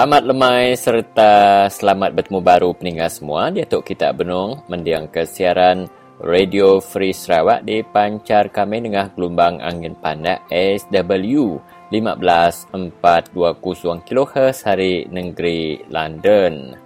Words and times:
Selamat 0.00 0.32
lemai 0.32 0.72
serta 0.80 1.32
selamat 1.68 2.16
bertemu 2.16 2.40
baru 2.40 2.72
peninggal 2.72 3.12
semua. 3.12 3.52
Dia 3.52 3.68
Tok 3.68 3.84
Kita 3.84 4.16
Benung 4.16 4.64
mendiang 4.64 5.12
ke 5.12 5.28
siaran 5.28 5.92
Radio 6.24 6.80
Free 6.80 7.12
Sarawak 7.12 7.68
di 7.68 7.84
pancar 7.84 8.48
kami 8.48 8.80
dengan 8.80 9.12
gelombang 9.12 9.60
angin 9.60 9.92
panas 9.92 10.40
SW 10.48 11.60
15420 11.92 14.00
kHz 14.00 14.64
hari 14.64 15.04
negeri 15.12 15.84
London. 15.92 16.80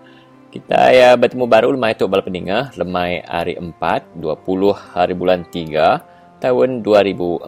Kita 0.51 0.91
ya 0.91 1.15
bertemu 1.15 1.47
baru 1.47 1.71
lemai 1.71 1.95
Tok 1.95 2.11
Bala 2.11 2.27
Peningah, 2.27 2.75
lemai 2.75 3.23
hari 3.31 3.55
4, 3.55 4.19
20 4.19 4.75
hari 4.75 5.15
bulan 5.15 5.47
3 5.55 6.43
tahun 6.43 6.83
2014. 6.83 7.47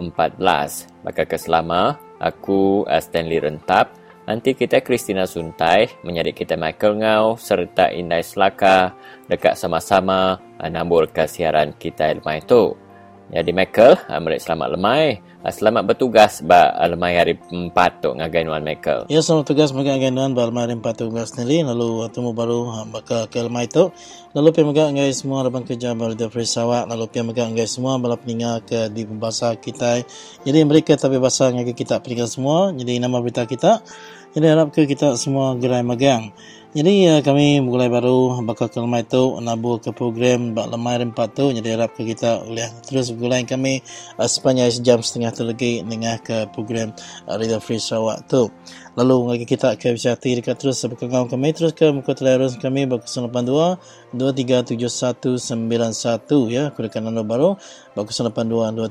Maka 1.03 1.27
keselama, 1.27 1.99
aku 2.23 2.87
Stanley 3.03 3.43
Rentap 3.43 4.06
Nanti 4.27 4.59
kita 4.59 4.83
Christina 4.83 5.23
Suntai, 5.23 6.03
menyadik 6.03 6.43
kita 6.43 6.59
Michael 6.59 6.99
Ngau 6.99 7.39
serta 7.39 7.95
Indai 7.95 8.27
Selaka 8.27 8.91
dekat 9.31 9.55
sama-sama 9.55 10.43
nambur 10.67 11.07
ke 11.07 11.31
siaran 11.31 11.79
kita 11.79 12.11
lemai 12.11 12.43
itu. 12.43 12.86
Jadi 13.27 13.51
Michael, 13.51 13.99
mereka 14.23 14.47
selamat 14.47 14.69
lemai. 14.79 15.19
Selamat 15.47 15.83
bertugas 15.83 16.43
ba 16.47 16.71
lemai 16.87 17.19
hari 17.19 17.35
empat 17.35 17.99
tu 17.99 18.15
ngagai 18.15 18.47
nuan 18.47 18.63
Michael. 18.63 19.11
Ya, 19.11 19.19
selamat 19.19 19.51
bertugas 19.51 19.75
ngagai 19.75 20.15
nuan 20.15 20.31
ba 20.31 20.47
lemai 20.47 20.71
hari 20.71 20.79
empat 20.79 21.03
tu 21.03 21.11
ngagai 21.11 21.35
sendiri. 21.35 21.67
Lalu 21.67 22.07
temu 22.15 22.31
baru 22.31 22.87
baka 22.87 23.27
ke 23.27 23.43
lemai 23.43 23.67
itu. 23.67 23.91
Lalu 24.31 24.49
pia 24.55 24.63
megak 24.63 24.95
ngagai 24.95 25.15
semua 25.15 25.43
rabang 25.43 25.67
kerja 25.67 25.99
baru 25.99 26.15
di 26.15 26.27
Free 26.31 26.47
Sawak. 26.47 26.87
Lalu 26.87 27.05
pia 27.11 27.27
megak 27.27 27.51
ngagai 27.51 27.67
semua 27.67 27.99
balap 27.99 28.23
peninga 28.23 28.63
ke 28.63 28.95
di 28.95 29.03
bahasa 29.11 29.59
kita. 29.59 30.07
Jadi 30.47 30.59
mereka 30.63 30.95
tapi 30.95 31.19
bahasa 31.19 31.51
ngagai 31.51 31.75
kita 31.75 31.99
peninga 31.99 32.31
semua. 32.31 32.71
Jadi 32.79 33.03
nama 33.03 33.19
berita 33.19 33.43
kita. 33.43 33.83
Jadi 34.39 34.47
harap 34.47 34.71
ke 34.71 34.87
kita 34.87 35.19
semua 35.19 35.59
gerai 35.59 35.83
magang. 35.83 36.31
Jadi 36.77 37.09
uh, 37.09 37.25
kami 37.25 37.65
mulai 37.65 37.89
baru 37.89 38.45
bakal 38.45 38.69
ke 38.69 38.77
lemai 38.77 39.01
tu 39.01 39.41
nabu 39.41 39.81
ke 39.81 39.97
program 39.97 40.53
bak 40.53 40.69
lemai 40.69 41.01
rempat 41.01 41.33
tu. 41.33 41.49
Jadi 41.49 41.73
harap 41.73 41.97
ke 41.97 42.05
kita 42.05 42.45
boleh 42.45 42.69
terus 42.85 43.17
gulai 43.17 43.49
kami 43.49 43.81
uh, 44.21 44.29
sepanjang 44.29 44.69
sejam 44.69 45.01
setengah 45.01 45.33
tu 45.33 45.49
lagi 45.49 45.81
dengan 45.81 46.21
ke 46.21 46.53
program 46.53 46.93
uh, 47.25 47.41
Radio 47.41 47.65
Free 47.65 47.81
Sarawak 47.81 48.29
tu. 48.29 48.53
Lalu 48.93 49.17
lagi 49.25 49.49
kita 49.49 49.73
ke 49.81 49.97
hati 49.97 50.37
dekat 50.37 50.61
terus 50.61 50.77
sebekang 50.77 51.33
kami 51.33 51.57
terus 51.57 51.73
ke 51.73 51.89
muka 51.89 52.13
telerus 52.13 52.61
kami 52.61 52.85
baku 52.85 53.09
82 53.09 53.81
237191 54.13 56.53
ya. 56.53 56.77
Kudakan 56.77 57.09
anda 57.09 57.25
baru 57.25 57.57
baku 57.97 58.13
82 58.13 58.85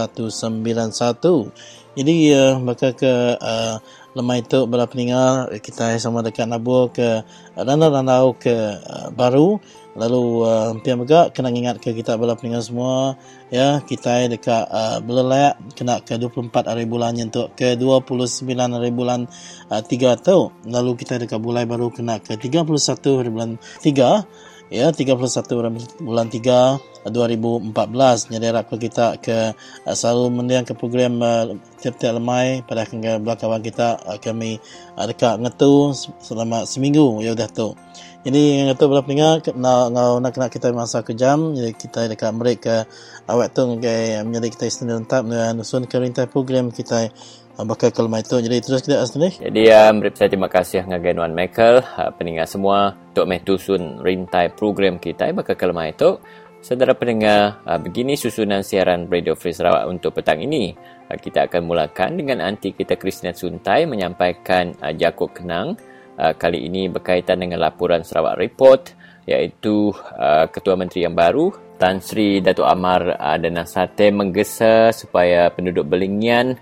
237191. 0.00 1.52
Jadi 1.92 2.32
uh, 2.32 2.56
bakal 2.64 2.96
ke 2.96 3.36
uh, 3.36 3.76
lemai 4.12 4.44
itu 4.44 4.68
bala 4.68 4.84
peninggal 4.84 5.48
kita 5.64 5.96
sama 5.96 6.20
dekat 6.20 6.44
nabur 6.44 6.92
ke 6.92 7.24
randa-randau 7.56 8.36
ke 8.36 8.52
uh, 8.76 9.08
baru. 9.12 9.56
Lalu 9.92 10.24
uh, 10.48 10.72
pian 10.80 11.04
juga 11.04 11.28
kena 11.28 11.52
ingat 11.52 11.76
ke 11.76 11.92
kita 11.92 12.16
bala 12.16 12.32
peninggal 12.36 12.64
semua. 12.64 13.16
Ya 13.52 13.80
kita 13.84 14.24
dekat 14.28 14.68
uh, 14.68 14.98
belelak 15.04 15.60
kena 15.76 16.00
ke 16.00 16.16
24 16.16 16.52
hari 16.64 16.84
bulan 16.88 17.16
untuk 17.20 17.52
ke 17.56 17.76
29 17.76 18.48
hari 18.48 18.90
bulan 18.92 19.28
uh, 19.68 19.82
3 19.84 20.20
tu. 20.20 20.48
Lalu 20.64 20.90
kita 20.96 21.20
dekat 21.20 21.40
bulan 21.40 21.68
baru 21.68 21.92
kena 21.92 22.20
ke 22.20 22.36
31 22.36 22.68
hari 23.20 23.30
bulan 23.32 23.50
3 23.84 24.51
ya 24.72 24.88
31 24.88 25.20
bulan 26.00 26.26
3 26.32 26.92
2014 27.10 28.30
jadi 28.30 28.44
harap 28.54 28.70
kita 28.70 29.18
ke 29.18 29.52
uh, 29.58 29.96
selalu 29.96 30.38
mendiang 30.38 30.62
ke 30.62 30.72
program 30.78 31.18
uh, 31.18 31.58
tiap-tiap 31.82 32.14
lemai 32.14 32.62
pada 32.62 32.86
belakang 33.18 33.60
kita 33.60 33.98
uh, 34.06 34.18
kami 34.22 34.62
uh, 34.94 35.06
dekat 35.10 35.42
ngetu 35.42 35.90
selama 36.22 36.62
seminggu. 36.62 37.18
Ya 37.20 37.34
udah 37.34 37.50
tu. 37.50 37.74
Jadi 38.22 38.70
ngetu 38.70 38.86
berapa 38.86 39.02
peninggal 39.02 39.42
nak, 39.58 39.90
nak, 39.90 40.22
nak, 40.22 40.34
nak 40.38 40.50
kita 40.54 40.70
masa 40.70 41.02
kejam 41.02 41.58
jadi 41.58 41.74
kita 41.74 42.06
dekat 42.06 42.30
mereka 42.30 42.86
awak 43.26 43.50
tu 43.50 43.66
okay, 43.66 44.22
menjadi 44.22 44.46
kita 44.46 44.64
istimewa 44.70 45.02
lengkap 45.02 45.22
dengan 45.26 45.52
nusun 45.58 45.90
ke 45.90 45.98
program 46.30 46.70
kita 46.70 47.10
bakal 47.60 47.92
kelma 47.92 48.24
itu 48.24 48.40
jadi 48.40 48.56
terus 48.64 48.80
kita 48.80 49.04
asli 49.04 49.28
jadi 49.36 49.92
um, 49.92 50.00
saya 50.16 50.28
terima 50.32 50.48
kasih 50.48 50.88
dengan 50.88 51.28
Wan 51.28 51.36
Michael 51.36 51.84
uh, 51.84 52.10
peninggal 52.16 52.48
semua 52.48 52.96
untuk 53.12 53.28
metusun 53.28 54.00
rintai 54.00 54.48
program 54.56 54.96
kita 54.96 55.28
bakal 55.36 55.54
kelma 55.54 55.92
itu 55.92 56.16
Saudara 56.62 56.94
pendengar, 56.94 57.58
ah, 57.66 57.74
begini 57.74 58.14
susunan 58.14 58.62
siaran 58.62 59.10
Radio 59.10 59.34
Free 59.34 59.50
Sarawak 59.50 59.82
untuk 59.90 60.14
petang 60.14 60.38
ini. 60.38 60.70
Ah, 61.10 61.18
kita 61.18 61.50
akan 61.50 61.66
mulakan 61.66 62.14
dengan 62.14 62.38
anti 62.38 62.70
kita 62.70 62.94
Kristina 62.94 63.34
Suntai 63.34 63.82
menyampaikan 63.82 64.70
ah, 64.78 64.94
Jakub 64.94 65.34
Kenang. 65.34 65.74
Kali 66.12 66.70
ini 66.70 66.86
berkaitan 66.86 67.42
dengan 67.42 67.58
laporan 67.58 68.06
Sarawak 68.06 68.38
Report 68.38 68.94
iaitu 69.22 69.94
Ketua 70.50 70.74
Menteri 70.74 71.06
yang 71.06 71.14
baru 71.14 71.54
Tan 71.78 72.02
Sri 72.02 72.42
Datuk 72.42 72.66
Amar 72.66 73.14
dan 73.38 73.54
Sate 73.66 74.10
menggesa 74.10 74.90
supaya 74.90 75.46
penduduk 75.50 75.86
Belingian 75.86 76.58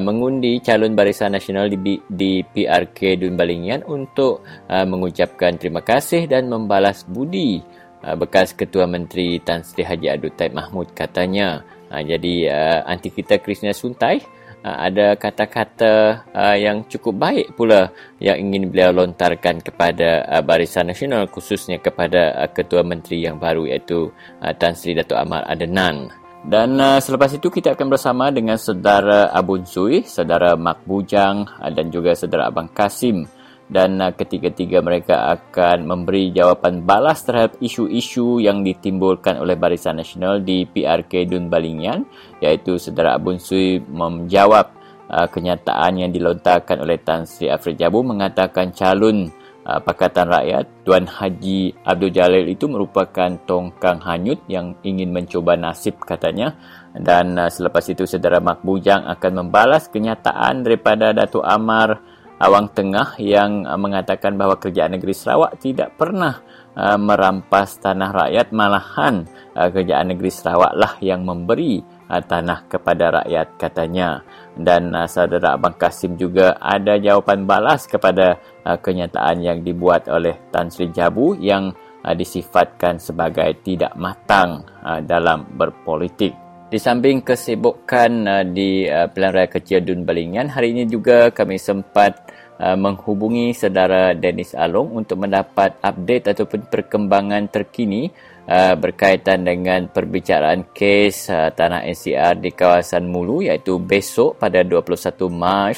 mengundi 0.00 0.60
calon 0.60 0.92
Barisan 0.92 1.32
Nasional 1.32 1.72
di, 1.72 1.96
di 2.04 2.44
PRK 2.44 3.16
Dun 3.16 3.36
Belingian 3.36 3.80
untuk 3.88 4.44
mengucapkan 4.68 5.56
terima 5.56 5.80
kasih 5.80 6.28
dan 6.28 6.52
membalas 6.52 7.08
budi 7.08 7.64
Uh, 8.02 8.18
bekas 8.18 8.50
Ketua 8.50 8.90
Menteri 8.90 9.38
Tan 9.38 9.62
Sri 9.62 9.86
Haji 9.86 10.10
Abdul 10.10 10.34
Taib 10.34 10.58
Mahmud 10.58 10.90
katanya. 10.90 11.62
Uh, 11.86 12.02
jadi 12.02 12.50
uh, 12.50 12.80
anti 12.82 13.14
kita 13.14 13.38
Krishna 13.38 13.70
Suntai 13.70 14.18
ada 14.62 15.18
kata-kata 15.18 16.24
yang 16.54 16.86
cukup 16.86 17.14
baik 17.18 17.46
pula 17.58 17.90
yang 18.22 18.38
ingin 18.38 18.70
beliau 18.70 19.04
lontarkan 19.04 19.58
kepada 19.60 20.22
Barisan 20.46 20.88
Nasional 20.88 21.26
khususnya 21.26 21.82
kepada 21.82 22.46
Ketua 22.54 22.86
Menteri 22.86 23.26
yang 23.26 23.42
baru 23.42 23.66
iaitu 23.66 24.14
Tan 24.38 24.78
Sri 24.78 24.94
Datuk 24.94 25.18
Amar 25.18 25.42
Adenan. 25.50 26.08
Dan 26.42 26.78
selepas 26.98 27.30
itu 27.34 27.50
kita 27.54 27.78
akan 27.78 27.86
bersama 27.86 28.30
dengan 28.34 28.58
saudara 28.58 29.30
Abun 29.30 29.62
Sui, 29.62 30.02
saudara 30.02 30.58
Mak 30.58 30.82
Bujang 30.86 31.46
dan 31.70 31.86
juga 31.90 32.18
saudara 32.18 32.50
Abang 32.50 32.66
Kasim 32.70 33.26
dan 33.72 33.96
uh, 34.04 34.12
ketiga-tiga 34.12 34.84
mereka 34.84 35.32
akan 35.32 35.88
memberi 35.88 36.28
jawapan 36.28 36.84
balas 36.84 37.24
terhadap 37.24 37.56
isu-isu 37.58 38.38
yang 38.38 38.60
ditimbulkan 38.60 39.40
oleh 39.40 39.56
Barisan 39.56 39.96
Nasional 39.96 40.44
di 40.44 40.68
PRK 40.68 41.24
Dun 41.24 41.48
Balingian 41.48 42.04
iaitu 42.44 42.76
Saudara 42.76 43.16
Abun 43.16 43.40
Sui 43.40 43.80
menjawab 43.80 44.76
uh, 45.08 45.26
kenyataan 45.32 46.04
yang 46.04 46.12
dilontarkan 46.12 46.84
oleh 46.84 47.00
Tan 47.00 47.24
Sri 47.24 47.48
Afri 47.48 47.72
Jabu 47.72 48.04
mengatakan 48.04 48.76
calon 48.76 49.32
uh, 49.64 49.80
Pakatan 49.80 50.28
Rakyat 50.28 50.84
Tuan 50.84 51.08
Haji 51.08 51.72
Abdul 51.80 52.12
Jalil 52.12 52.52
itu 52.52 52.68
merupakan 52.68 53.32
tongkang 53.48 54.04
hanyut 54.04 54.44
yang 54.52 54.76
ingin 54.84 55.16
mencoba 55.16 55.56
nasib 55.56 55.96
katanya. 56.02 56.54
Dan 56.92 57.40
uh, 57.40 57.48
selepas 57.48 57.88
itu 57.88 58.04
Saudara 58.04 58.36
Mak 58.36 58.60
Bujang 58.60 59.08
akan 59.08 59.32
membalas 59.48 59.88
kenyataan 59.88 60.60
daripada 60.60 61.16
Datuk 61.16 61.40
Amar 61.40 62.11
Awang 62.42 62.74
Tengah 62.74 63.22
yang 63.22 63.62
uh, 63.62 63.78
mengatakan 63.78 64.34
bahawa 64.34 64.58
kerajaan 64.58 64.98
negeri 64.98 65.14
Sarawak 65.14 65.62
tidak 65.62 65.94
pernah 65.94 66.42
uh, 66.74 66.98
merampas 66.98 67.78
tanah 67.78 68.10
rakyat 68.10 68.50
malahan 68.50 69.30
uh, 69.54 69.70
kerajaan 69.70 70.10
negeri 70.10 70.26
Sarawak 70.34 70.74
lah 70.74 70.98
yang 70.98 71.22
memberi 71.22 72.02
tanah 72.12 72.68
kepada 72.68 73.24
rakyat 73.24 73.56
katanya. 73.56 74.20
Dan 74.52 74.92
saudara 75.08 75.56
Abang 75.56 75.80
Kasim 75.80 76.20
juga 76.20 76.60
ada 76.60 77.00
jawapan 77.00 77.48
balas 77.48 77.88
kepada 77.88 78.36
kenyataan 78.68 79.40
yang 79.40 79.64
dibuat 79.64 80.12
oleh 80.12 80.36
Tan 80.52 80.68
Sri 80.68 80.92
Jabu 80.92 81.32
yang 81.40 81.72
disifatkan 82.04 83.00
sebagai 83.00 83.64
tidak 83.64 83.96
matang 83.96 84.60
dalam 85.08 85.56
berpolitik. 85.56 86.36
Di 86.68 86.76
samping 86.76 87.24
kesibukan 87.24 88.44
di 88.52 88.84
Pilihan 88.88 89.32
Raya 89.32 89.48
Kecil 89.48 89.80
Dun 89.80 90.04
Balingan, 90.04 90.52
hari 90.52 90.76
ini 90.76 90.84
juga 90.84 91.32
kami 91.32 91.56
sempat 91.56 92.21
Uh, 92.62 92.78
menghubungi 92.78 93.50
saudara 93.58 94.14
Dennis 94.14 94.54
Along 94.54 95.02
untuk 95.02 95.18
mendapat 95.18 95.82
update 95.82 96.30
ataupun 96.30 96.70
perkembangan 96.70 97.50
terkini 97.50 98.06
uh, 98.46 98.78
berkaitan 98.78 99.42
dengan 99.42 99.90
perbicaraan 99.90 100.70
kes 100.70 101.26
uh, 101.26 101.50
tanah 101.50 101.82
NCR 101.90 102.38
di 102.38 102.54
kawasan 102.54 103.10
Mulu 103.10 103.42
iaitu 103.42 103.82
besok 103.82 104.38
pada 104.38 104.62
21 104.62 104.94
Mac 105.34 105.74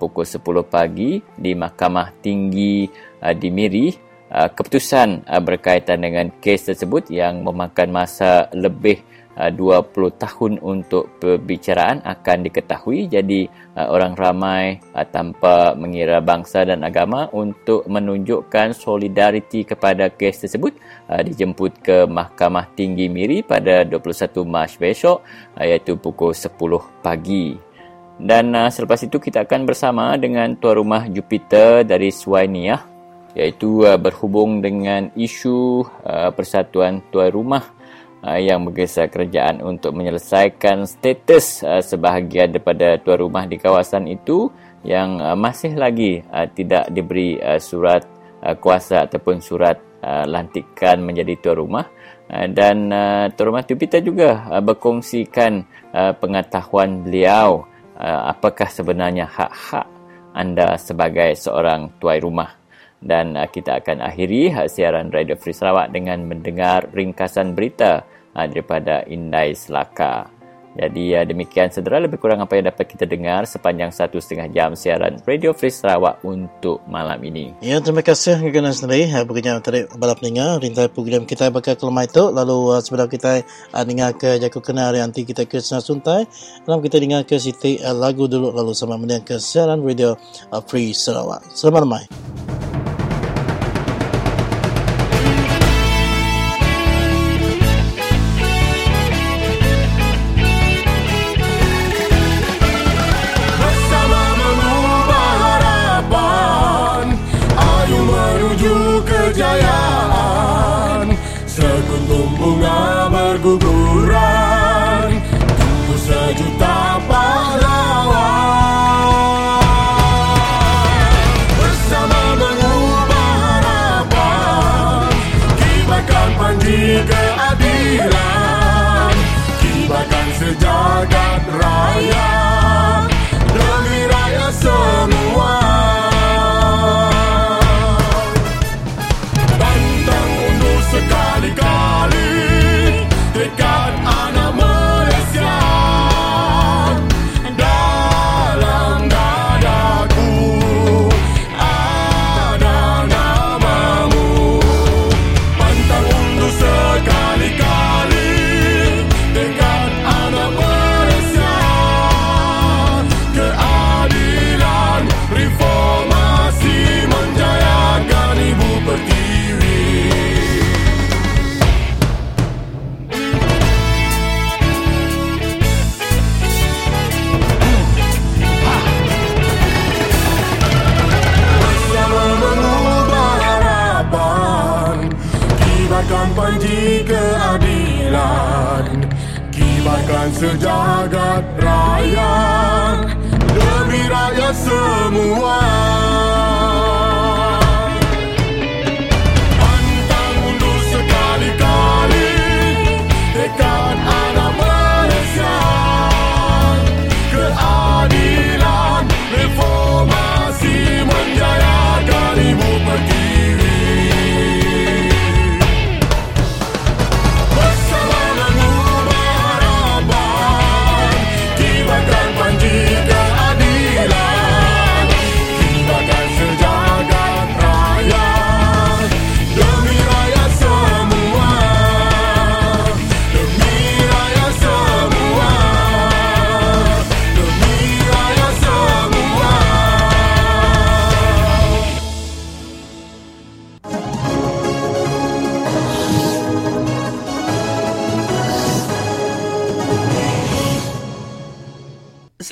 pukul 0.00 0.24
10 0.24 0.40
pagi 0.64 1.20
di 1.36 1.52
Mahkamah 1.52 2.08
Tinggi 2.24 2.86
di 3.34 3.48
Miri. 3.50 3.90
Keputusan 4.30 5.26
berkaitan 5.42 6.06
dengan 6.06 6.30
kes 6.38 6.70
tersebut 6.70 7.10
yang 7.10 7.42
memakan 7.42 7.90
masa 7.90 8.46
lebih 8.54 9.02
20 9.36 9.68
uh, 9.68 10.12
tahun 10.16 10.52
untuk 10.64 11.20
perbicaraan 11.20 12.00
akan 12.00 12.38
diketahui. 12.48 13.04
Jadi 13.12 13.44
uh, 13.76 13.92
orang 13.92 14.16
ramai 14.16 14.80
uh, 14.96 15.04
tanpa 15.04 15.76
mengira 15.76 16.24
bangsa 16.24 16.64
dan 16.64 16.80
agama 16.80 17.28
untuk 17.36 17.84
menunjukkan 17.84 18.72
solidariti 18.72 19.68
kepada 19.68 20.08
kes 20.08 20.48
tersebut 20.48 20.72
dijemput 21.06 21.72
ke 21.84 22.08
Mahkamah 22.08 22.72
Tinggi 22.74 23.06
Miri 23.06 23.44
pada 23.44 23.86
21 23.86 24.42
Mac 24.42 24.74
besok 24.80 25.22
iaitu 25.54 26.00
pukul 26.00 26.32
10 26.34 26.56
pagi. 27.04 27.54
Dan 28.16 28.56
selepas 28.72 28.98
itu 29.04 29.20
kita 29.20 29.44
akan 29.44 29.68
bersama 29.68 30.16
dengan 30.16 30.56
tuan 30.56 30.80
rumah 30.80 31.04
Jupiter 31.06 31.84
dari 31.84 32.08
Suwainiah 32.08 32.80
iaitu 33.36 33.84
berhubung 34.00 34.64
dengan 34.64 35.12
isu 35.12 35.84
persatuan 36.32 37.04
tuan 37.12 37.28
rumah 37.28 37.75
uh, 38.26 38.40
yang 38.42 38.66
bergesa 38.66 39.06
kerajaan 39.06 39.62
untuk 39.62 39.94
menyelesaikan 39.94 40.90
status 40.90 41.62
uh, 41.62 41.78
sebahagian 41.78 42.50
daripada 42.50 42.98
tuan 42.98 43.22
rumah 43.22 43.46
di 43.46 43.54
kawasan 43.54 44.10
itu 44.10 44.50
yang 44.82 45.22
uh, 45.22 45.38
masih 45.38 45.78
lagi 45.78 46.26
tidak 46.54 46.90
diberi 46.90 47.38
surat 47.58 48.06
kuasa 48.62 49.08
ataupun 49.08 49.42
surat 49.42 49.74
lantikan 50.04 51.02
menjadi 51.02 51.34
tuan 51.42 51.58
rumah. 51.58 51.86
Dan 52.30 52.94
tuan 53.34 53.46
rumah 53.50 53.66
Jupiter 53.66 53.98
juga 53.98 54.46
berkongsikan 54.62 55.66
pengetahuan 56.22 57.02
beliau 57.02 57.66
apakah 57.98 58.70
sebenarnya 58.70 59.26
hak-hak 59.26 59.90
anda 60.38 60.78
sebagai 60.78 61.34
seorang 61.34 61.98
tuan 61.98 62.22
rumah. 62.22 62.50
Dan 63.02 63.34
kita 63.50 63.82
akan 63.82 64.06
akhiri 64.06 64.54
siaran 64.70 65.10
Radio 65.10 65.34
Free 65.34 65.56
Sarawak 65.56 65.90
dengan 65.90 66.22
mendengar 66.30 66.86
ringkasan 66.94 67.58
berita 67.58 68.06
uh, 68.36 68.46
daripada 68.46 69.02
Indai 69.08 69.56
Selaka. 69.56 70.36
Jadi 70.76 71.16
uh, 71.16 71.24
demikian 71.24 71.72
sederhana 71.72 72.04
lebih 72.04 72.20
kurang 72.20 72.44
apa 72.44 72.52
yang 72.60 72.68
dapat 72.68 72.84
kita 72.84 73.08
dengar 73.08 73.48
sepanjang 73.48 73.88
satu 73.88 74.20
setengah 74.20 74.52
jam 74.52 74.76
siaran 74.76 75.16
Radio 75.24 75.56
Free 75.56 75.72
Sarawak 75.72 76.20
untuk 76.20 76.84
malam 76.84 77.16
ini. 77.24 77.56
Ya, 77.64 77.80
terima 77.80 78.04
kasih 78.04 78.36
kerana 78.52 78.76
sendiri. 78.76 79.08
Uh, 79.08 79.24
Bagaimana 79.24 79.64
tadi 79.64 79.88
balap 79.96 80.20
dengar 80.20 80.60
rintai 80.60 80.92
program 80.92 81.24
kita 81.24 81.48
bakal 81.48 81.80
kelemah 81.80 82.04
itu. 82.04 82.28
Lalu 82.28 82.76
uh, 82.76 82.80
sebelum 82.84 83.08
kita 83.08 83.40
uh, 83.72 83.84
dengar 83.88 84.12
ke 84.20 84.36
Jaku 84.36 84.60
Kena 84.60 84.92
hari 84.92 85.00
nanti 85.00 85.24
kita 85.24 85.48
ke 85.48 85.64
Senar 85.64 85.80
Suntai. 85.80 86.28
Dalam 86.68 86.84
kita 86.84 87.00
dengar 87.00 87.24
ke 87.24 87.40
Siti 87.40 87.80
uh, 87.80 87.96
lagu 87.96 88.28
dulu 88.28 88.52
lalu 88.52 88.76
sama 88.76 89.00
mendengar 89.00 89.24
ke 89.24 89.40
siaran 89.40 89.80
Radio 89.80 90.20
uh, 90.52 90.60
Free 90.60 90.92
Sarawak. 90.92 91.40
Selamat 91.56 91.88
malam. 91.88 92.75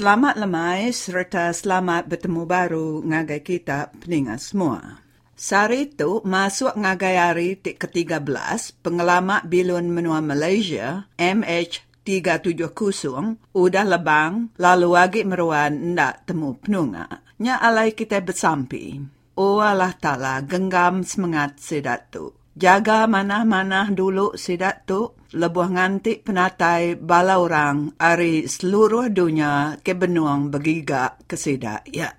Selamat 0.05 0.37
lemai 0.37 0.93
serta 0.93 1.49
selamat 1.49 2.13
bertemu 2.13 2.45
baru 2.45 3.01
ngagai 3.09 3.41
kita 3.41 3.89
peningat 4.05 4.45
semua. 4.45 5.01
Sari 5.33 5.89
itu 5.89 6.21
masuk 6.29 6.77
ngagai 6.77 7.17
hari 7.17 7.57
ti- 7.57 7.73
ke-13 7.73 8.85
pengelamak 8.85 9.49
bilun 9.49 9.89
menua 9.89 10.21
Malaysia 10.21 11.09
MH370 11.17 13.49
udah 13.57 13.85
lebang 13.89 14.53
lalu 14.61 14.93
lagi 14.93 15.25
meruan 15.25 15.97
ndak 15.97 16.29
temu 16.29 16.53
penunga. 16.61 17.25
Nya 17.41 17.65
alai 17.65 17.97
kita 17.97 18.21
bersampi. 18.21 19.01
Oh 19.41 19.65
Allah 19.65 19.97
Ta'ala 19.97 20.45
genggam 20.45 21.01
semangat 21.01 21.65
sedat 21.65 22.13
tu. 22.13 22.44
Jaga 22.55 23.11
mana-mana 23.11 23.91
dulu 23.91 24.39
sedat 24.39 24.87
tu 24.87 25.11
lebuh 25.35 25.75
nganti 25.75 26.23
penatai 26.23 26.95
bala 26.95 27.43
orang 27.43 27.99
ari 27.99 28.47
seluruh 28.47 29.11
dunia 29.11 29.83
ke 29.83 29.99
benuang 29.99 30.55
begiga 30.55 31.19
ke 31.27 31.35
sedak 31.35 31.83
ya. 31.91 32.15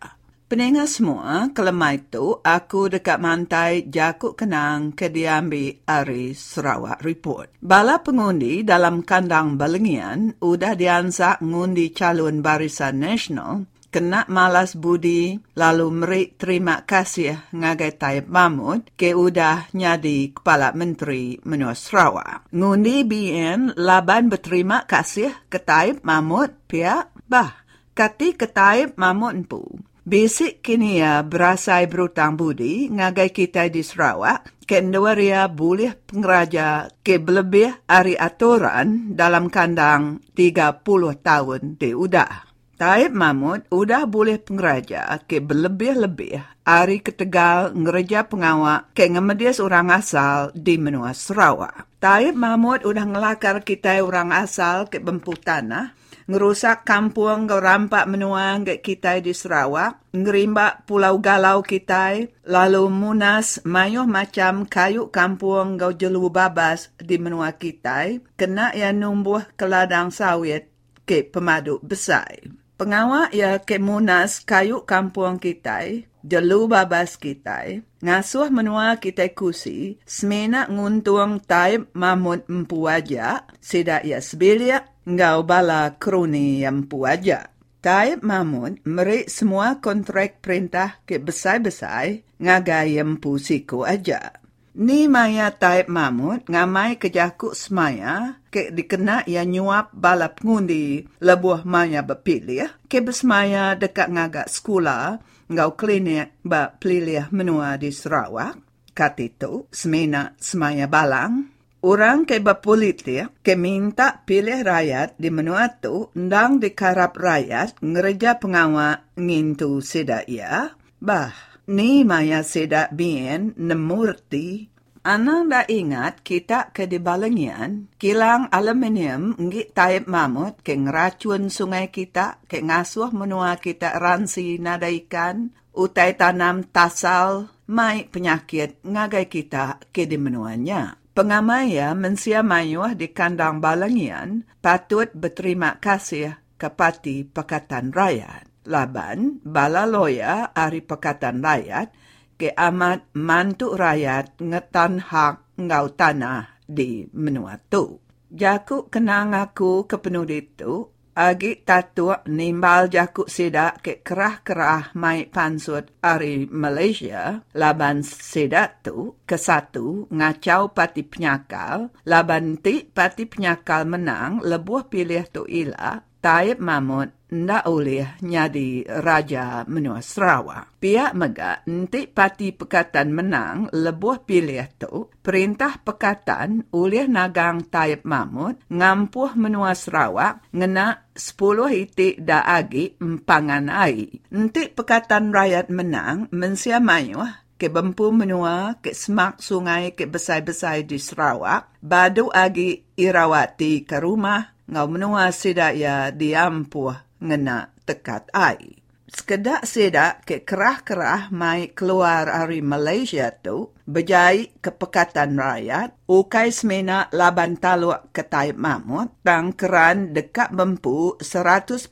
Pendengar 0.46 0.86
semua, 0.86 1.50
kelemah 1.56 1.94
itu 1.98 2.38
aku 2.44 2.92
dekat 2.92 3.18
mantai 3.18 3.90
Jakuk 3.90 4.38
Kenang 4.38 4.94
ke 4.94 5.10
diambil 5.10 5.82
ari 5.90 6.38
Sarawak 6.38 7.02
Report. 7.02 7.50
Bala 7.64 8.04
pengundi 8.04 8.62
dalam 8.62 9.02
kandang 9.02 9.58
balengian 9.58 10.38
udah 10.38 10.78
diansak 10.78 11.42
ngundi 11.42 11.90
calon 11.96 12.46
barisan 12.46 13.02
nasional 13.02 13.66
kena 13.96 14.28
malas 14.28 14.76
budi 14.76 15.40
lalu 15.56 15.88
meri 15.88 16.24
terima 16.36 16.84
kasih 16.84 17.56
ngagai 17.56 17.96
Taib 17.96 18.26
Mahmud 18.28 18.92
ke 19.00 19.16
udah 19.16 19.72
nyadi 19.72 20.36
Kepala 20.36 20.76
Menteri 20.76 21.40
Menua 21.48 21.72
Sarawak. 21.72 22.52
Ngundi 22.52 23.08
BN 23.08 23.80
laban 23.80 24.28
berterima 24.28 24.84
kasih 24.84 25.32
ke 25.48 25.64
Taib 25.64 26.04
Mahmud 26.04 26.68
pihak 26.68 27.16
bah 27.24 27.56
kati 27.96 28.36
ke 28.36 28.52
Taib 28.52 29.00
Mahmud 29.00 29.48
pu. 29.48 29.64
Basic 30.04 30.60
kini 30.60 31.00
ya 31.00 31.24
berasai 31.24 31.88
berutang 31.88 32.36
budi 32.36 32.92
ngagai 32.92 33.32
kita 33.32 33.72
di 33.72 33.80
Sarawak 33.80 34.60
kendua 34.68 35.16
ria 35.16 35.48
boleh 35.48 35.96
pengeraja 35.96 36.92
ke 37.00 37.16
lebih 37.16 37.88
ari 37.88 38.20
aturan 38.20 39.16
dalam 39.16 39.48
kandang 39.48 40.20
30 40.36 40.84
tahun 41.24 41.80
di 41.80 41.96
udah. 41.96 42.55
Taib 42.76 43.16
Mahmud 43.16 43.64
udah 43.72 44.04
boleh 44.04 44.36
pengeraja 44.36 45.08
ke 45.24 45.40
berlebih-lebih 45.40 46.44
hari 46.68 47.00
ketegal 47.00 47.72
ngereja 47.72 48.28
pengawak 48.28 48.92
ke 48.92 49.08
ngemedias 49.08 49.64
orang 49.64 49.96
asal 49.96 50.52
di 50.52 50.76
menua 50.76 51.16
Sarawak. 51.16 51.88
Taib 52.04 52.36
Mahmud 52.36 52.84
udah 52.84 53.08
ngelakar 53.08 53.64
kita 53.64 54.04
orang 54.04 54.36
asal 54.36 54.92
ke 54.92 55.00
bempu 55.00 55.40
tanah, 55.40 55.96
ngerusak 56.28 56.84
kampung 56.84 57.48
ke 57.48 57.56
rampak 57.64 58.12
menua 58.12 58.60
ke 58.68 58.84
kita 58.84 59.24
di 59.24 59.32
Sarawak, 59.32 60.12
ngerimbak 60.12 60.84
pulau 60.84 61.16
galau 61.24 61.64
kita, 61.64 62.28
lalu 62.44 62.92
munas 62.92 63.64
mayuh 63.64 64.04
macam 64.04 64.68
kayu 64.68 65.08
kampung 65.16 65.80
ke 65.80 65.96
jelu 65.96 66.28
babas 66.28 66.92
di 67.00 67.16
menua 67.24 67.56
kita, 67.56 68.20
kena 68.36 68.76
yang 68.76 69.00
numbuh 69.00 69.48
ke 69.56 69.64
ladang 69.64 70.12
sawit 70.12 70.68
ke 71.08 71.24
pemadu 71.24 71.80
besar. 71.80 72.65
Pengawak 72.76 73.32
ya 73.32 73.64
ke 73.64 73.80
munas 73.80 74.44
kayu 74.44 74.84
kampung 74.84 75.40
kita, 75.40 76.04
jelu 76.28 76.68
babas 76.68 77.16
kita, 77.16 77.80
ngasuh 78.04 78.52
menua 78.52 79.00
kita 79.00 79.32
kusi, 79.32 79.96
semena 80.04 80.68
nguntung 80.68 81.40
taib 81.40 81.88
mamut 81.96 82.44
empu 82.52 82.84
aja, 82.92 83.48
sidak 83.64 84.04
ya 84.04 84.20
sebilia, 84.20 84.92
ngau 85.08 85.48
bala 85.48 85.96
kroni 85.96 86.68
empu 86.68 87.08
aja. 87.08 87.48
Taib 87.80 88.26
Mahmud 88.26 88.84
merik 88.84 89.32
semua 89.32 89.80
kontrak 89.80 90.44
perintah 90.44 91.00
ke 91.08 91.16
besar-besar 91.22 92.28
ngagai 92.44 93.00
empu 93.00 93.40
siku 93.40 93.88
aja. 93.88 94.42
Ni 94.76 95.08
maya 95.08 95.56
Taib 95.56 95.88
Mahmud 95.88 96.52
ngamai 96.52 97.00
kejakuk 97.00 97.56
semaya 97.56 98.44
ke 98.52 98.76
dikena 98.76 99.24
ia 99.24 99.48
nyuap 99.48 99.96
balap 99.96 100.44
ngundi 100.44 101.08
lebuh 101.24 101.64
maya 101.64 102.04
berpilih 102.04 102.84
ke 102.92 103.00
bersemaya 103.00 103.80
dekat 103.80 104.12
ngagak 104.12 104.52
sekolah 104.52 105.24
ngau 105.48 105.80
klinik 105.80 106.36
ba 106.44 106.76
pelilih 106.76 107.32
menua 107.32 107.80
di 107.80 107.96
Sarawak. 107.96 108.60
Kat 108.96 109.20
itu, 109.20 109.68
semena 109.72 110.36
semaya 110.40 110.88
balang, 110.88 111.56
Orang 111.86 112.26
ke 112.26 112.42
berpolitik 112.42 113.46
ke 113.46 113.54
minta 113.54 114.26
pilih 114.26 114.66
rakyat 114.66 115.22
di 115.22 115.30
menua 115.30 115.70
tu 115.70 116.10
ndang 116.18 116.58
dikarap 116.58 117.14
rakyat 117.14 117.78
ngereja 117.78 118.42
pengawak 118.42 119.06
ngintu 119.14 119.86
sedak 119.86 120.26
ia. 120.26 120.74
Bah, 120.98 121.55
maya 121.68 122.46
sedak 122.46 122.94
bien 122.94 123.54
nemurti. 123.58 124.70
Anang 125.06 125.54
dah 125.54 125.70
ingat 125.70 126.26
kita 126.26 126.74
ke 126.74 126.90
di 126.90 126.98
Balengian, 126.98 127.94
kilang 128.02 128.50
aluminium 128.50 129.38
ngi 129.38 129.70
taib 129.70 130.10
mamut 130.10 130.66
ke 130.66 130.74
ngeracun 130.74 131.54
sungai 131.54 131.94
kita, 131.94 132.42
ke 132.50 132.66
ngasuh 132.66 133.14
menua 133.14 133.62
kita 133.62 134.02
ransi 134.02 134.58
nada 134.58 134.90
ikan, 134.90 135.54
utai 135.78 136.18
tanam 136.18 136.66
tasal, 136.74 137.54
mai 137.70 138.10
penyakit 138.10 138.82
ngagai 138.82 139.30
kita 139.30 139.78
ke 139.94 140.10
di 140.10 140.18
menuanya. 140.18 140.98
Pengamaya 141.14 141.94
mensia 141.94 142.42
mayuh 142.42 142.98
di 142.98 143.14
kandang 143.14 143.62
Balengian 143.62 144.42
patut 144.58 145.14
berterima 145.14 145.78
kasih 145.78 146.34
kepada 146.58 147.14
Pakatan 147.30 147.94
Rakyat. 147.94 148.55
Laban, 148.66 149.40
bala 149.46 149.86
loya 149.86 150.52
ari 150.54 150.82
Pakatan 150.82 151.42
Rakyat 151.42 151.88
ke 152.36 152.52
amat 152.52 153.16
mantu 153.16 153.74
rakyat 153.74 154.44
ngetan 154.44 155.00
hak 155.00 155.56
ngau 155.56 155.88
tanah 155.96 156.60
di 156.68 157.08
menua 157.16 157.56
tu. 157.72 158.04
Jaku 158.28 158.92
kenang 158.92 159.32
aku 159.32 159.88
ke 159.88 159.96
penuh 159.96 160.28
itu, 160.28 160.92
agi 161.16 161.64
tatu 161.64 162.12
nimbal 162.28 162.92
jaku 162.92 163.24
sidak 163.32 163.80
ke 163.80 164.04
kerah-kerah 164.04 164.92
mai 165.00 165.32
pansut 165.32 165.96
ari 166.04 166.44
Malaysia, 166.52 167.40
laban 167.56 168.04
sidak 168.04 168.84
tu 168.84 169.24
ke 169.24 169.40
satu 169.40 170.12
ngacau 170.12 170.76
pati 170.76 171.08
penyakal, 171.08 171.96
laban 172.04 172.60
ti 172.60 172.84
pati 172.84 173.24
penyakal 173.24 173.88
menang 173.88 174.44
lebuh 174.44 174.92
pilih 174.92 175.24
tu 175.32 175.48
ila, 175.48 176.04
Taib 176.26 176.58
Mahmud 176.58 177.30
ndak 177.30 177.70
oleh 177.70 178.18
nyadi 178.26 178.82
Raja 178.82 179.62
Menua 179.70 180.02
Sarawak. 180.02 180.82
Pihak 180.82 181.14
mega 181.14 181.62
nanti 181.70 182.10
parti 182.10 182.50
Pekatan 182.50 183.14
menang 183.14 183.70
lebuh 183.70 184.26
pilih 184.26 184.66
tu, 184.74 185.14
perintah 185.22 185.78
Pekatan 185.78 186.74
oleh 186.74 187.06
nagang 187.06 187.70
Taib 187.70 188.10
Mahmud 188.10 188.58
ngampuh 188.74 189.38
Menua 189.38 189.78
Sarawak 189.78 190.50
ngena 190.50 191.06
10 191.14 191.86
itik 191.86 192.26
da 192.26 192.42
agi 192.42 192.98
empangan 192.98 193.70
air. 193.70 194.10
Nanti 194.34 194.74
Pekatan 194.74 195.30
Rakyat 195.30 195.70
menang 195.70 196.26
mensia 196.34 196.82
mayuh 196.82 197.45
ke 197.56 197.72
bempu 197.72 198.12
menua 198.12 198.78
ke 198.84 198.92
semak 198.92 199.40
sungai 199.40 199.96
ke 199.96 200.08
besar-besar 200.08 200.84
di 200.84 201.00
Sarawak, 201.00 201.80
badu 201.80 202.28
agi 202.32 202.84
irawati 203.00 203.88
ke 203.88 204.00
rumah 204.00 204.56
ngau 204.68 204.88
menua 204.90 205.30
sidak 205.30 205.78
ya 205.78 206.10
diampuh 206.12 206.96
ngena 207.22 207.72
tekat 207.86 208.28
ai. 208.34 208.86
Sekedak 209.06 209.64
sidak 209.64 210.28
ke 210.28 210.44
kerah-kerah 210.44 211.32
mai 211.32 211.72
keluar 211.72 212.28
dari 212.28 212.60
Malaysia 212.60 213.32
tu, 213.32 213.72
berjai 213.88 214.60
ke 214.60 214.76
Pekatan 214.76 215.40
Rakyat, 215.40 216.04
ukai 216.10 216.52
semena 216.52 217.08
laban 217.16 217.56
taluk 217.56 218.12
ke 218.12 218.28
Taib 218.28 218.60
Mahmud, 218.60 219.24
tang 219.24 219.56
keran 219.56 220.12
dekat 220.12 220.52
mempu 220.52 221.16
100% 221.24 221.88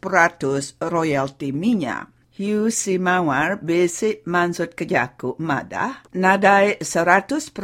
royalty 0.84 1.56
minyak. 1.56 2.13
Hugh 2.44 2.68
Simawar 2.68 3.64
basic 3.64 4.28
mansut 4.28 4.76
kejaku 4.76 5.40
madah, 5.40 6.04
nadai 6.12 6.76
100% 6.84 7.56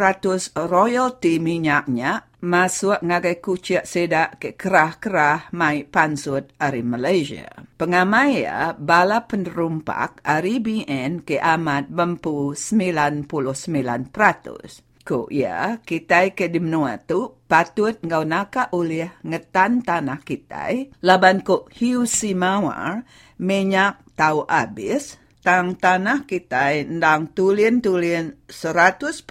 royalty 0.56 1.36
minyaknya 1.44 2.32
masuk 2.40 3.04
ngagai 3.04 3.44
kucik 3.44 3.84
sedak 3.84 4.40
ke 4.40 4.56
kerah-kerah 4.56 5.52
mai 5.52 5.84
pansut 5.84 6.56
dari 6.56 6.80
Malaysia. 6.80 7.52
Pengamaya 7.76 8.72
bala 8.80 9.28
penerumpak 9.28 10.24
dari 10.24 10.64
BN 10.64 11.28
ke 11.28 11.36
amat 11.44 11.92
bempu 11.92 12.56
99%. 12.56 13.28
Ko 15.04 15.26
ya, 15.28 15.82
kita 15.84 16.32
ke 16.38 16.48
di 16.48 16.62
menua 16.62 17.02
tu 17.02 17.42
patut 17.50 17.98
ngau 17.98 18.24
naka 18.30 18.70
oleh 18.78 19.10
ngetan 19.26 19.82
tanah 19.82 20.22
kita, 20.22 20.70
laban 21.02 21.42
ko 21.42 21.66
hiu 21.74 22.06
si 22.06 22.38
mawar, 22.38 23.02
minyak 23.40 24.04
tau 24.20 24.44
habis, 24.46 25.16
tang 25.40 25.80
tanah 25.80 26.28
kita 26.28 26.84
ndang 26.84 27.32
tulin-tulin 27.32 28.36
100% 28.52 29.24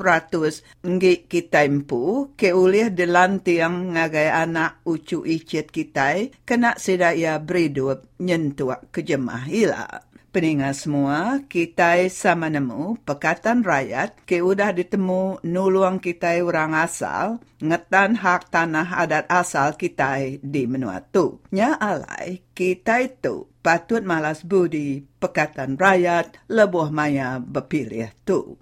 ngi 0.80 1.14
kita 1.28 1.60
impu 1.68 2.32
ke 2.32 2.56
oleh 2.56 2.88
dilantiang 2.88 3.92
ngagai 3.92 4.32
anak 4.32 4.80
ucu 4.88 5.28
icit 5.28 5.68
kita 5.68 6.32
kena 6.48 6.80
sedaya 6.80 7.36
beridup 7.36 8.08
nyentuak 8.16 8.88
kejemah 8.88 9.44
hilang. 9.44 10.08
Peningat 10.28 10.84
semua, 10.84 11.40
kita 11.48 12.04
sama 12.12 12.52
nemu 12.52 13.00
Pekatan 13.00 13.64
Rakyat 13.64 14.28
ke 14.28 14.44
udah 14.44 14.76
ditemu 14.76 15.40
nuluang 15.40 15.96
kita 16.04 16.44
orang 16.44 16.76
asal 16.76 17.40
ngetan 17.64 18.12
hak 18.12 18.52
tanah 18.52 18.92
adat 18.92 19.24
asal 19.32 19.72
kita 19.80 20.20
di 20.44 20.68
menua 20.68 21.00
tu. 21.00 21.40
Nya 21.48 21.80
alai, 21.80 22.44
kita 22.52 23.00
itu 23.08 23.48
patut 23.68 24.00
malas 24.00 24.48
budi 24.48 25.04
Pekatan 25.20 25.76
Rakyat 25.76 26.48
lebuh 26.48 26.88
maya 26.88 27.36
berpilih 27.36 28.08
tu. 28.24 28.56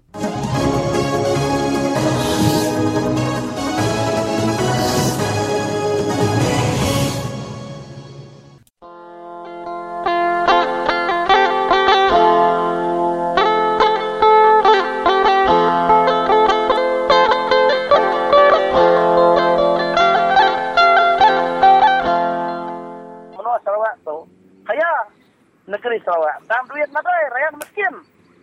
Negeri 25.77 26.01
Sarawak 26.01 26.41
dan 26.49 26.65
duit 26.65 26.89
nadai 26.89 27.29
rakyat 27.29 27.53
miskin 27.61 27.93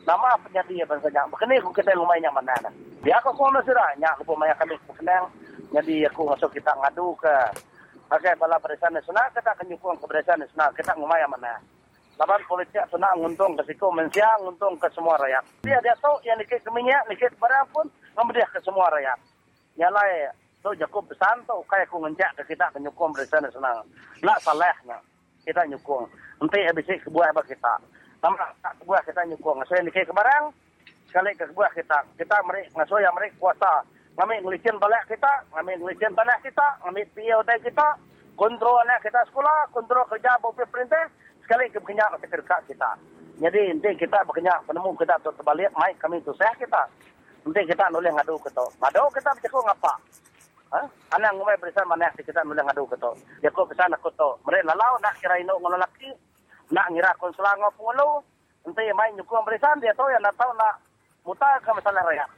nama 0.07 0.39
penyedia 0.39 0.87
bangsa 0.87 1.11
Bekini 1.11 1.59
aku 1.59 1.75
kita 1.75 1.91
rumah 1.99 2.15
yang 2.21 2.31
mana 2.31 2.55
dah. 2.63 2.73
Dia 3.03 3.19
aku 3.19 3.35
masih 3.51 3.75
dah. 3.75 3.91
Nyak 3.99 4.23
lupa 4.23 4.33
maya 4.37 4.55
kami 4.55 4.77
kenang. 4.95 5.27
Jadi 5.75 6.07
aku 6.07 6.29
masuk 6.29 6.53
kita 6.55 6.71
ngadu 6.79 7.17
ke. 7.19 7.35
Pakai 8.05 8.37
bala 8.37 8.61
barisan 8.61 8.93
nasional 8.93 9.27
kita 9.33 9.49
akan 9.57 9.65
nyukung 9.65 9.97
ke 9.97 10.05
barisan 10.05 10.37
nasional 10.37 10.71
kita 10.77 10.93
rumah 10.95 11.17
yang 11.19 11.33
mana. 11.33 11.57
Laban 12.15 12.45
politik 12.47 12.85
senang 12.93 13.17
nguntung 13.19 13.59
ke 13.59 13.65
siku 13.67 13.91
mensiang 13.91 14.45
nguntung 14.45 14.77
ke 14.79 14.87
semua 14.95 15.19
rakyat. 15.19 15.43
Dia 15.67 15.81
dia 15.83 15.97
tahu 15.99 16.21
yang 16.23 16.39
dikit 16.39 16.63
keminyak, 16.63 17.11
dikit 17.11 17.33
barang 17.41 17.67
pun 17.75 17.89
memberi 18.15 18.45
ke 18.47 18.61
semua 18.63 18.93
rakyat. 18.93 19.19
Nyalai 19.81 20.31
tu 20.63 20.71
Jakob 20.79 21.09
pesan 21.11 21.43
tu 21.49 21.59
kayak 21.67 21.91
aku 21.91 21.97
ngencak 22.07 22.31
ke 22.39 22.55
kita 22.55 22.71
ke 22.71 22.79
nyukung 22.79 23.11
barisan 23.11 23.43
nasional. 23.43 23.83
Nak 24.21 24.39
salahnya 24.45 25.01
kita 25.49 25.65
nyukung. 25.67 26.07
Nanti 26.45 26.61
habis 26.61 26.85
ke 26.85 27.09
buah 27.09 27.33
apa 27.33 27.41
kita. 27.49 27.73
Tak 28.21 28.77
ke 28.77 28.85
buah 28.85 29.01
kita 29.01 29.25
nyukung. 29.33 29.65
Saya 29.65 29.81
ni 29.81 29.89
ke 29.89 30.05
barang. 30.05 30.53
Sekali 31.09 31.33
ke 31.33 31.49
buah 31.57 31.73
kita. 31.73 32.05
Kita 32.21 32.37
mereka 32.45 32.69
ngasuh 32.77 33.01
yang 33.01 33.17
mereka 33.17 33.33
kuasa. 33.41 33.81
Ngambil 34.21 34.45
ngelicin 34.45 34.77
balik 34.77 35.09
kita. 35.09 35.41
Ngambil 35.57 35.81
ngelicin 35.81 36.13
tanah 36.13 36.37
kita. 36.45 36.85
Ngambil 36.85 37.09
piau 37.17 37.41
hotel 37.41 37.59
kita. 37.65 37.89
Kontrol 38.37 38.77
anak 38.85 39.01
kita 39.01 39.25
sekolah. 39.33 39.73
Kontrol 39.73 40.05
kerja 40.05 40.37
bawah 40.45 40.69
perintah. 40.69 41.09
Sekali 41.49 41.73
ke 41.73 41.81
kenyak 41.81 42.13
ke 42.21 42.29
dekat 42.29 42.61
kita. 42.69 42.93
Jadi 43.41 43.81
nanti 43.81 44.05
kita 44.05 44.21
berkenyak 44.29 44.69
penemu 44.69 44.93
kita 45.01 45.17
terbalik. 45.25 45.73
Mai 45.81 45.97
kami 45.97 46.21
tu 46.29 46.37
sehat 46.37 46.61
kita. 46.61 46.85
Nanti 47.49 47.61
kita 47.65 47.89
nulis 47.89 48.13
ngadu 48.13 48.37
ke 48.45 48.53
tu. 48.53 48.69
Ngadu 48.85 49.01
kita 49.17 49.33
bercakap 49.33 49.65
ngapa. 49.65 49.93
Ha? 50.77 50.81
Anak 51.17 51.41
ngumai 51.41 51.57
berisan 51.57 51.89
mana 51.89 52.13
kita 52.13 52.45
nulis 52.45 52.61
ngadu 52.69 52.85
ke 52.85 53.01
tu. 53.01 53.17
Dia 53.41 53.49
kau 53.49 53.65
pesan 53.65 53.97
aku 53.97 54.13
tu. 54.13 54.29
Mereka 54.45 54.69
lalau 54.69 55.01
nak 55.01 55.17
kira 55.25 55.41
ino 55.41 55.57
ngono 55.57 55.81
laki. 55.81 56.34
Nak 56.73 56.87
ngira 56.93 57.13
konsulang 57.21 57.61
ngopulu. 57.61 58.25
Nanti 58.65 58.89
mai 58.97 59.13
nyukung 59.13 59.45
berisan 59.45 59.77
dia 59.81 59.93
tahu 59.93 60.09
yang 60.09 60.25
tahu 60.37 60.53
nak 60.57 60.81
muta 61.25 61.61
ke 61.61 61.71
masalah 61.77 62.01
rakyat. 62.09 62.29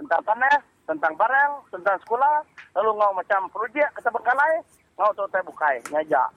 Tentang 0.00 0.22
tanah, 0.24 0.56
tentang 0.88 1.12
barang, 1.16 1.52
tentang 1.68 1.96
sekolah. 2.06 2.40
Lalu 2.74 2.90
ngau 2.96 3.12
macam 3.12 3.48
projek 3.52 3.92
kita 3.92 4.08
berkalai. 4.08 4.64
Ngau 4.96 5.12
tu 5.12 5.28
saya 5.28 5.44
bukai. 5.44 5.82
Ngajak. 5.92 6.28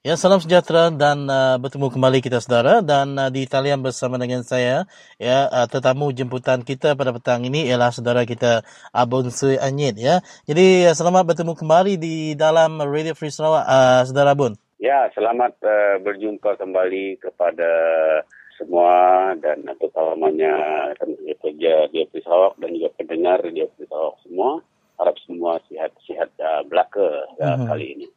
Ya, 0.00 0.16
salam 0.16 0.40
sejahtera 0.40 0.88
dan 0.88 1.28
uh, 1.28 1.60
bertemu 1.60 1.92
kembali 1.92 2.24
kita 2.24 2.40
saudara 2.40 2.80
dan 2.80 3.20
uh, 3.20 3.28
di 3.28 3.44
talian 3.44 3.84
bersama 3.84 4.16
dengan 4.16 4.40
saya 4.40 4.88
ya 5.20 5.44
uh, 5.52 5.68
tetamu 5.68 6.08
jemputan 6.16 6.64
kita 6.64 6.96
pada 6.96 7.12
petang 7.12 7.44
ini 7.44 7.68
ialah 7.68 7.92
saudara 7.92 8.24
kita 8.24 8.64
Abun 8.96 9.28
Sui 9.28 9.60
Anyit 9.60 10.00
ya. 10.00 10.24
Jadi 10.48 10.88
uh, 10.88 10.96
selamat 10.96 11.28
bertemu 11.28 11.52
kembali 11.52 12.00
di 12.00 12.32
dalam 12.32 12.80
Radio 12.80 13.12
Free 13.12 13.28
Sarawak 13.28 13.60
uh, 13.68 14.00
saudara 14.08 14.32
Abun. 14.32 14.56
Ya, 14.80 15.04
selamat 15.12 15.60
uh, 15.68 16.00
berjumpa 16.00 16.56
kembali 16.56 17.20
kepada 17.20 17.68
semua 18.56 19.36
dan 19.36 19.68
terutamanya 19.76 20.56
teman 20.96 21.28
kerja 21.44 21.92
di 21.92 22.08
Free 22.08 22.24
Sarawak 22.24 22.56
dan 22.56 22.72
juga 22.72 22.88
pendengar 22.96 23.44
di 23.44 23.68
Free 23.76 23.84
Sarawak 23.84 24.16
semua. 24.24 24.64
Harap 24.96 25.20
semua 25.28 25.60
sihat-sihat 25.68 26.32
uh, 26.40 26.64
belaka 26.64 27.28
uh, 27.36 27.60
Mhm. 27.60 27.68
kali 27.68 27.88
ini. 28.00 28.08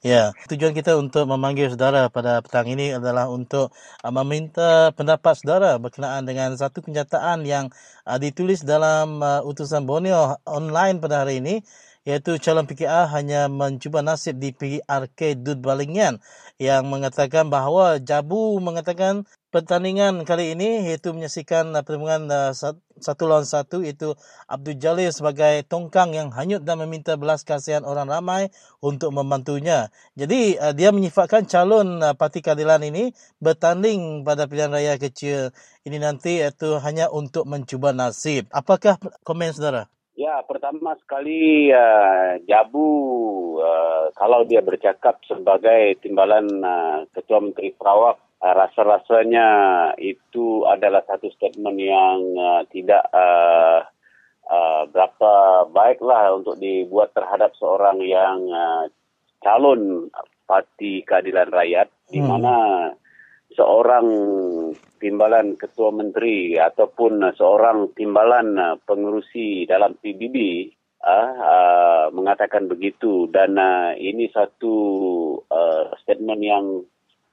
Ya, 0.00 0.32
tujuan 0.48 0.72
kita 0.72 0.96
untuk 0.96 1.28
memanggil 1.28 1.68
saudara 1.76 2.08
pada 2.08 2.40
petang 2.40 2.64
ini 2.64 2.96
adalah 2.96 3.28
untuk 3.28 3.68
uh, 4.00 4.08
meminta 4.08 4.96
pendapat 4.96 5.36
saudara 5.36 5.76
berkenaan 5.76 6.24
dengan 6.24 6.56
satu 6.56 6.80
kenyataan 6.80 7.44
yang 7.44 7.68
uh, 8.08 8.16
ditulis 8.16 8.64
dalam 8.64 9.20
uh, 9.20 9.44
utusan 9.44 9.84
Borneo 9.84 10.40
online 10.48 11.04
pada 11.04 11.20
hari 11.20 11.44
ini 11.44 11.60
iaitu 12.08 12.40
calon 12.40 12.64
PKR 12.64 13.12
hanya 13.12 13.52
mencuba 13.52 14.00
nasib 14.00 14.40
di 14.40 14.56
PRK 14.56 15.36
Dud 15.36 15.60
Balingian 15.60 16.16
yang 16.56 16.88
mengatakan 16.88 17.52
bahawa 17.52 18.00
Jabu 18.00 18.56
mengatakan 18.56 19.28
pertandingan 19.50 20.22
kali 20.22 20.54
ini 20.54 20.86
iaitu 20.86 21.10
menyaksikan 21.10 21.74
uh, 21.74 21.82
pertandingan 21.82 22.30
uh, 22.30 22.50
sat- 22.54 22.78
satu 23.02 23.26
lawan 23.26 23.42
satu 23.42 23.82
iaitu 23.82 24.14
Abdul 24.46 24.78
Jalil 24.78 25.10
sebagai 25.10 25.66
tongkang 25.66 26.14
yang 26.14 26.30
hanyut 26.30 26.62
dan 26.62 26.78
meminta 26.78 27.18
belas 27.18 27.42
kasihan 27.42 27.82
orang 27.82 28.06
ramai 28.06 28.54
untuk 28.78 29.10
membantunya. 29.10 29.90
Jadi 30.14 30.54
uh, 30.56 30.70
dia 30.70 30.94
menyifatkan 30.94 31.50
calon 31.50 31.98
uh, 31.98 32.14
Parti 32.14 32.40
Keadilan 32.40 32.86
ini 32.86 33.10
bertanding 33.42 34.22
pada 34.22 34.46
pilihan 34.46 34.70
raya 34.70 34.94
kecil 34.96 35.50
ini 35.82 35.98
nanti 35.98 36.38
iaitu 36.38 36.78
hanya 36.78 37.10
untuk 37.10 37.44
mencuba 37.50 37.90
nasib. 37.90 38.46
Apakah 38.54 38.96
komen 39.26 39.50
saudara? 39.50 39.90
Ya, 40.20 40.44
pertama 40.44 40.92
sekali 41.00 41.72
uh, 41.72 42.36
Jabu 42.44 42.86
uh, 43.56 44.12
kalau 44.12 44.44
dia 44.44 44.60
bercakap 44.60 45.16
sebagai 45.24 45.96
timbalan 46.04 46.44
uh, 46.60 47.08
Ketua 47.16 47.40
Menteri 47.40 47.72
Perawak, 47.72 48.20
uh, 48.40 48.54
rasa-rasanya 48.56 49.48
itu 50.00 50.64
adalah 50.66 51.04
satu 51.06 51.28
statement 51.32 51.78
yang 51.80 52.18
uh, 52.36 52.62
tidak 52.72 53.04
uh, 53.12 53.84
uh, 54.48 54.82
berapa 54.88 55.32
baiklah 55.70 56.40
untuk 56.40 56.56
dibuat 56.58 57.12
terhadap 57.12 57.52
seorang 57.56 58.00
yang 58.02 58.40
uh, 58.50 58.84
calon 59.44 60.08
Parti 60.48 61.06
Keadilan 61.06 61.52
Rakyat 61.54 61.88
di 62.10 62.18
Hmm. 62.18 62.28
mana 62.28 62.56
seorang 63.54 64.06
timbalan 64.98 65.54
ketua 65.58 65.90
menteri 65.94 66.58
ataupun 66.58 67.34
seorang 67.34 67.94
timbalan 67.94 68.78
pengurusi 68.86 69.66
dalam 69.66 69.94
PBB 69.98 70.70
uh, 71.02 71.30
uh, 71.38 72.04
mengatakan 72.14 72.66
begitu 72.70 73.26
dan 73.30 73.56
uh, 73.58 73.94
ini 73.96 74.30
satu 74.30 74.74
uh, 75.50 75.94
statement 76.02 76.42
yang 76.42 76.66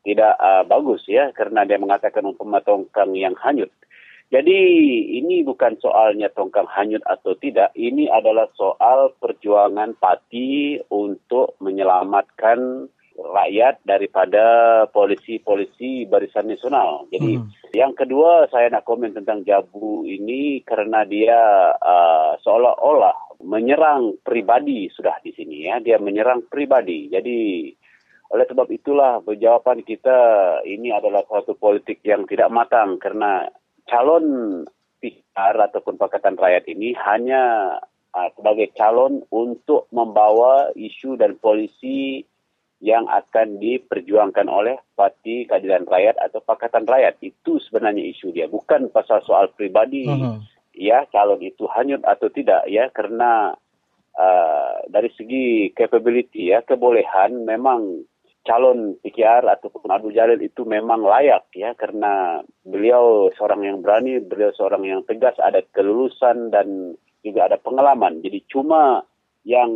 tidak 0.08 0.39
uh, 0.39 0.63
bagus 0.63 1.04
ya 1.12 1.36
karena 1.36 1.67
dia 1.67 1.76
mengatakan 1.76 2.24
umpama 2.24 2.63
tongkang 2.63 3.12
yang 3.12 3.36
hanyut. 3.43 3.67
Jadi 4.28 4.60
ini 5.20 5.39
bukan 5.43 5.80
soalnya 5.80 6.28
tongkang 6.36 6.67
hanyut 6.67 7.00
atau 7.08 7.32
tidak, 7.39 7.72
ini 7.80 8.12
adalah 8.12 8.52
soal 8.60 9.15
perjuangan 9.24 9.96
parti 9.96 10.76
untuk 10.91 11.56
menyelamatkan 11.63 12.91
rakyat 13.17 13.82
daripada 13.88 14.43
polisi-polisi 14.91 16.06
barisan 16.12 16.52
nasional. 16.52 17.08
Jadi 17.10 17.39
Hmm. 17.39 17.50
yang 17.74 17.96
kedua 17.96 18.52
saya 18.52 18.67
nak 18.70 18.84
komen 18.84 19.15
tentang 19.15 19.41
Jabu 19.48 20.04
ini 20.04 20.62
karena 20.62 21.08
dia 21.08 21.39
uh, 21.74 22.36
seolah-olah 22.43 23.41
menyerang 23.41 24.17
pribadi 24.22 24.91
sudah 24.91 25.17
di 25.24 25.32
sini 25.34 25.72
ya, 25.72 25.80
dia 25.82 25.98
menyerang 26.04 26.46
pribadi. 26.52 27.10
Jadi 27.10 27.72
oleh 28.28 28.46
sebab 28.48 28.68
itulah 28.72 29.24
jawaban 29.24 29.84
kita 29.88 30.18
ini 30.68 30.92
adalah 30.92 31.24
satu 31.28 31.56
politik 31.56 32.04
yang 32.04 32.28
tidak 32.28 32.52
matang 32.52 33.00
karena 33.00 33.48
calon 33.88 34.26
PR 35.00 35.56
ataupun 35.56 35.96
Pakatan 35.96 36.36
Rakyat 36.36 36.68
ini 36.68 36.92
hanya 36.98 37.76
uh, 38.12 38.30
sebagai 38.36 38.74
calon 38.76 39.24
untuk 39.30 39.88
membawa 39.94 40.74
isu 40.76 41.16
dan 41.16 41.38
polisi 41.38 42.26
yang 42.78 43.10
akan 43.10 43.58
diperjuangkan 43.58 44.46
oleh 44.50 44.78
Parti 44.94 45.50
Keadilan 45.50 45.90
Rakyat 45.90 46.22
atau 46.22 46.46
Pakatan 46.46 46.86
Rakyat. 46.86 47.18
Itu 47.26 47.58
sebenarnya 47.58 48.06
isu 48.06 48.34
dia, 48.34 48.46
bukan 48.46 48.94
pasal 48.94 49.26
soal 49.26 49.50
pribadi 49.54 50.06
Mhm. 50.06 50.46
ya 50.78 51.10
calon 51.10 51.42
itu 51.42 51.66
hanyut 51.74 52.06
atau 52.06 52.30
tidak 52.30 52.70
ya 52.70 52.86
karena 52.94 53.58
uh, 54.13 54.78
dari 54.86 55.10
segi 55.18 55.74
capability 55.74 56.54
ya 56.54 56.62
kebolehan 56.62 57.50
memang 57.50 58.06
calon 58.48 58.96
PKR 59.04 59.44
ataupun 59.44 59.92
Abdul 59.92 60.16
Jalil 60.16 60.40
itu 60.40 60.64
memang 60.64 61.04
layak 61.04 61.52
ya 61.52 61.76
karena 61.76 62.40
beliau 62.64 63.28
seorang 63.36 63.68
yang 63.68 63.78
berani, 63.84 64.24
beliau 64.24 64.56
seorang 64.56 64.88
yang 64.88 65.04
tegas, 65.04 65.36
ada 65.44 65.60
kelulusan 65.76 66.48
dan 66.56 66.96
juga 67.20 67.52
ada 67.52 67.60
pengalaman. 67.60 68.24
Jadi 68.24 68.48
cuma 68.48 69.04
yang 69.44 69.70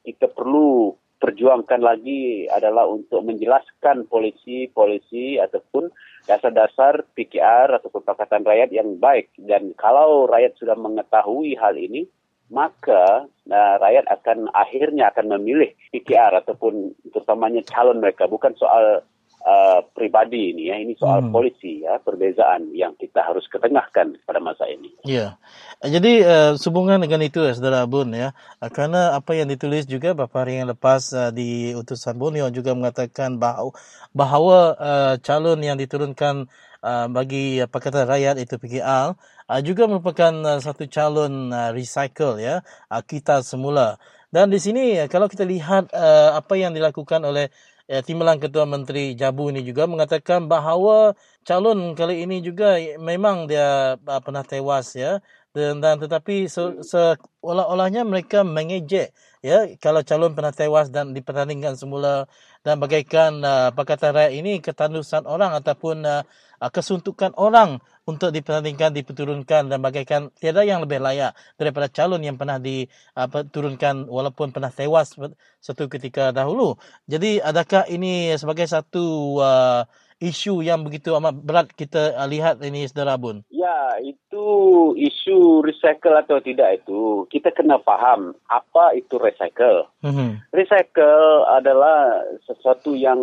kita 0.00 0.32
perlu 0.32 0.96
perjuangkan 1.20 1.80
lagi 1.80 2.44
adalah 2.52 2.88
untuk 2.88 3.24
menjelaskan 3.24 4.04
polisi-polisi 4.08 5.40
ataupun 5.40 5.88
dasar-dasar 6.28 7.04
PKR 7.16 7.80
ataupun 7.80 8.04
Pakatan 8.04 8.44
Rakyat 8.44 8.70
yang 8.72 9.00
baik. 9.00 9.32
Dan 9.40 9.72
kalau 9.76 10.28
rakyat 10.28 10.56
sudah 10.60 10.76
mengetahui 10.76 11.56
hal 11.56 11.76
ini, 11.80 12.04
maka 12.52 13.24
uh, 13.28 13.74
rakyat 13.80 14.04
akan 14.10 14.52
akhirnya 14.52 15.08
akan 15.12 15.38
memilih 15.38 15.72
PKR 15.92 16.44
ataupun 16.44 16.92
terutamanya 17.12 17.64
calon 17.64 18.00
mereka. 18.00 18.28
Bukan 18.28 18.52
soal 18.60 19.04
uh, 19.44 19.84
pribadi 19.92 20.56
ini 20.56 20.72
ya, 20.72 20.76
ini 20.80 20.96
soal 20.96 21.20
Hmm. 21.20 21.30
polisi 21.30 21.84
ya, 21.84 22.00
perbezaan 22.00 22.72
yang 22.72 22.96
kita 22.96 23.20
harus 23.22 23.44
ketengahkan 23.52 24.16
pada 24.24 24.40
masa 24.40 24.64
ini. 24.66 24.90
Ya. 25.04 25.36
Jadi 25.84 26.24
uh, 26.24 26.56
sehubungan 26.56 26.98
dengan 27.04 27.20
itu 27.22 27.44
ya 27.44 27.52
saudara 27.52 27.84
Abun 27.84 28.16
ya. 28.16 28.32
Uh, 28.58 28.72
kerana 28.72 29.14
apa 29.14 29.36
yang 29.36 29.46
ditulis 29.46 29.84
juga 29.84 30.16
beberapa 30.16 30.42
hari 30.42 30.64
yang 30.64 30.72
lepas 30.72 31.12
uh, 31.12 31.30
di 31.30 31.76
utusan 31.76 32.16
Borneo 32.16 32.48
juga 32.48 32.72
mengatakan 32.72 33.36
bahawa, 33.36 33.70
bahawa 34.16 34.58
uh, 34.80 35.14
calon 35.20 35.60
yang 35.60 35.76
diturunkan 35.76 36.48
uh, 36.80 37.06
bagi 37.12 37.60
uh, 37.60 37.68
Pakatan 37.68 38.08
Rakyat 38.08 38.40
itu 38.40 38.56
PKR 38.56 39.12
uh, 39.48 39.60
juga 39.60 39.84
merupakan 39.84 40.32
uh, 40.44 40.58
satu 40.58 40.88
calon 40.88 41.52
uh, 41.52 41.70
recycle 41.76 42.40
ya 42.40 42.64
uh, 42.88 43.02
kita 43.04 43.44
semula. 43.44 44.00
Dan 44.32 44.50
di 44.50 44.58
sini 44.58 44.98
uh, 44.98 45.06
kalau 45.06 45.28
kita 45.28 45.44
lihat 45.44 45.92
uh, 45.92 46.34
apa 46.34 46.56
yang 46.56 46.72
dilakukan 46.72 47.22
oleh 47.22 47.52
uh, 47.92 48.02
Timbalan 48.04 48.38
Ketua 48.42 48.64
Menteri 48.64 49.12
Jabu 49.16 49.48
ini 49.52 49.60
juga 49.64 49.84
mengatakan 49.88 50.46
bahawa 50.48 51.12
calon 51.48 51.92
kali 51.98 52.24
ini 52.24 52.40
juga 52.44 52.76
memang 53.00 53.48
dia 53.50 53.96
uh, 53.98 54.20
pernah 54.24 54.44
tewas 54.46 54.94
ya. 54.96 55.20
Dan, 55.54 55.78
dan 55.78 56.02
tetapi 56.02 56.50
se, 56.50 56.82
seolah-olahnya 56.82 58.02
mereka 58.02 58.42
mengejek 58.42 59.14
ya 59.44 59.68
kalau 59.76 60.00
calon 60.00 60.32
pernah 60.32 60.56
tewas 60.56 60.88
dan 60.88 61.12
dipertandingkan 61.12 61.76
semula 61.76 62.24
dan 62.64 62.80
bagaikan 62.80 63.44
uh, 63.44 63.68
Pakatan 63.76 64.16
Rakyat 64.16 64.32
ini 64.32 64.64
ketandusan 64.64 65.28
orang 65.28 65.52
ataupun 65.52 66.00
uh, 66.00 66.24
uh, 66.64 66.70
kesuntukan 66.72 67.36
orang 67.36 67.84
untuk 68.08 68.32
dipertandingkan, 68.32 68.96
diperturunkan 68.96 69.68
dan 69.68 69.78
bagaikan 69.84 70.32
tiada 70.40 70.64
yang 70.64 70.80
lebih 70.80 70.96
layak 71.00 71.36
daripada 71.60 71.92
calon 71.92 72.24
yang 72.24 72.40
pernah 72.40 72.56
diturunkan 72.56 74.08
walaupun 74.08 74.48
pernah 74.52 74.72
tewas 74.72 75.12
satu 75.60 75.92
ketika 75.92 76.32
dahulu. 76.32 76.80
Jadi 77.04 77.40
adakah 77.40 77.84
ini 77.92 78.32
sebagai 78.40 78.64
satu 78.64 79.36
uh, 79.44 79.84
isu 80.22 80.62
yang 80.62 80.86
begitu 80.86 81.14
amat 81.18 81.34
berat 81.42 81.68
kita 81.74 82.14
uh, 82.14 82.28
lihat 82.28 82.62
ini 82.62 82.86
saudara 82.86 83.18
Bun? 83.18 83.42
Ya, 83.50 83.98
itu 84.02 84.46
isu 84.94 85.64
recycle 85.64 86.14
atau 86.14 86.38
tidak 86.38 86.84
itu 86.84 87.26
kita 87.32 87.50
kena 87.50 87.80
faham 87.82 88.34
apa 88.50 88.94
itu 88.94 89.18
recycle. 89.18 89.90
Mm-hmm. 90.06 90.50
Recycle 90.54 91.48
adalah 91.50 92.22
sesuatu 92.46 92.94
yang 92.94 93.18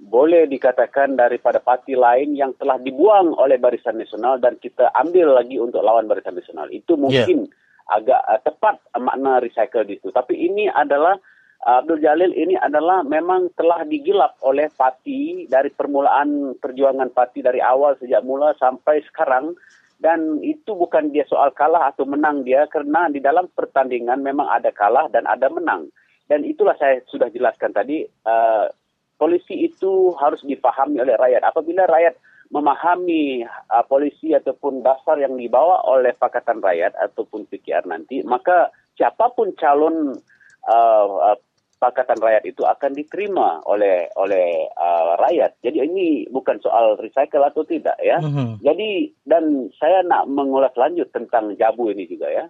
boleh 0.00 0.48
dikatakan 0.48 1.18
daripada 1.18 1.60
parti 1.60 1.98
lain 1.98 2.38
yang 2.38 2.54
telah 2.56 2.78
dibuang 2.80 3.36
oleh 3.36 3.60
Barisan 3.60 4.00
Nasional 4.00 4.40
dan 4.40 4.56
kita 4.62 4.88
ambil 4.96 5.36
lagi 5.36 5.60
untuk 5.60 5.82
lawan 5.84 6.08
Barisan 6.08 6.38
Nasional. 6.38 6.70
Itu 6.72 6.96
mungkin 6.96 7.50
agak 7.86 8.20
uh, 8.26 8.40
tepat 8.42 8.82
makna 8.98 9.38
recycle 9.38 9.86
di 9.86 9.98
situ. 9.98 10.10
Tapi 10.10 10.34
ini 10.34 10.66
adalah 10.66 11.18
Abdul 11.62 12.04
Jalil 12.04 12.36
ini 12.36 12.54
adalah 12.54 13.00
memang 13.02 13.50
telah 13.56 13.82
digilap 13.88 14.36
oleh 14.44 14.68
parti 14.70 15.48
dari 15.48 15.72
permulaan 15.72 16.54
perjuangan 16.60 17.10
parti 17.10 17.40
dari 17.42 17.58
awal 17.58 17.96
sejak 17.96 18.22
mula 18.22 18.52
sampai 18.60 19.02
sekarang. 19.08 19.56
Dan 19.96 20.44
itu 20.44 20.76
bukan 20.76 21.08
dia 21.08 21.24
soal 21.24 21.56
kalah 21.56 21.88
atau 21.88 22.04
menang 22.04 22.44
dia 22.44 22.68
karena 22.68 23.08
di 23.08 23.16
dalam 23.16 23.48
pertandingan 23.48 24.20
memang 24.20 24.44
ada 24.44 24.68
kalah 24.68 25.08
dan 25.08 25.24
ada 25.24 25.48
menang. 25.48 25.88
Dan 26.28 26.44
itulah 26.44 26.76
saya 26.76 27.00
sudah 27.08 27.32
jelaskan 27.32 27.72
tadi 27.72 28.04
uh, 28.28 28.68
polisi 29.16 29.64
itu 29.64 30.12
harus 30.20 30.44
dipahami 30.44 31.00
oleh 31.00 31.16
rakyat. 31.16 31.40
Apabila 31.48 31.88
rakyat 31.88 32.20
memahami 32.50 33.42
uh, 33.46 33.84
polisi 33.88 34.36
ataupun 34.36 34.84
dasar 34.84 35.18
yang 35.18 35.34
dibawa 35.34 35.82
oleh 35.88 36.14
Pakatan 36.14 36.62
Rakyat 36.62 36.94
ataupun 36.94 37.48
PKR 37.50 37.90
nanti 37.90 38.22
maka 38.22 38.70
siapa 38.94 39.34
pun 39.34 39.50
calon 39.58 40.14
uh, 40.68 41.34
uh, 41.34 41.38
Pakatan 41.76 42.16
Rakyat 42.16 42.48
itu 42.48 42.64
akan 42.64 42.96
diterima 42.96 43.60
oleh 43.68 44.08
oleh 44.16 44.64
uh, 44.72 45.12
rakyat. 45.20 45.60
Jadi 45.60 45.84
ini 45.84 46.24
bukan 46.32 46.56
soal 46.64 46.96
recycle 46.96 47.44
atau 47.44 47.68
tidak 47.68 48.00
ya. 48.00 48.16
Mhm. 48.16 48.64
Jadi 48.64 49.12
dan 49.28 49.68
saya 49.76 50.00
nak 50.00 50.24
mengulas 50.24 50.72
lanjut 50.72 51.12
tentang 51.12 51.52
Jabu 51.60 51.92
ini 51.92 52.08
juga 52.08 52.32
ya. 52.32 52.48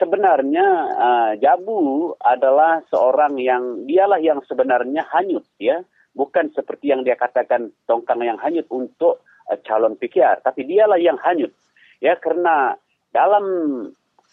Sebenarnya 0.00 0.66
uh, 0.88 1.32
Jabu 1.36 2.10
adalah 2.24 2.80
seorang 2.88 3.36
yang 3.36 3.84
dialah 3.84 4.18
yang 4.18 4.40
sebenarnya 4.48 5.04
hanyut 5.12 5.44
ya, 5.60 5.84
bukan 6.16 6.48
seperti 6.56 6.96
yang 6.96 7.04
dia 7.04 7.14
katakan 7.14 7.70
tongkang 7.84 8.24
yang 8.24 8.40
hanyut 8.40 8.64
untuk 8.72 9.20
uh, 9.52 9.58
calon 9.68 10.00
PKR, 10.00 10.40
tapi 10.40 10.64
dialah 10.64 10.96
yang 10.96 11.20
hanyut 11.20 11.52
ya 12.02 12.18
karena 12.18 12.74
dalam 13.14 13.44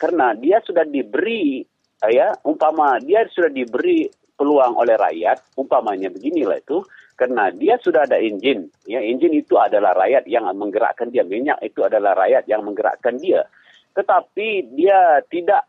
karena 0.01 0.33
dia 0.33 0.57
sudah 0.65 0.87
diberi 0.87 1.61
ya 2.07 2.31
umpama 2.47 2.95
dia 3.03 3.27
sudah 3.27 3.51
diberi 3.51 4.07
peluang 4.39 4.79
oleh 4.79 4.95
rakyat 4.95 5.43
umpamanya 5.59 6.07
beginilah 6.07 6.63
itu 6.63 6.79
karena 7.19 7.51
dia 7.51 7.75
sudah 7.83 8.07
ada 8.07 8.15
enjin. 8.15 8.71
Ya 8.87 9.03
enjin 9.03 9.35
itu 9.35 9.59
adalah 9.59 9.91
rakyat 9.91 10.23
yang 10.31 10.47
menggerakkan 10.55 11.11
dia. 11.11 11.27
Minyak 11.27 11.59
itu 11.59 11.83
adalah 11.83 12.15
rakyat 12.15 12.47
yang 12.47 12.63
menggerakkan 12.63 13.19
dia. 13.19 13.43
Tetapi 13.91 14.71
dia 14.79 15.19
tidak 15.27 15.67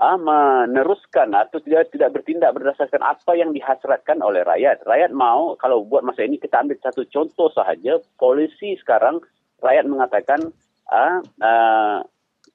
ah, 0.00 0.16
meneruskan 0.16 1.36
atau 1.36 1.60
tidak 1.60 1.92
tidak 1.92 2.16
bertindak 2.16 2.56
berdasarkan 2.56 3.04
apa 3.04 3.36
yang 3.36 3.52
dihasratkan 3.52 4.24
oleh 4.24 4.40
rakyat. 4.40 4.88
Rakyat 4.88 5.12
mau 5.12 5.52
kalau 5.60 5.84
buat 5.84 6.00
masa 6.00 6.24
ini 6.24 6.40
kita 6.40 6.64
ambil 6.64 6.80
satu 6.80 7.04
contoh 7.12 7.52
sahaja. 7.52 8.00
Polisi 8.16 8.80
sekarang 8.80 9.20
rakyat 9.60 9.84
mengatakan 9.84 10.40
ah, 10.88 11.20
ah, 11.44 12.00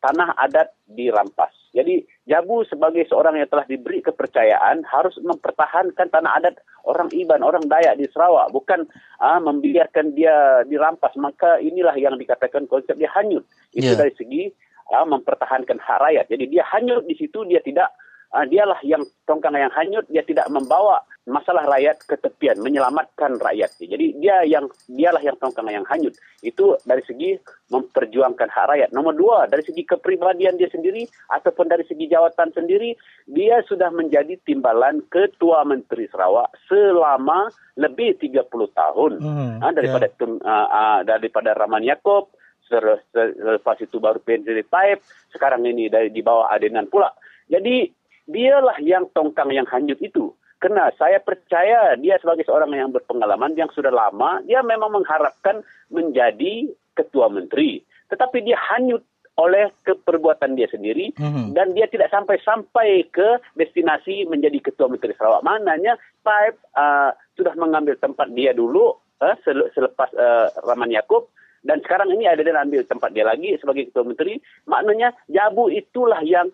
tanah 0.02 0.34
adat 0.36 0.74
dirampas. 0.90 1.54
Jadi 1.72 2.04
Jabu 2.28 2.68
sebagai 2.68 3.08
seorang 3.08 3.40
yang 3.40 3.48
telah 3.48 3.64
diberi 3.64 4.04
kepercayaan 4.04 4.84
harus 4.84 5.16
mempertahankan 5.24 6.12
tanah 6.12 6.42
adat 6.42 6.60
orang 6.84 7.08
Iban, 7.16 7.46
orang 7.46 7.64
Dayak 7.70 7.96
di 7.96 8.10
Sarawak, 8.12 8.52
bukan 8.52 8.84
ah, 9.24 9.40
membiarkan 9.40 10.12
dia 10.12 10.66
dirampas. 10.68 11.16
Maka 11.16 11.64
inilah 11.64 11.96
yang 11.96 12.20
dikatakan 12.20 12.68
konsep 12.68 13.00
dia 13.00 13.08
hanyut. 13.16 13.46
Itu 13.72 13.96
Ya. 13.96 14.00
dari 14.00 14.12
segi 14.20 14.52
ah, 14.92 15.08
mempertahankan 15.08 15.80
hak 15.80 16.00
rakyat. 16.02 16.26
Jadi 16.28 16.46
dia 16.52 16.68
hanyut 16.76 17.08
di 17.08 17.16
situ, 17.16 17.48
dia 17.48 17.64
tidak 17.64 17.94
ah, 18.36 18.44
dialah 18.44 18.82
yang 18.84 19.08
tongkang 19.24 19.56
yang 19.56 19.72
hanyut, 19.72 20.04
dia 20.12 20.28
tidak 20.28 20.52
membawa 20.52 21.00
masalah 21.30 21.70
rakyat 21.70 22.02
ke 22.02 22.18
tepian, 22.18 22.58
menyelamatkan 22.58 23.38
rakyat. 23.38 23.70
Jadi 23.78 24.18
dia 24.18 24.42
yang 24.42 24.66
dialah 24.90 25.22
yang 25.22 25.38
tongkang 25.38 25.70
yang 25.70 25.86
hanyut. 25.86 26.18
Itu 26.42 26.82
dari 26.82 27.06
segi 27.06 27.38
memperjuangkan 27.70 28.50
hak 28.50 28.66
rakyat. 28.74 28.90
Nomor 28.90 29.14
dua, 29.14 29.38
dari 29.46 29.62
segi 29.62 29.86
kepribadian 29.86 30.58
dia 30.58 30.66
sendiri 30.68 31.06
ataupun 31.30 31.70
dari 31.70 31.86
segi 31.86 32.10
jawatan 32.10 32.50
sendiri, 32.52 32.98
dia 33.30 33.62
sudah 33.70 33.94
menjadi 33.94 34.34
timbalan 34.42 35.06
Ketua 35.14 35.62
Menteri 35.62 36.10
Sarawak 36.10 36.58
selama 36.66 37.54
lebih 37.78 38.18
30 38.18 38.42
tahun. 38.74 39.12
Hmm, 39.22 39.62
Ah, 39.62 39.72
daripada 39.72 40.08
Tun- 40.18 40.42
ah, 40.42 40.68
ah, 40.68 41.00
daripada 41.06 41.54
Rahman 41.54 41.86
Yaakob, 41.86 42.34
ser- 42.66 43.06
ser- 43.14 43.38
lepas 43.38 43.78
itu 43.78 44.02
baru 44.02 44.18
PNZ 44.18 44.66
Taib, 44.68 44.98
sekarang 45.30 45.62
ini 45.70 45.86
dari 45.86 46.10
di 46.10 46.26
bawah 46.26 46.50
Adenan 46.50 46.90
pula. 46.90 47.14
Jadi 47.46 47.86
dialah 48.26 48.82
yang 48.82 49.06
tongkang 49.14 49.54
yang 49.54 49.70
hanyut 49.70 50.02
itu. 50.02 50.34
Karena 50.62 50.94
saya 50.94 51.18
percaya 51.18 51.98
dia 51.98 52.22
sebagai 52.22 52.46
seorang 52.46 52.70
yang 52.78 52.94
berpengalaman 52.94 53.58
yang 53.58 53.74
sudah 53.74 53.90
lama, 53.90 54.46
dia 54.46 54.62
memang 54.62 54.94
mengharapkan 54.94 55.66
menjadi 55.90 56.70
ketua 56.94 57.34
menteri. 57.34 57.82
Tetapi 58.14 58.46
dia 58.46 58.62
hanyut 58.70 59.02
oleh 59.42 59.74
keperbuatan 59.88 60.54
dia 60.54 60.70
sendiri 60.70 61.16
Mhm. 61.18 61.58
dan 61.58 61.74
dia 61.74 61.90
tidak 61.90 62.14
sampai-sampai 62.14 63.10
ke 63.10 63.42
destinasi 63.58 64.30
menjadi 64.30 64.70
ketua 64.70 64.92
menteri 64.92 65.18
Sarawak. 65.18 65.42
Maknanya 65.42 65.98
Taib 66.22 66.62
uh, 66.78 67.10
sudah 67.34 67.58
mengambil 67.58 67.98
tempat 67.98 68.30
dia 68.38 68.54
dulu 68.54 68.94
uh, 69.24 69.36
sel- 69.42 69.72
selepas 69.74 70.14
uh, 70.14 70.52
Rahman 70.62 70.94
Yaakob 70.94 71.32
dan 71.66 71.82
sekarang 71.82 72.14
ini 72.14 72.28
ada 72.28 72.44
dan 72.44 72.60
ambil 72.60 72.86
tempat 72.86 73.16
dia 73.16 73.26
lagi 73.26 73.56
sebagai 73.58 73.90
ketua 73.90 74.06
menteri. 74.06 74.38
Maknanya 74.70 75.16
Jabu 75.32 75.72
itulah 75.74 76.22
yang 76.22 76.52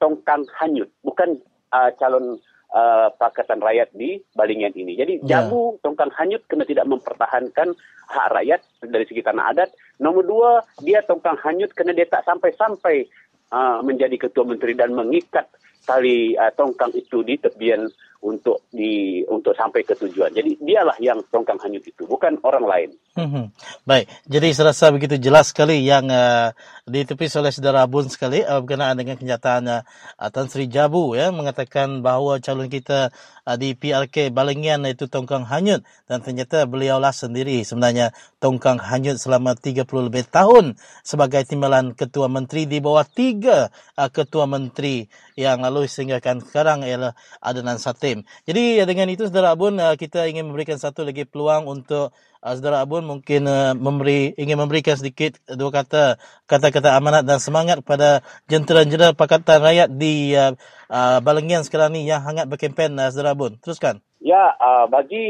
tongkang 0.00 0.48
hanyut, 0.56 0.88
bukan 1.04 1.36
uh, 1.76 1.92
calon 2.00 2.40
uh, 2.74 3.08
Pakatan 3.14 3.60
Rakyat 3.62 3.94
di 3.94 4.18
Balingian 4.34 4.74
ini. 4.74 4.94
Jadi. 4.96 5.14
Jabu 5.26 5.78
tongkang 5.82 6.10
hanyut 6.14 6.42
kena 6.46 6.64
tidak 6.66 6.86
mempertahankan 6.88 7.74
hak 8.10 8.28
rakyat 8.34 8.60
dari 8.82 9.04
segi 9.06 9.22
tanah 9.22 9.54
adat. 9.54 9.70
Nomor 10.02 10.24
dua, 10.26 10.52
dia 10.82 11.04
tongkang 11.06 11.38
hanyut 11.44 11.70
kerana 11.76 11.94
dia 11.94 12.06
tak 12.10 12.26
sampai-sampai 12.26 13.06
uh, 13.54 13.78
menjadi 13.86 14.16
ketua 14.26 14.46
menteri 14.46 14.74
dan 14.74 14.94
mengikat 14.94 15.46
tali 15.84 16.36
uh, 16.36 16.52
tongkang 16.54 16.92
itu 16.94 17.24
di 17.24 17.36
tepian 17.40 17.88
untuk 18.20 18.68
di 18.68 19.24
untuk 19.24 19.56
sampai 19.56 19.80
ke 19.80 19.96
tujuan. 19.96 20.28
Jadi 20.36 20.60
dialah 20.60 20.96
yang 21.00 21.24
tongkang 21.32 21.56
hanyut 21.64 21.80
itu, 21.88 22.04
bukan 22.04 22.36
orang 22.44 22.64
lain. 22.68 22.90
Mhm. 23.16 23.50
Baik, 23.88 24.06
jadi 24.28 24.48
saya 24.52 24.70
rasa 24.70 24.92
begitu 24.92 25.16
jelas 25.16 25.50
sekali 25.50 25.82
yang 25.82 26.06
uh, 26.12 26.52
ditepis 26.86 27.34
oleh 27.40 27.50
saudara 27.50 27.82
Abun 27.82 28.06
sekali 28.06 28.44
uh, 28.44 28.62
berkenaan 28.62 28.94
dengan 28.94 29.18
kenyataan 29.18 29.64
uh, 29.66 30.30
Tan 30.30 30.46
Sri 30.46 30.70
Jabu 30.70 31.18
ya 31.18 31.34
mengatakan 31.34 32.06
bahawa 32.06 32.38
calon 32.38 32.70
kita 32.70 33.10
uh, 33.46 33.56
di 33.58 33.74
PRK 33.74 34.30
Balingian 34.30 34.86
itu 34.86 35.10
tongkang 35.10 35.42
hanyut 35.48 35.82
dan 36.06 36.22
ternyata 36.22 36.70
beliaulah 36.70 37.10
sendiri 37.10 37.66
sebenarnya 37.66 38.14
tongkang 38.38 38.78
hanyut 38.78 39.18
selama 39.18 39.58
30 39.58 39.86
lebih 40.06 40.30
tahun 40.30 40.78
sebagai 41.02 41.42
timbalan 41.50 41.98
ketua 41.98 42.30
menteri 42.30 42.70
di 42.70 42.78
bawah 42.78 43.06
tiga 43.06 43.74
uh, 43.98 44.06
ketua 44.06 44.46
menteri 44.46 45.10
yang 45.40 45.64
lalu 45.64 45.88
sehinggakan 45.88 46.44
sekarang 46.44 46.84
ialah 46.84 47.16
Adnan 47.40 47.80
Satim. 47.80 48.28
Jadi 48.44 48.76
uh, 48.76 48.86
dengan 48.86 49.08
itu 49.08 49.24
saudara 49.24 49.56
Abun 49.56 49.80
uh, 49.80 49.96
kita 49.96 50.28
ingin 50.28 50.52
memberikan 50.52 50.76
satu 50.76 51.08
lagi 51.08 51.24
peluang 51.24 51.64
untuk 51.64 52.12
uh, 52.44 52.52
saudara 52.52 52.84
Abun 52.84 53.08
mungkin 53.08 53.48
uh, 53.48 53.72
memberi 53.72 54.36
ingin 54.36 54.60
memberikan 54.60 55.00
sedikit 55.00 55.40
dua 55.48 55.72
kata 55.72 56.20
kata-kata 56.44 56.92
amanat 57.00 57.24
dan 57.24 57.40
semangat 57.40 57.80
kepada 57.80 58.20
jentera-jentera 58.52 59.16
Pakatan 59.16 59.64
Rakyat 59.64 59.88
di 59.96 60.36
uh, 60.36 60.52
uh, 60.92 61.18
Balengian 61.24 61.64
sekarang 61.64 61.96
ni 61.96 62.04
yang 62.04 62.20
hangat 62.20 62.44
berkempen 62.44 63.00
uh, 63.00 63.08
saudara 63.08 63.32
Abun. 63.32 63.56
Teruskan. 63.64 64.04
Ya, 64.20 64.52
uh, 64.52 64.84
bagi 64.84 65.24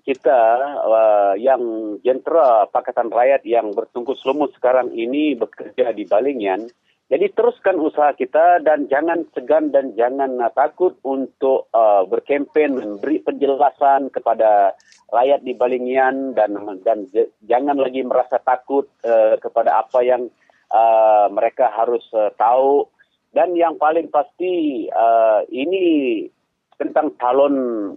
kita 0.00 0.40
uh, 0.80 1.36
yang 1.36 1.60
jentera 2.00 2.64
Pakatan 2.72 3.12
Rakyat 3.12 3.44
yang 3.44 3.76
bertungkus 3.76 4.24
lumut 4.24 4.56
sekarang 4.56 4.96
ini 4.96 5.36
bekerja 5.36 5.92
di 5.92 6.08
Balingian, 6.08 6.64
jadi 7.12 7.28
teruskan 7.36 7.76
usaha 7.84 8.16
kita 8.16 8.64
dan 8.64 8.88
jangan 8.88 9.28
segan 9.36 9.68
dan 9.68 9.92
jangan 9.92 10.40
uh, 10.40 10.48
takut 10.56 10.96
untuk 11.04 11.68
uh, 11.76 12.08
berkempen, 12.08 12.80
memberi 12.80 13.20
penjelasan 13.20 14.08
kepada 14.08 14.72
rakyat 15.12 15.44
di 15.44 15.52
Balingian 15.52 16.32
dan 16.32 16.56
dan 16.80 17.04
jangan 17.44 17.76
lagi 17.76 18.00
merasa 18.08 18.40
takut 18.40 18.88
uh, 19.04 19.36
kepada 19.36 19.84
apa 19.84 20.00
yang 20.00 20.32
uh, 20.72 21.28
mereka 21.28 21.68
harus 21.76 22.02
uh, 22.16 22.32
tahu 22.40 22.88
Dan 23.34 23.58
yang 23.58 23.74
paling 23.82 24.14
pasti 24.14 24.86
uh, 24.94 25.42
ini 25.50 26.22
tentang 26.78 27.18
calon 27.18 27.54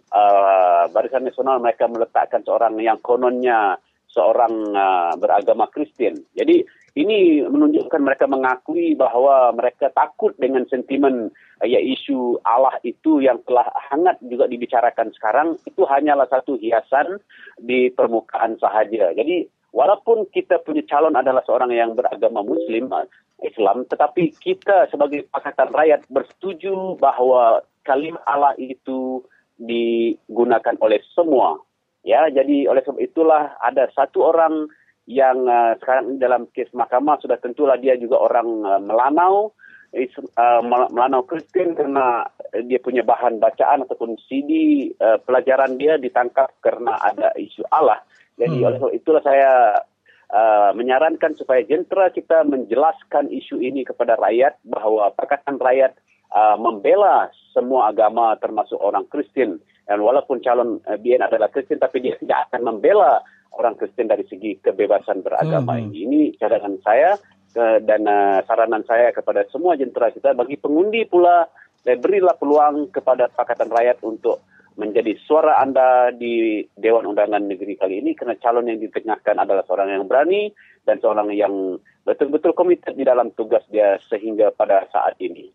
uh, 0.09 0.89
Barisan 0.89 1.29
Nasional 1.29 1.61
mereka 1.61 1.85
meletakkan 1.85 2.41
seorang 2.41 2.73
yang 2.81 2.97
kononnya 3.05 3.77
seorang 4.09 4.73
uh, 4.73 5.13
beragama 5.21 5.69
Kristen. 5.69 6.25
Jadi 6.33 6.65
ini 6.97 7.45
menunjukkan 7.45 8.01
mereka 8.01 8.25
mengakui 8.25 8.97
bahawa 8.97 9.53
mereka 9.53 9.93
takut 9.93 10.33
dengan 10.41 10.65
sentimen 10.65 11.29
uh, 11.61 11.67
ya 11.67 11.77
isu 11.77 12.41
Allah 12.41 12.73
itu 12.81 13.21
yang 13.21 13.37
telah 13.45 13.69
hangat 13.93 14.17
juga 14.25 14.49
dibicarakan 14.49 15.13
sekarang 15.13 15.61
itu 15.69 15.85
hanyalah 15.85 16.25
satu 16.25 16.57
hiasan 16.57 17.21
di 17.61 17.93
permukaan 17.93 18.57
sahaja. 18.57 19.13
Jadi 19.13 19.45
walaupun 19.69 20.25
kita 20.33 20.57
punya 20.65 20.81
calon 20.89 21.13
adalah 21.13 21.45
seorang 21.45 21.69
yang 21.69 21.93
beragama 21.93 22.41
Muslim 22.41 22.89
uh, 22.89 23.05
Islam, 23.45 23.85
tetapi 23.85 24.33
kita 24.41 24.89
sebagai 24.89 25.29
Pakatan 25.29 25.69
Rakyat 25.69 26.09
bersetuju 26.09 26.97
bahawa 26.97 27.61
kalimat 27.85 28.25
Allah 28.25 28.57
itu 28.57 29.21
digunakan 29.61 30.73
oleh 30.81 30.97
semua. 31.13 31.61
Ya, 32.01 32.25
jadi 32.31 32.71
oleh 32.71 32.81
sebab 32.87 33.03
itulah 33.03 33.51
ada 33.59 33.91
satu 33.91 34.31
orang 34.31 34.71
yang 35.07 35.47
uh, 35.47 35.73
sekarang 35.79 36.19
dalam 36.19 36.51
kes 36.51 36.67
mahkamah 36.75 37.15
sudah 37.23 37.39
tentulah 37.39 37.79
dia 37.79 37.95
juga 37.95 38.19
orang 38.19 38.49
uh, 38.67 38.81
Melanau, 38.83 39.55
is, 39.95 40.11
uh, 40.35 40.59
Mel- 40.59 40.91
Melanau 40.91 41.23
Kristen 41.23 41.73
karena 41.79 42.27
dia 42.67 42.79
punya 42.83 43.07
bahan 43.07 43.39
bacaan 43.39 43.87
ataupun 43.87 44.19
CD 44.27 44.51
uh, 44.99 45.15
pelajaran 45.23 45.79
dia 45.79 45.95
ditangkap 45.95 46.51
karena 46.59 46.99
ada 46.99 47.31
isu 47.39 47.63
Allah. 47.71 48.03
Jadi 48.37 48.61
Hmm. 48.61 48.67
oleh 48.69 48.79
itulah 48.99 49.23
saya 49.23 49.81
uh, 50.29 50.71
menyarankan 50.75 51.33
supaya 51.39 51.63
jentera 51.63 52.11
kita 52.11 52.43
menjelaskan 52.43 53.31
isu 53.31 53.63
ini 53.63 53.87
kepada 53.87 54.19
rakyat 54.19 54.59
bahawa 54.67 55.15
Pakatan 55.15 55.57
Rakyat 55.57 55.97
uh, 56.35 56.59
membela 56.59 57.31
semua 57.55 57.89
agama 57.89 58.35
termasuk 58.37 58.77
orang 58.77 59.07
Kristen. 59.07 59.57
Dan 59.87 60.03
walaupun 60.03 60.43
calon 60.43 60.83
uh, 60.83 60.99
BN 60.99 61.23
adalah 61.23 61.47
Kristen 61.47 61.79
tapi 61.79 62.03
dia 62.03 62.19
tidak 62.19 62.51
akan 62.51 62.75
membela 62.75 63.23
orang 63.55 63.79
Kristen 63.79 64.11
dari 64.11 64.27
segi 64.27 64.59
kebebasan 64.59 65.23
beragama 65.23 65.77
Hmm. 65.77 65.91
ini. 65.91 65.97
Ini 66.07 66.21
cadangan 66.35 66.75
saya 66.83 67.15
uh, 67.55 67.79
dan 67.81 68.03
uh, 68.05 68.43
saranan 68.43 68.83
saya 68.83 69.13
kepada 69.15 69.47
semua 69.49 69.79
jentera 69.79 70.11
kita 70.11 70.35
bagi 70.35 70.59
pengundi 70.59 71.07
pula 71.07 71.47
dan 71.87 72.03
berilah 72.03 72.35
peluang 72.35 72.91
kepada 72.91 73.31
Pakatan 73.31 73.71
Rakyat 73.71 74.03
untuk 74.03 74.43
menjadi 74.77 75.17
suara 75.25 75.57
anda 75.57 76.13
di 76.13 76.61
Dewan 76.77 77.09
Undangan 77.09 77.41
Negeri 77.41 77.73
kali 77.81 77.97
ini 77.97 78.13
kerana 78.13 78.37
calon 78.37 78.69
yang 78.69 78.77
ditengahkan 78.77 79.41
adalah 79.41 79.65
seorang 79.65 79.89
yang 79.89 80.05
berani 80.05 80.53
dan 80.85 81.01
seorang 81.01 81.33
yang 81.33 81.81
betul-betul 82.05 82.53
komited 82.53 82.93
di 82.93 83.01
dalam 83.01 83.33
tugas 83.33 83.65
dia 83.73 83.97
sehingga 84.05 84.53
pada 84.53 84.85
saat 84.93 85.17
ini. 85.17 85.49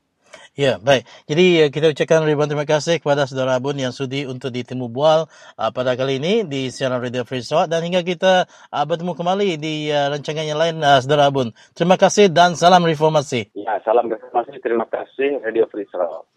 Ya, 0.52 0.76
baik. 0.76 1.08
Jadi 1.24 1.64
uh, 1.64 1.68
kita 1.72 1.96
ucapkan 1.96 2.28
ribuan 2.28 2.44
terima 2.44 2.68
kasih 2.68 3.00
kepada 3.00 3.24
saudara 3.24 3.56
Abun 3.56 3.72
yang 3.72 3.88
sudi 3.88 4.28
untuk 4.28 4.52
ditemu 4.52 4.84
bual 4.92 5.24
uh, 5.56 5.70
pada 5.72 5.96
kali 5.96 6.20
ini 6.20 6.44
di 6.44 6.68
siaran 6.68 7.00
Radio 7.00 7.24
Free 7.24 7.40
Sarawak 7.40 7.72
dan 7.72 7.80
hingga 7.80 8.04
kita 8.04 8.44
uh, 8.68 8.84
bertemu 8.84 9.16
kembali 9.16 9.56
di 9.56 9.88
uh, 9.88 10.12
rancangan 10.12 10.44
yang 10.44 10.60
lain 10.60 10.84
uh, 10.84 11.00
saudara 11.00 11.32
Abun. 11.32 11.56
Terima 11.72 11.96
kasih 11.96 12.28
dan 12.28 12.52
salam 12.52 12.84
reformasi. 12.84 13.48
Ya, 13.56 13.80
salam 13.80 14.12
reformasi. 14.12 14.60
Terima 14.60 14.84
kasih 14.92 15.40
Radio 15.40 15.64
Free 15.72 15.88
Sarawak. 15.88 16.28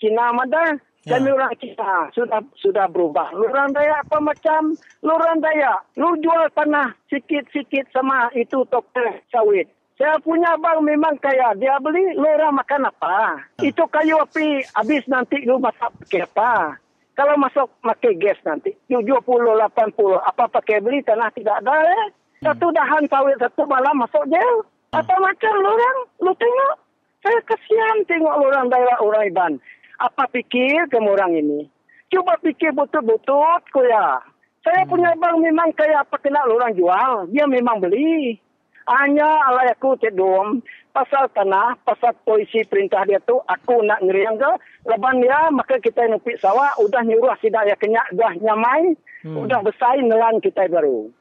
Cina 0.00 0.32
Madan 0.32 0.80
Ya. 1.08 1.16
dan 1.16 1.32
orang 1.32 1.56
Cina 1.56 2.12
sudah 2.12 2.44
sudah 2.60 2.84
berubah. 2.92 3.32
Lurang 3.32 3.72
Dayak 3.72 4.04
apa 4.04 4.20
macam 4.20 4.76
lurang 5.00 5.40
Dayak. 5.40 5.80
Lu 5.96 6.12
jual 6.20 6.44
tanah 6.52 6.92
sikit-sikit 7.08 7.88
sama 7.88 8.28
itu 8.36 8.60
toko 8.68 9.08
sawit. 9.32 9.64
Saya 9.96 10.20
punya 10.20 10.56
abang 10.56 10.84
memang 10.84 11.16
kaya. 11.20 11.56
Dia 11.56 11.80
beli, 11.80 12.04
lu 12.16 12.24
orang 12.24 12.56
makan 12.56 12.88
apa? 12.88 13.36
Itu 13.64 13.84
kayu 13.88 14.16
api 14.20 14.64
habis 14.76 15.04
nanti 15.08 15.40
lu 15.44 15.56
masak 15.56 15.88
pakai 16.04 16.24
apa? 16.24 16.76
Kalau 17.16 17.36
masuk 17.36 17.68
pakai 17.84 18.16
gas 18.16 18.40
nanti, 18.48 18.72
70, 18.88 19.20
80, 19.20 20.20
apa 20.20 20.44
pakai 20.52 20.80
beli 20.80 21.04
tanah 21.04 21.28
tidak 21.36 21.60
ada 21.64 21.76
eh? 21.84 22.04
Satu 22.40 22.72
dahan 22.72 23.04
sawit 23.12 23.36
satu 23.36 23.68
malam 23.68 24.00
masuk 24.00 24.24
jail. 24.32 24.64
Apa 24.96 25.16
macam 25.20 25.52
lu 25.60 25.68
orang? 25.68 25.96
Lu 26.24 26.32
tengok. 26.36 26.76
Saya 27.20 27.36
kasihan 27.44 28.00
tengok 28.08 28.36
orang 28.40 28.72
daerah 28.72 28.96
orang 29.04 29.24
Iban. 29.28 29.52
Apa 30.00 30.24
pikir 30.32 30.88
kamu 30.88 31.12
orang 31.12 31.36
ini? 31.36 31.68
Cuba 32.08 32.40
pikir 32.40 32.72
betul-betul 32.72 33.60
kuya. 33.68 34.24
Saya 34.64 34.84
punya 34.88 35.12
abang 35.12 35.40
memang 35.40 35.72
kayak 35.76 36.08
apa 36.08 36.16
kena 36.20 36.44
orang 36.44 36.72
jual. 36.72 37.28
Dia 37.28 37.44
memang 37.44 37.84
beli. 37.84 38.40
Hanya 38.88 39.28
alai 39.46 39.70
aku 39.70 39.94
cedom 40.00 40.64
pasal 40.90 41.30
tanah, 41.30 41.78
pasal 41.86 42.16
polisi 42.26 42.66
perintah 42.66 43.06
dia 43.06 43.22
tu 43.22 43.38
aku 43.38 43.86
nak 43.86 44.02
ngeriang 44.02 44.34
ke 44.34 44.50
leban 44.88 45.22
dia 45.22 45.46
maka 45.54 45.78
kita 45.78 46.10
nupik 46.10 46.40
sawah 46.42 46.74
udah 46.82 47.06
nyuruh 47.06 47.30
sidak 47.38 47.70
ya 47.70 47.76
kenyak 47.78 48.02
dah 48.18 48.34
nyamai 48.42 48.98
Hmm. 49.20 49.36
udah 49.36 49.60
besar 49.60 50.00
nelan 50.00 50.40
kita 50.40 50.64
baru. 50.72 51.12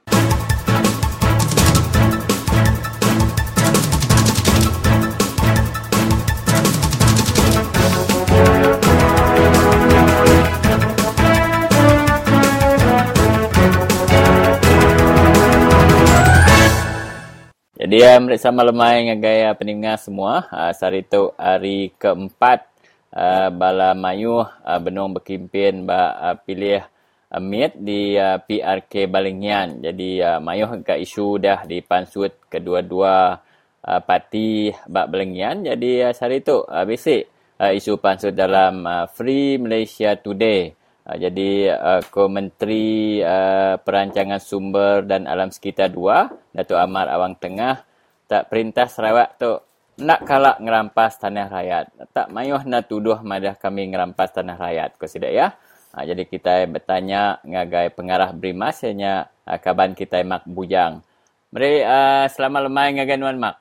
Jadi 17.89 18.05
mereka 18.21 18.45
sama 18.45 18.61
lemai 18.61 19.01
dengan 19.01 19.17
gaya 19.17 19.49
pendengar 19.57 19.97
semua. 19.97 20.45
Uh, 20.53 20.69
hari 20.77 21.01
itu 21.01 21.33
hari 21.33 21.89
keempat 21.97 22.69
uh, 23.09 23.49
bala 23.49 23.97
mayu 23.97 24.45
uh, 24.45 24.77
benung 24.77 25.17
berkimpin 25.17 25.89
ba 25.89 26.13
uh, 26.21 26.37
pilih 26.37 26.85
uh, 27.33 27.41
meet 27.41 27.73
di 27.81 28.13
uh, 28.13 28.37
PRK 28.45 29.09
Balingian. 29.09 29.81
Jadi 29.81 30.21
uh, 30.21 30.37
mayu 30.37 30.69
ke 30.85 31.01
isu 31.01 31.41
dah 31.41 31.65
dipansut 31.65 32.37
kedua-dua 32.45 33.41
uh, 33.81 34.01
parti 34.05 34.69
bak 34.85 35.09
Balingian. 35.09 35.65
Jadi 35.65 36.05
uh, 36.05 36.13
hari 36.13 36.45
itu 36.45 36.61
uh, 36.61 36.85
basic 36.85 37.25
uh, 37.57 37.73
isu 37.73 37.97
pansut 37.97 38.37
dalam 38.37 38.85
uh, 38.85 39.09
Free 39.09 39.57
Malaysia 39.57 40.13
Today. 40.13 40.77
Uh, 41.09 41.17
jadi 41.17 41.73
uh, 41.73 42.01
Kementeri 42.13 43.17
uh, 43.25 43.81
Perancangan 43.81 44.37
Sumber 44.37 45.01
dan 45.01 45.25
Alam 45.25 45.49
Sekitar 45.49 45.89
2, 45.89 46.53
Datuk 46.53 46.77
Amar 46.77 47.09
Awang 47.09 47.33
Tengah, 47.33 47.81
tak 48.29 48.45
perintah 48.53 48.85
Sarawak 48.85 49.41
tu 49.41 49.57
nak 50.05 50.21
kalak 50.21 50.61
ngerampas 50.61 51.17
tanah 51.17 51.49
rakyat. 51.49 51.89
Tak 52.13 52.29
mayuh 52.29 52.61
nak 52.61 52.85
tuduh 52.85 53.25
madah 53.25 53.57
kami 53.57 53.89
ngerampas 53.89 54.37
tanah 54.37 54.53
rakyat. 54.53 55.01
Kau 55.01 55.09
sidak 55.09 55.33
ya? 55.33 55.57
Uh, 55.97 56.05
jadi 56.05 56.29
kita 56.29 56.69
bertanya 56.69 57.41
ngagai 57.41 57.89
pengarah 57.97 58.29
Brimas 58.29 58.85
hanya 58.85 59.33
uh, 59.49 59.57
kaban 59.57 59.97
kita 59.97 60.21
Mak 60.21 60.45
Bujang. 60.45 61.01
Mari 61.49 61.81
uh, 61.81 62.29
selamat 62.29 62.69
lemai 62.69 62.93
ngagai 62.93 63.17
Nuan 63.17 63.41
Mak. 63.41 63.57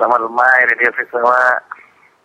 Selamat 0.00 0.24
lemai 0.24 0.58
Radio 0.64 0.88
Sarawak. 0.96 1.79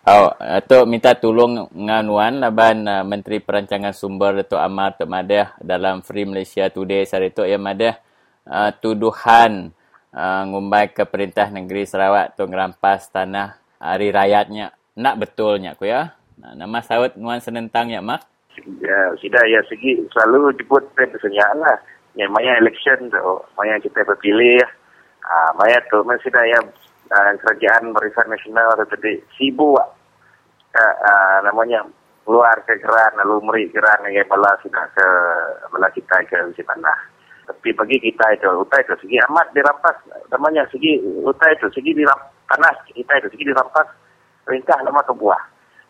Oh, 0.05 0.29
Datuk 0.37 0.85
minta 0.85 1.17
tolong 1.17 1.65
nganuan 1.73 2.37
laban 2.37 2.85
uh, 2.85 3.01
Menteri 3.01 3.41
Perancangan 3.41 3.89
Sumber 3.89 4.37
Datuk 4.37 4.61
Amar 4.61 4.93
Tok 4.93 5.09
Madah 5.09 5.57
dalam 5.57 6.05
Free 6.05 6.29
Malaysia 6.29 6.69
Today 6.69 7.09
hari 7.09 7.33
itu 7.33 7.41
yang 7.41 7.65
madah 7.65 7.97
uh, 8.45 8.69
tuduhan 8.77 9.73
uh, 10.13 10.45
ngumbai 10.45 10.93
ke 10.93 11.09
Perintah 11.09 11.49
Negeri 11.49 11.89
Sarawak 11.89 12.37
tu 12.37 12.45
ngerampas 12.45 13.09
tanah 13.09 13.57
hari 13.81 14.13
rakyatnya. 14.13 14.77
Nak 14.93 15.25
betulnya 15.25 15.73
ku 15.73 15.89
ya. 15.89 16.13
Nah, 16.37 16.53
nama 16.53 16.85
sawit 16.85 17.17
nuan 17.17 17.41
senentang 17.41 17.89
ya 17.89 17.97
mak. 17.97 18.29
Ya, 18.61 19.09
sudah 19.17 19.41
ya 19.49 19.65
segi 19.65 20.05
selalu 20.13 20.53
jemput 20.53 20.85
saya 20.93 21.49
lah. 21.57 21.81
Ya, 22.13 22.29
maya 22.29 22.61
election 22.61 23.09
tu, 23.09 23.41
maya 23.57 23.81
kita 23.81 24.05
berpilih. 24.05 24.69
Ah, 25.25 25.49
maya 25.57 25.81
tu 25.89 25.97
masih 26.05 26.29
dah 26.29 26.45
ya 26.45 26.61
ah, 27.13 27.33
kerajaan 27.37 27.93
barisan 27.93 28.29
nasional 28.29 28.73
tu 28.79 28.85
tadi 28.95 29.21
sibuk 29.37 29.81
ah, 30.73 30.95
ah, 31.05 31.37
namanya 31.45 31.85
keluar 32.25 32.57
ke 32.65 32.81
geran 32.81 33.13
lalu 33.21 33.37
meri 33.45 33.63
geran 33.69 34.01
ya 34.09 34.25
bala 34.25 34.57
sudah 34.65 34.85
ke 34.97 35.07
bala 35.69 35.87
kita 35.93 36.25
ke 36.25 36.37
tanah. 36.57 36.99
Tapi 37.45 37.69
bagi 37.77 38.01
kita 38.01 38.25
itu 38.33 38.49
utai 38.49 38.81
itu 38.81 38.97
segi 39.05 39.21
amat 39.29 39.53
dirampas 39.53 39.93
namanya 40.33 40.65
segi 40.73 40.97
utai 41.21 41.53
itu 41.53 41.69
segi 41.69 41.93
dirampas 41.93 42.33
tanah 42.49 42.73
kita 42.89 43.13
itu 43.21 43.29
segi 43.37 43.45
dirampas 43.53 43.85
perintah 44.41 44.81
lama 44.81 45.05
ke 45.05 45.13
buah. 45.13 45.43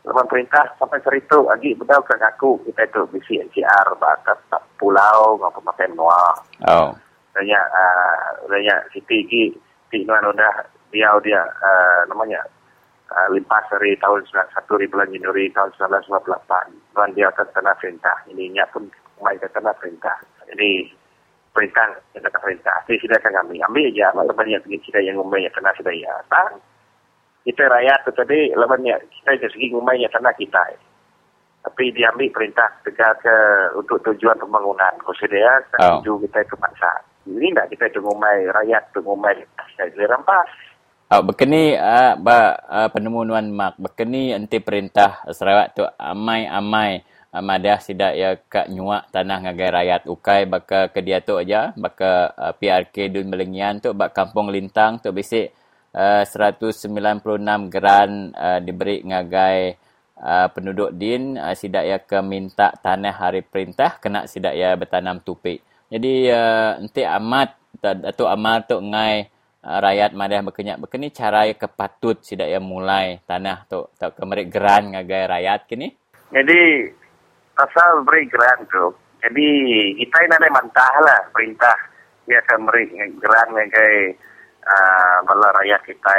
Lepas 0.05 0.27
perintah 0.29 0.63
sampai 0.77 1.01
seritu 1.01 1.47
lagi 1.49 1.73
bedal 1.73 2.03
ke 2.05 2.13
aku 2.19 2.61
kita 2.67 2.85
itu 2.85 3.01
bisi 3.09 3.41
NCR 3.41 3.95
bakat 3.97 4.37
pulau 4.77 5.39
ngapa 5.39 5.59
makan 5.63 5.91
noa. 5.95 6.29
Oh. 6.69 6.91
Banyak 7.33 7.63
uh, 7.71 8.45
banyak 8.51 8.79
siti 8.91 9.25
ti 9.25 9.41
nuan 10.03 10.27
udah 10.27 10.74
dia 10.93 11.09
dia 11.23 11.41
uh, 11.41 12.01
namanya 12.09 12.41
uh, 13.13 13.27
limpas 13.33 13.65
dari 13.71 13.97
tahun 13.97 14.25
91 14.29 14.81
di 14.81 14.87
bulan 14.89 15.09
Januari 15.13 15.45
tahun 15.53 15.71
1998 15.77 16.97
dan 16.97 17.09
dia 17.13 17.29
tanah 17.31 17.75
perintah. 17.77 18.15
Ini 18.29 18.53
nya 18.53 18.65
pun 18.69 18.89
main 19.21 19.37
ke 19.39 19.47
tanah 19.51 19.73
perintah. 19.77 20.17
Jadi 20.49 20.89
perintah 21.55 21.95
yang 22.13 22.23
kata 22.27 22.39
perintah. 22.41 22.77
Jadi 22.85 22.97
sudah 23.05 23.17
akan 23.21 23.47
ambil. 23.47 23.63
Ambil 23.71 23.89
aja 23.93 24.07
maka 24.13 24.31
banyak 24.35 24.61
tinggi 24.65 24.79
kita 24.91 24.99
yang 25.01 25.17
ngumainya 25.17 25.51
tanah 25.55 25.73
sudah 25.77 25.93
ya. 25.93 26.13
Tang 26.27 26.59
kita 27.45 27.69
rakyat 27.69 27.99
tu 28.09 28.11
tadi 28.17 28.49
lebannya 28.57 28.97
kita 29.21 29.37
dari 29.37 29.51
segi 29.53 29.67
ngumainya 29.73 30.09
tanah 30.11 30.33
kita. 30.37 30.63
Tapi 31.65 31.89
diambil 31.97 32.29
perintah 32.29 32.69
tegak 32.85 33.25
ke 33.25 33.35
untuk 33.73 33.97
tujuan 34.05 34.37
pembangunan. 34.37 34.93
Kusedia 35.01 35.65
Oh. 35.81 35.99
tuju 35.99 36.29
kita 36.29 36.45
itu 36.45 36.55
bangsa 36.61 37.01
ini 37.25 37.49
tidak 37.51 37.67
kita 37.73 37.85
itu 37.89 37.99
ngumai 38.05 38.45
rakyat 38.53 38.83
tu 38.93 39.01
ngumai 39.01 39.33
saya 39.75 40.05
rampas 40.05 40.45
Oh, 41.15 41.23
bekeni 41.23 41.71
uh, 41.79 42.19
ba 42.19 42.59
uh, 42.67 42.89
penemuan 42.91 43.47
mak 43.47 43.79
bekeni 43.79 44.35
enti 44.35 44.59
perintah 44.59 45.23
Sarawak 45.31 45.71
tu 45.71 45.87
amai-amai 45.95 47.07
uh, 47.31 47.39
madah 47.39 47.79
sidak 47.79 48.19
ya 48.19 48.35
kak 48.35 48.67
nyuak 48.67 49.07
tanah 49.15 49.47
ngagai 49.47 49.69
rakyat 49.79 50.01
ukai 50.11 50.43
baka 50.43 50.91
ke 50.91 50.99
dia 50.99 51.23
tu 51.23 51.39
aja 51.39 51.71
baka 51.79 52.35
uh, 52.35 52.51
PRK 52.59 53.15
Dun 53.15 53.31
Melengian 53.31 53.79
tu 53.79 53.95
bak 53.95 54.11
kampung 54.11 54.51
Lintang 54.51 54.99
tu 54.99 55.15
bisik 55.15 55.55
uh, 55.95 56.27
196 56.27 56.83
geran 57.71 58.35
uh, 58.35 58.59
diberi 58.59 58.99
ngagai 59.07 59.79
uh, 60.19 60.51
penduduk 60.51 60.99
din 60.99 61.39
uh, 61.39 61.55
sidak 61.55 61.85
ya 61.87 61.97
ke 62.03 62.19
minta 62.19 62.75
tanah 62.83 63.15
hari 63.15 63.39
perintah 63.39 64.03
kena 64.03 64.27
sidak 64.27 64.51
ya 64.51 64.75
bertanam 64.75 65.23
tupik. 65.23 65.63
Jadi 65.87 66.27
uh, 66.27 66.75
enti 66.83 67.07
amat 67.07 67.55
atau 68.03 68.27
amal 68.27 68.67
tu 68.67 68.83
ngai 68.83 69.31
uh, 69.31 69.34
rakyat 69.65 70.13
madah 70.13 70.45
berkenyak 70.45 70.77
berkeni 70.77 71.09
cara 71.09 71.49
kepatut 71.49 72.21
sidak 72.21 72.53
yang 72.53 72.61
mulai 72.61 73.17
tanah 73.25 73.65
tu 73.65 73.89
tak 73.97 74.13
kemerik 74.13 74.53
geran 74.53 74.93
ngagai 74.93 75.25
rakyat 75.25 75.65
kini. 75.65 75.89
Jadi 76.29 76.85
asal 77.57 78.05
beri 78.05 78.29
geran 78.29 78.61
tu. 78.69 78.93
Jadi 79.25 79.49
kita 79.97 80.17
ini 80.21 80.33
ada 80.37 80.49
mantah 80.53 80.93
lah 81.01 81.19
perintah 81.33 81.73
dia 82.29 82.37
akan 82.45 82.69
beri 82.69 82.93
geran 83.17 83.47
sebagai 83.49 83.93
uh, 84.69 85.17
bala 85.25 85.49
rakyat 85.57 85.81
kita 85.81 86.13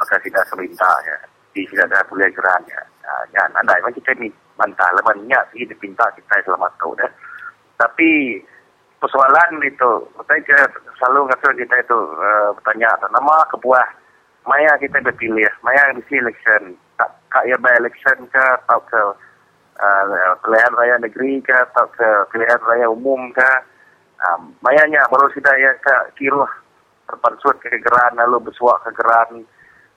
maka 0.00 0.16
tidak 0.24 0.44
seminta 0.48 0.88
ya. 1.04 1.16
Di 1.52 1.68
tidak 1.68 1.92
ada 1.92 2.00
boleh 2.08 2.32
geran 2.32 2.62
ya. 2.64 2.82
Ya 3.36 3.44
ada 3.44 3.72
memang 3.76 3.92
kita 3.92 4.16
ni 4.16 4.32
mantah 4.56 4.88
lah 4.96 5.04
banyak 5.04 5.42
sih 5.52 5.68
dipinta 5.68 6.08
kita 6.16 6.40
selama 6.48 6.72
tu 6.80 6.96
dah. 6.96 7.12
Tapi 7.76 8.40
persoalan 9.02 9.58
itu, 9.66 9.92
saya 10.30 10.70
selalu 11.02 11.26
kata 11.34 11.58
kita 11.58 11.74
itu 11.82 11.98
uh, 12.14 12.54
bertanya 12.54 12.86
nama 13.10 13.42
kebuah 13.50 13.82
maya 14.46 14.78
kita 14.78 15.02
berpilih, 15.02 15.50
maya 15.66 15.90
mesti 15.90 16.22
election, 16.22 16.78
tak 16.94 17.10
kak 17.34 17.42
ya 17.50 17.58
by 17.58 17.74
election 17.82 18.22
ke 18.30 18.44
atau 18.62 18.78
ke 18.86 19.02
uh, 19.82 20.38
pilihan 20.46 20.72
raya 20.78 20.94
negeri 21.02 21.42
ke 21.42 21.50
atau 21.50 21.90
ke 21.90 22.06
pilihan 22.30 22.62
raya 22.62 22.86
umum 22.86 23.34
ke, 23.34 23.50
um, 24.30 24.54
mayanya 24.62 25.02
baru 25.10 25.26
sudah 25.34 25.54
ya 25.58 25.74
ke 25.82 26.14
kiruh 26.22 26.48
terpansut 27.10 27.58
ke 27.58 27.74
geran 27.82 28.14
lalu 28.22 28.38
bersuak 28.46 28.86
ke 28.86 28.94
geran, 28.94 29.42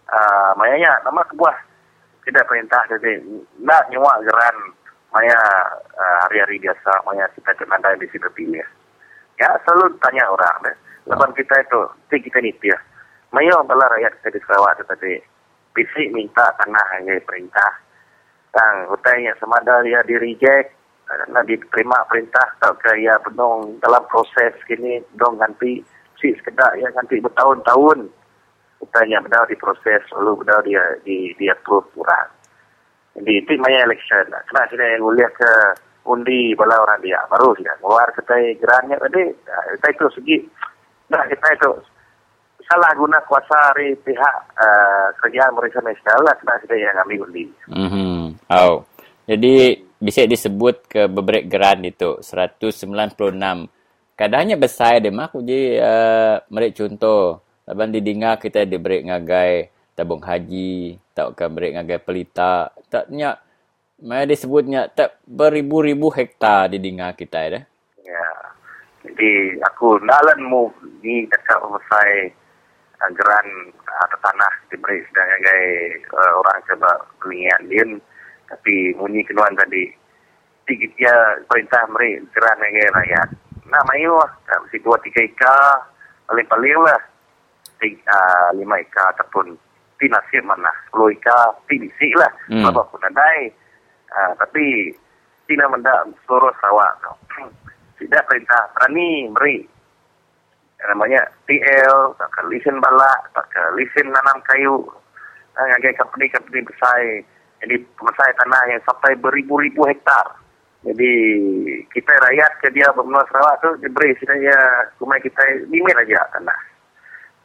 uh, 0.09 0.51
mayanya 0.57 0.97
nama 1.05 1.21
kebuah 1.29 1.57
tidak 2.25 2.49
perintah 2.49 2.81
jadi 2.89 3.21
nak 3.61 3.85
nyuak 3.93 4.25
geran. 4.25 4.57
Maya 5.15 5.39
uh, 5.95 6.17
hari-hari 6.27 6.59
biasa 6.59 6.91
maya 7.07 7.23
kita 7.31 7.55
ada 7.55 7.95
di 7.95 8.03
situ 8.11 8.27
pilih. 8.35 8.65
Ya, 9.35 9.49
selalu 9.67 9.99
tanya 9.99 10.31
orang 10.31 10.57
deh. 10.63 10.77
Lepas 11.11 11.31
kita 11.35 11.55
itu, 11.59 11.81
ti 12.09 12.17
kita 12.23 12.39
ni 12.39 12.55
dia. 12.63 12.77
Mayo 13.35 13.61
bala 13.67 13.91
rakyat 13.91 14.15
kita 14.21 14.35
di 14.35 14.39
Sarawak 14.47 14.79
tu 14.79 14.83
tadi. 14.87 15.19
Bisik 15.75 16.07
minta 16.15 16.55
tanah 16.55 17.03
yang 17.03 17.19
perintah. 17.27 17.83
Tang, 18.55 18.87
hutainya 18.87 19.35
semada 19.35 19.83
dia 19.83 19.99
di 20.07 20.15
reject, 20.15 20.71
nak 21.29 21.45
diterima 21.45 22.01
perintah 22.09 22.47
tak 22.63 22.81
ke 22.81 22.97
ya 23.03 23.19
benong 23.21 23.77
dalam 23.83 24.01
proses 24.09 24.55
kini 24.65 25.03
dong 25.19 25.37
ganti 25.37 25.83
si 26.17 26.33
sekedar 26.39 26.73
ya 26.79 26.89
ganti 26.95 27.21
bertahun-tahun. 27.21 28.09
Hutainya 28.81 29.21
benar 29.23 29.45
di 29.45 29.55
proses 29.59 30.01
lalu 30.15 30.41
benar 30.43 30.63
dia 30.65 30.81
di 31.05 31.35
dia 31.37 31.53
approve 31.53 31.85
kurang. 31.93 32.29
Jadi 33.15 33.31
itu 33.39 33.51
maya 33.61 33.87
election. 33.87 34.27
Kena 34.31 34.67
sini 34.67 34.85
yang 34.97 35.03
uliah 35.07 35.31
ke 35.31 35.51
undi 36.05 36.53
bala 36.53 36.77
orang 36.81 37.01
dia 37.01 37.19
baru 37.27 37.51
sih 37.57 37.65
keluar 37.81 38.07
kita 38.13 38.35
gerannya 38.61 38.97
tadi 39.01 39.23
kita 39.77 39.87
itu 39.89 40.05
segi 40.21 40.37
nah 41.09 41.21
kita 41.25 41.47
itu 41.53 41.71
salah 42.65 42.91
guna 42.97 43.21
kuasa 43.29 43.73
dari 43.73 43.93
pihak 44.01 44.35
uh, 44.57 45.07
kerjaan 45.21 45.53
mereka 45.53 45.79
nasional 45.85 46.25
lah. 46.25 46.35
Kita 46.37 46.75
yang 46.75 46.97
ambil 47.05 47.29
undi 47.29 47.45
Mhm. 47.69 48.49
Oh. 48.49 48.85
Jadi 49.25 49.81
bisa 49.97 50.21
disebut 50.29 50.85
ke 50.85 51.01
beberapa 51.09 51.45
geran 51.45 51.81
itu? 51.81 52.21
196. 52.21 53.17
Kadangnya 54.13 54.55
besar 54.57 55.01
dia. 55.01 55.09
Mak 55.09 55.33
jadi 55.41 55.61
uh, 55.81 56.35
mereka 56.53 56.85
contoh. 56.85 57.41
Laban 57.65 57.89
didinga 57.89 58.37
kita 58.37 58.61
diberi 58.69 59.01
ngagai 59.01 59.73
tabung 59.97 60.21
haji, 60.21 61.01
tak 61.17 61.33
ke 61.33 61.49
beri 61.49 61.73
ngagai 61.73 61.97
pelita, 61.97 62.69
taknya 62.93 63.41
Maya 64.03 64.27
disebutnya 64.27 64.91
tak 64.91 65.23
beribu-ribu 65.23 66.11
hektar 66.11 66.67
di 66.67 66.83
dinga 66.83 67.15
kita 67.15 67.39
dah. 67.47 67.63
ya. 68.03 68.27
Jadi 69.07 69.55
aku 69.63 70.03
nalan 70.03 70.43
mu 70.43 70.67
ni 70.99 71.23
dekat 71.31 71.55
selesai 71.63 72.11
uh, 72.99 73.11
geran 73.15 73.47
atau 73.87 74.17
tanah 74.19 74.51
diberi 74.67 74.99
sebagai 75.07 75.63
uh, 76.11 76.31
orang 76.43 76.59
coba 76.67 76.91
belian 77.23 77.61
dia 77.71 77.85
tapi 78.51 78.91
bunyi 78.99 79.23
keluar 79.23 79.47
tadi 79.55 79.87
tiga 80.67 80.85
dia 80.99 81.15
perintah 81.47 81.87
beri 81.95 82.19
geran 82.35 82.59
sebagai 82.59 82.91
rakyat. 82.99 83.29
Nah 83.71 83.81
mayu 83.87 84.11
lah 84.11 84.31
mesti 84.59 84.77
dua 84.83 84.99
tiga 85.07 85.23
ika 85.23 85.55
paling-paling 86.27 86.83
lah. 86.83 87.01
Tiga, 87.79 88.11
uh, 88.11 88.49
lima 88.59 88.75
ika 88.83 89.15
ataupun 89.15 89.55
ti 89.95 90.11
nasib 90.11 90.43
mana 90.43 90.73
sepuluh 90.83 91.15
ika 91.15 91.55
ti 91.71 91.79
bisi 91.79 92.11
lah. 92.19 92.31
Hmm. 92.51 92.67
apa 92.67 92.83
pun 92.91 92.99
uh, 94.15 94.31
tapi 94.39 94.95
tidak 95.45 95.69
mendak 95.69 95.99
seluruh 96.25 96.51
Sarawak 96.63 96.91
tu 97.03 97.11
tidak 97.99 98.25
perintah 98.31 98.71
berani 98.73 99.29
beri 99.35 99.57
namanya 100.83 101.21
TL, 101.49 102.13
tak 102.19 102.29
ke 102.35 102.41
balak, 102.77 103.19
tak 103.33 103.45
ke 103.49 103.61
lisen 103.79 104.11
nanam 104.11 104.37
kayu, 104.45 104.77
uh, 105.57 105.65
ngagai 105.75 105.97
company-company 105.97 106.61
besar. 106.67 106.99
Jadi 107.63 107.81
besar 107.97 108.29
tanah 108.43 108.61
yang 108.69 108.81
sampai 108.85 109.17
beribu-ribu 109.17 109.87
hektar. 109.87 110.37
Jadi 110.85 111.13
kita 111.89 112.13
rakyat 112.13 112.51
ke 112.61 112.69
dia 112.75 112.91
benua 112.93 113.25
Sarawak 113.31 113.57
tu 113.63 113.69
diberi 113.81 114.13
sebenarnya 114.21 114.57
rumah 115.01 115.17
kita 115.17 115.41
limit 115.71 115.95
aja 115.97 116.21
tanah. 116.37 116.59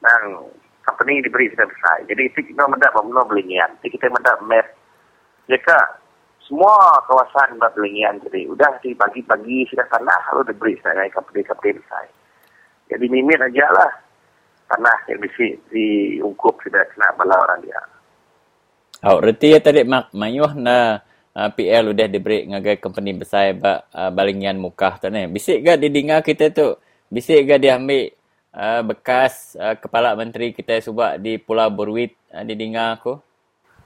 Dan 0.05 0.21
company 0.85 1.25
diberi 1.25 1.49
sudah 1.55 1.65
besar. 1.65 2.05
Jadi 2.05 2.29
itu 2.29 2.53
kita 2.53 2.69
mendak 2.69 2.93
benua 2.93 3.25
belingian. 3.25 3.71
Jadi 3.81 3.97
kita 3.97 4.13
mendak 4.13 4.37
map. 4.45 4.67
Jika 5.49 5.79
semua 6.51 6.99
kawasan 7.07 7.63
buat 7.63 7.71
belingian 7.79 8.19
jadi 8.27 8.51
udah 8.51 8.83
dibagi-bagi 8.83 9.71
sudah 9.71 9.87
tanah 9.87 10.35
lalu 10.35 10.51
diberi 10.51 10.75
sebagai 10.83 11.15
company-company 11.15 11.79
besar. 11.79 12.11
Jadi 12.91 13.07
mimit 13.07 13.39
aja 13.39 13.71
lah 13.71 13.93
tanah 14.67 14.99
yang 15.07 15.23
di 15.23 15.31
diungkup 15.71 16.59
sudah 16.67 16.83
kena 16.91 17.15
bala 17.15 17.39
orang 17.39 17.63
dia. 17.63 17.79
Oh, 19.07 19.23
reti 19.23 19.55
ya 19.55 19.63
tadi 19.63 19.87
mak 19.87 20.11
mayuh 20.11 20.51
na 20.59 20.99
uh, 21.39 21.49
PL 21.55 21.95
udah 21.95 22.07
diberi 22.11 22.51
ngagai 22.51 22.83
company 22.83 23.15
besar 23.15 23.55
ba 23.55 23.87
uh, 23.95 24.11
balingian 24.11 24.59
mukah 24.59 24.99
tu 24.99 25.07
ni. 25.07 25.31
Bisik 25.31 25.63
ga 25.63 25.79
di 25.79 25.87
dinga 25.87 26.19
kita 26.19 26.51
tu? 26.51 26.75
Bisik 27.15 27.47
ga 27.47 27.63
dia 27.63 27.79
ambil 27.79 28.11
uh, 28.59 28.83
bekas 28.83 29.55
uh, 29.55 29.79
kepala 29.79 30.19
menteri 30.19 30.51
kita 30.51 30.83
subak 30.83 31.23
di 31.23 31.39
Pulau 31.39 31.71
Berwit 31.71 32.19
uh, 32.35 32.43
di 32.43 32.59
dinga 32.59 32.99
aku? 32.99 33.30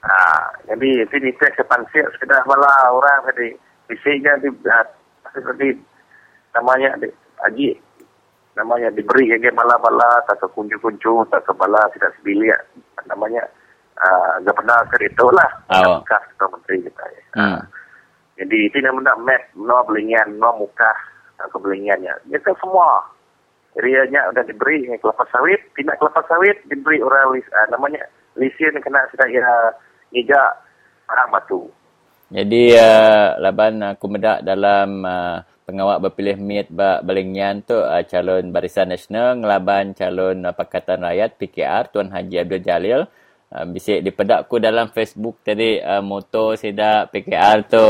Ha, 0.05 0.53
jadi 0.69 1.01
itu 1.01 1.15
di 1.17 1.31
tes 1.41 1.57
sepansir 1.57 2.05
sekedar 2.13 2.45
bala 2.45 2.93
orang 2.93 3.25
tadi. 3.25 3.57
Bisiknya 3.89 4.37
di 4.41 4.49
seperti 5.33 5.77
namanya 6.53 6.93
di, 7.01 7.09
haji 7.41 7.69
namanya 8.55 8.87
diberi 8.95 9.27
ke 9.35 9.51
bala-bala 9.51 10.23
tak 10.25 10.39
ke 10.39 10.47
kuncu-kuncu 10.55 11.27
tak 11.27 11.43
ke 11.43 11.51
bala 11.51 11.83
tidak 11.91 12.15
sebilik 12.17 12.55
namanya 13.03 13.43
uh, 13.99 14.39
gubernur 14.47 14.79
ke 14.89 15.03
itu 15.03 15.27
lah 15.35 15.49
Oh. 15.75 15.99
ketua 16.07 16.47
menteri 16.53 16.87
kita 16.87 17.03
ya. 17.03 17.23
Hmm. 17.35 17.61
Jadi 18.35 18.67
itu 18.67 18.77
yang 18.83 18.99
benda 18.99 19.15
map, 19.23 19.43
no 19.55 19.79
belingan, 19.87 20.35
no 20.39 20.51
muka, 20.59 20.91
tak 21.39 21.47
ke 21.51 21.57
belingannya. 21.59 22.11
Itu 22.27 22.51
semua. 22.59 22.99
Rianya 23.75 24.31
udah 24.31 24.43
diberi 24.47 24.87
kelapa 24.99 25.27
sawit, 25.31 25.59
tidak 25.75 25.99
kelapa 25.99 26.23
sawit 26.27 26.59
diberi 26.67 27.03
orang 27.03 27.39
uh, 27.43 27.67
namanya 27.71 28.07
lisin 28.39 28.75
kena 28.79 29.03
sudah 29.11 29.27
ya 29.31 29.47
ngijak 30.15 30.51
barang 31.03 31.29
batu. 31.35 31.67
Jadi 32.31 32.73
uh, 32.73 33.37
laban 33.37 33.83
aku 33.83 34.05
medak 34.09 34.41
dalam 34.41 35.05
uh, 35.05 35.45
pengawal 35.67 36.01
berpilih 36.01 36.41
MIT 36.41 36.73
ba 36.73 37.03
Balingian 37.05 37.61
tu 37.61 37.77
uh, 37.77 38.01
calon 38.01 38.49
Barisan 38.49 38.89
Nasional 38.89 39.37
ngelaban 39.37 39.93
calon 39.93 40.41
uh, 40.41 40.55
Pakatan 40.55 41.05
Rakyat 41.05 41.37
PKR 41.37 41.83
Tuan 41.93 42.09
Haji 42.09 42.35
Abdul 42.41 42.63
Jalil. 42.65 43.01
Uh, 43.53 43.65
bisik 43.69 44.01
dipedakku 44.01 44.57
dalam 44.57 44.89
Facebook 44.89 45.45
tadi 45.45 45.77
uh, 45.77 46.01
moto 46.01 46.57
sida 46.57 47.05
PKR 47.13 47.57
tu 47.69 47.85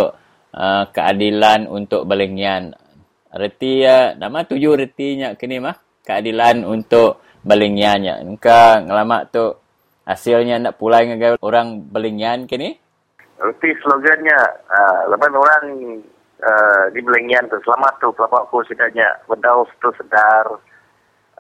uh, 0.51 0.83
keadilan 0.91 1.71
untuk 1.71 2.03
Balingian. 2.03 2.75
Reti 3.31 3.87
uh, 3.87 4.19
nama 4.19 4.43
tujuh 4.43 4.75
retinya 4.75 5.31
kini 5.39 5.63
mah 5.63 5.79
keadilan 6.03 6.67
untuk 6.67 7.23
Balingian 7.39 8.03
ya. 8.03 8.15
Engka 8.19 8.83
ngelamak 8.83 9.31
tu 9.31 9.63
hasilnya 10.05 10.61
nak 10.61 10.77
pulai 10.77 11.09
dengan 11.09 11.35
orang 11.41 11.81
Balingian 11.89 12.45
kini? 12.45 12.77
Erti 13.35 13.75
slogannya, 13.83 14.39
uh, 14.71 15.11
lepas 15.11 15.27
orang 15.33 15.99
uh, 16.39 16.85
di 16.95 17.03
Belengian 17.03 17.43
tu, 17.51 17.59
selamat 17.67 17.99
tu, 17.99 18.07
kelapa 18.15 18.47
aku 18.47 18.63
sedanya, 18.63 19.11
bedau 19.27 19.67
tu 19.83 19.91
sedar, 19.99 20.45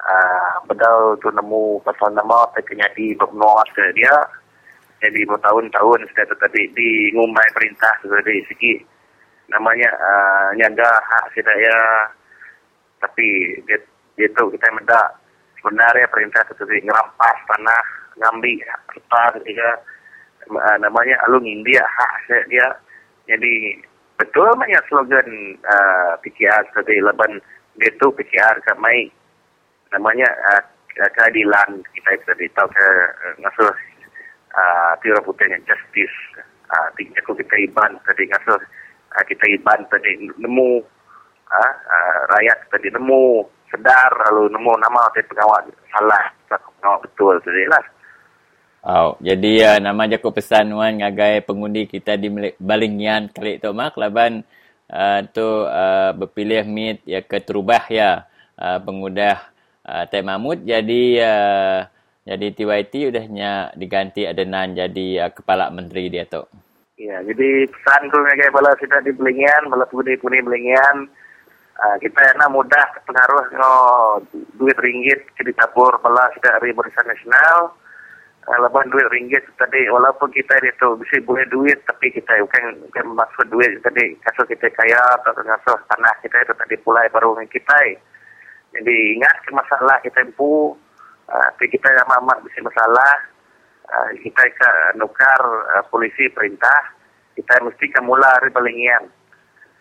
uh, 0.03 0.53
bedau 0.67 1.15
tu 1.23 1.31
nemu 1.31 1.79
pasal 1.87 2.11
nama, 2.11 2.51
tapi 2.51 2.75
nyadi 2.75 3.15
bermenua 3.15 3.63
ke 3.71 3.95
dia, 3.95 4.11
jadi 4.99 5.23
bertahun-tahun 5.23 6.03
sudah 6.11 6.25
tu 6.27 6.35
tadi 6.43 6.67
di 6.75 7.15
ngumai 7.15 7.47
perintah 7.55 7.95
tadi 8.03 8.43
sikit, 8.51 8.83
namanya 9.47 9.87
uh, 9.95 10.51
nyaga 10.59 10.99
hak 10.99 11.31
sedaya, 11.31 12.11
tapi 12.99 13.55
dia, 13.71 13.79
dia 14.19 14.27
tu 14.35 14.51
kita 14.51 14.67
mendak 14.75 15.15
sebenarnya 15.65 16.05
perintah 16.13 16.45
tadi 16.45 16.77
ngerampas 16.85 17.37
tanah, 17.49 17.83
ngambil 18.21 18.61
harta 18.69 19.41
ketika 19.41 19.81
uh, 20.53 20.77
namanya 20.77 21.17
alung 21.25 21.41
India 21.41 21.81
hak 21.81 22.45
dia. 22.45 22.69
Jadi 23.25 23.81
betul 24.21 24.45
banyak 24.53 24.85
slogan 24.85 25.57
uh, 25.65 26.13
PKR 26.21 26.69
tadi 26.69 27.01
leban 27.01 27.41
dia 27.81 27.89
tu 27.97 28.13
PKR 28.13 28.61
kat 28.61 28.77
mai. 28.77 29.09
Namanya 29.89 30.29
uh, 30.53 30.61
keadilan. 30.93 31.81
Kita 31.97 32.13
tadi 32.29 32.45
tahu 32.53 32.69
ke 32.69 32.87
uh, 33.25 33.33
ngasuh 33.41 33.73
uh, 34.53 34.93
tira 35.01 35.17
putihnya 35.25 35.57
justice. 35.65 36.45
Uh, 36.69 36.93
aku 36.93 37.33
kita 37.41 37.57
iban 37.65 37.97
tadi 38.05 38.29
ngasuh 38.29 38.61
uh, 39.17 39.23
kita 39.25 39.49
iban 39.49 39.81
tadi 39.89 40.29
nemu 40.37 40.85
uh, 41.49 41.73
uh, 41.73 42.19
rakyat 42.37 42.69
tadi 42.69 42.93
nemu 42.93 43.49
sedar 43.71 44.11
lalu 44.29 44.51
nemu 44.53 44.73
nama 44.77 45.09
tadi 45.13 45.25
pengawal 45.29 45.63
salah. 45.91 46.25
Pengawal 46.49 46.99
betul 47.03 47.35
tadi 47.41 47.65
lah. 47.69 47.85
Oh, 48.85 49.17
jadi 49.17 49.53
uh, 49.65 49.79
nama 49.81 50.05
je 50.05 50.21
aku 50.21 50.29
pesan 50.29 50.69
wan 50.77 51.01
ngagai 51.01 51.41
pengundi 51.41 51.89
kita 51.89 52.21
di 52.21 52.29
Balingian 52.61 53.33
kali 53.33 53.57
tu 53.57 53.73
mak 53.73 53.97
laban 53.97 54.45
uh, 54.93 55.25
tu 55.33 55.65
uh, 55.65 56.13
berpilih 56.13 56.69
mit 56.69 57.01
ya 57.01 57.25
ke 57.25 57.41
terubah 57.41 57.81
ya 57.89 58.29
uh, 58.61 58.77
pengudah 58.85 59.41
uh, 59.89 60.05
Teh 60.05 60.21
Mahmud. 60.21 60.61
Jadi 60.61 61.17
uh, 61.17 61.81
jadi 62.25 62.47
TYT 62.53 62.93
udahnya 63.09 63.73
diganti 63.73 64.29
adenan 64.29 64.77
jadi 64.77 65.29
uh, 65.29 65.31
kepala 65.33 65.73
menteri 65.73 66.13
dia 66.13 66.29
tu. 66.29 66.45
Ya, 66.95 67.19
jadi 67.27 67.67
pesan 67.67 68.07
tu 68.07 68.17
ngagai 68.23 68.55
bala 68.55 68.71
kita 68.79 69.03
di 69.03 69.11
Belingian, 69.11 69.67
bala 69.67 69.83
puni-puni 69.83 70.39
Belingian, 70.39 71.11
uh, 71.79 71.95
kita 71.99 72.21
enak 72.35 72.49
mudah 72.51 72.87
pengaruh 73.03 73.45
no 73.55 73.73
duit 74.59 74.77
ringgit 74.79 75.23
ke 75.35 75.43
ditabur 75.43 75.95
bala 75.99 76.31
kita 76.35 76.55
dari 76.59 76.71
Barisan 76.71 77.07
Nasional. 77.07 77.75
Uh, 78.45 78.69
duit 78.93 79.09
ringgit 79.09 79.41
tadi, 79.57 79.89
walaupun 79.89 80.29
kita 80.29 80.53
itu 80.61 80.93
bisa 81.01 81.17
boleh 81.25 81.49
duit, 81.49 81.81
tapi 81.89 82.13
kita 82.13 82.29
bukan, 82.45 82.77
bukan 82.85 83.05
maksud 83.17 83.49
duit 83.49 83.81
tadi, 83.81 84.13
kasus 84.21 84.45
kita 84.45 84.69
kaya 84.69 85.01
atau 85.17 85.33
kasus 85.33 85.81
tanah 85.89 86.13
kita 86.21 86.45
itu 86.45 86.53
tadi 86.53 86.77
pulai 86.85 87.09
baru 87.09 87.33
kita. 87.49 87.97
Jadi 88.77 89.17
ingat 89.17 89.49
ke 89.49 89.49
masalah 89.49 89.97
kita 90.05 90.21
empu, 90.21 90.77
uh, 91.25 91.47
tapi 91.57 91.73
kita 91.73 91.89
yang 91.89 92.05
amat 92.21 92.37
bisa 92.45 92.61
masalah, 92.61 93.13
uh, 93.89 94.09
kita 94.21 94.45
ke 94.45 94.69
nukar 95.01 95.41
uh, 95.73 95.83
polisi 95.89 96.29
perintah, 96.29 96.93
kita 97.33 97.65
mesti 97.65 97.89
ke 97.89 97.99
mula 98.05 98.29
dari 98.45 98.53
Belingian. 98.53 99.09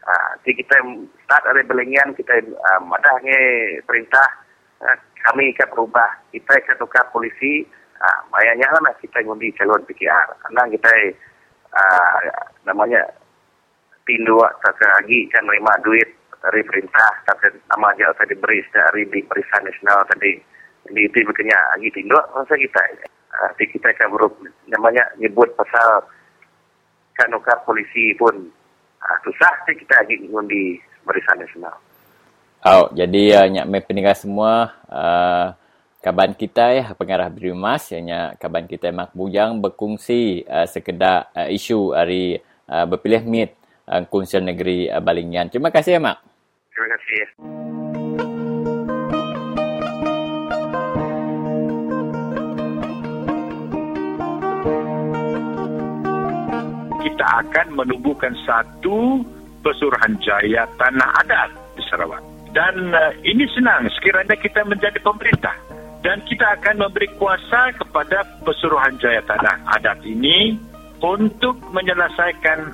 Uh, 0.05 0.31
jadi 0.45 0.61
kita 0.61 0.77
start 1.25 1.43
dari 1.49 1.65
Belingian, 1.65 2.13
kita 2.13 2.37
uh, 2.45 2.81
madahnya 2.85 3.37
perintah, 3.89 4.29
uh, 4.85 4.97
kami 5.25 5.57
akan 5.57 5.69
berubah. 5.73 6.11
Kita 6.29 6.53
akan 6.61 6.77
nukar 6.85 7.09
polisi, 7.09 7.65
uh, 8.01 8.21
bayarnya 8.29 8.69
lah 8.69 8.93
kita 9.01 9.25
ngundi 9.25 9.49
calon 9.57 9.81
PKR. 9.89 10.29
Karena 10.45 10.63
kita 10.69 10.93
uh, 11.73 12.17
namanya 12.69 13.01
tindu 14.05 14.37
tak 14.61 14.77
lagi 15.01 15.25
kan 15.33 15.49
menerima 15.49 15.73
duit 15.81 16.09
dari 16.45 16.61
perintah. 16.69 17.11
Tapi 17.25 17.57
nama 17.73 17.97
dia 17.97 18.13
tadi 18.21 18.37
beri 18.37 18.61
dari 18.69 19.09
di 19.09 19.25
Barisan 19.25 19.65
Nasional 19.65 20.05
tadi 20.13 20.37
jadi 20.85 21.01
itu 21.09 21.19
bukannya 21.25 21.59
lagi 21.77 21.89
tindu 21.97 22.17
masa 22.37 22.55
kita. 22.61 22.83
Uh, 23.35 23.51
kita 23.57 23.89
akan 23.91 24.09
berup 24.15 24.33
namanya 24.69 25.03
nyebut 25.19 25.49
pasal 25.57 26.07
kan 27.17 27.31
nukar 27.33 27.57
polisi 27.65 28.15
pun 28.15 28.53
uh, 29.05 29.19
susah 29.23 29.53
sih 29.69 29.77
kita 29.77 30.01
lagi 30.01 30.25
ngundi 30.25 30.81
Barisan 31.05 31.37
Nasional. 31.41 31.77
Oh, 32.65 32.89
jadi 32.97 33.45
uh, 33.45 33.47
nyak 33.53 33.67
mai 33.69 33.85
peninggal 33.85 34.17
semua 34.17 34.73
uh, 34.89 35.53
kaban 36.01 36.33
kita 36.33 36.73
ya 36.73 36.85
pengarah 36.97 37.29
Brimas 37.29 37.93
yang 37.93 38.37
kaban 38.41 38.65
kita 38.65 38.89
Mak 38.89 39.13
Bujang 39.13 39.61
berkongsi 39.61 40.49
uh, 40.49 40.65
sekedar 40.65 41.29
uh, 41.37 41.49
isu 41.53 41.93
hari 41.93 42.41
uh, 42.69 42.85
berpilih 42.89 43.25
MIT 43.25 43.53
uh, 43.89 44.03
Konsel 44.09 44.45
Negeri 44.45 44.89
uh, 44.89 45.01
Balingian. 45.05 45.53
Terima 45.53 45.69
kasih 45.69 45.97
ya 45.97 46.01
Mak. 46.01 46.19
Terima 46.73 46.89
kasih. 46.97 47.84
Kita 57.05 57.45
akan 57.45 57.77
menubuhkan 57.77 58.33
satu 58.49 59.21
pesuruhanjaya 59.61 60.65
tanah 60.81 61.11
adat 61.21 61.53
di 61.77 61.83
Sarawak. 61.93 62.25
Dan 62.57 62.97
uh, 62.97 63.13
ini 63.21 63.45
senang 63.53 63.85
sekiranya 63.93 64.33
kita 64.41 64.65
menjadi 64.65 64.97
pemerintah. 65.05 65.53
Dan 66.05 66.21
kita 66.29 66.61
akan 66.61 66.85
memberi 66.85 67.09
kuasa 67.17 67.73
kepada 67.77 68.25
pesuruhanjaya 68.45 69.25
tanah 69.25 69.57
adat 69.81 70.05
ini 70.05 70.57
untuk 71.01 71.57
menyelesaikan 71.73 72.73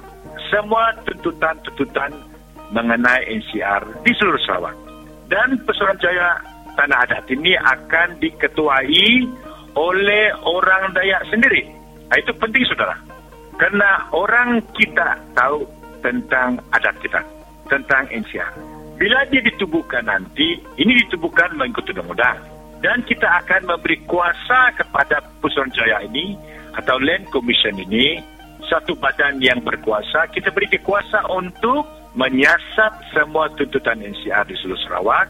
semua 0.51 0.95
tuntutan-tuntutan 1.07 2.11
mengenai 2.75 3.27
NCR 3.39 4.03
di 4.03 4.13
seluruh 4.19 4.43
Sarawak. 4.47 4.77
Dan 5.31 5.63
pesuruhanjaya 5.63 6.43
tanah 6.75 7.07
adat 7.07 7.27
ini 7.31 7.55
akan 7.55 8.19
diketuai 8.19 9.09
oleh 9.79 10.25
orang 10.43 10.91
Dayak 10.91 11.23
sendiri. 11.31 11.71
Nah, 12.11 12.19
itu 12.19 12.35
penting 12.35 12.67
saudara. 12.67 12.99
Kerana 13.59 14.11
orang 14.15 14.63
kita 14.77 15.19
tahu 15.35 15.67
tentang 16.05 16.61
adat 16.75 16.97
kita, 17.01 17.21
tentang 17.69 18.09
NCR. 18.11 18.53
Bila 19.01 19.25
dia 19.33 19.41
ditubuhkan 19.41 20.05
nanti, 20.05 20.61
ini 20.77 20.93
ditubuhkan 21.07 21.57
mengikut 21.57 21.89
undang-undang. 21.93 22.37
Dan 22.81 23.05
kita 23.05 23.29
akan 23.45 23.69
memberi 23.69 24.01
kuasa 24.09 24.73
kepada 24.77 25.21
Pusuranjaya 25.41 26.05
ini 26.09 26.37
atau 26.77 26.97
Land 26.97 27.29
Commission 27.29 27.77
ini, 27.77 28.21
satu 28.69 28.97
badan 28.97 29.41
yang 29.41 29.61
berkuasa, 29.61 30.29
kita 30.33 30.53
beri 30.53 30.69
kuasa 30.81 31.25
untuk 31.29 31.85
menyiasat 32.17 33.13
semua 33.13 33.53
tuntutan 33.57 34.01
NCR 34.01 34.49
di 34.49 34.57
seluruh 34.61 34.81
Sarawak, 34.85 35.29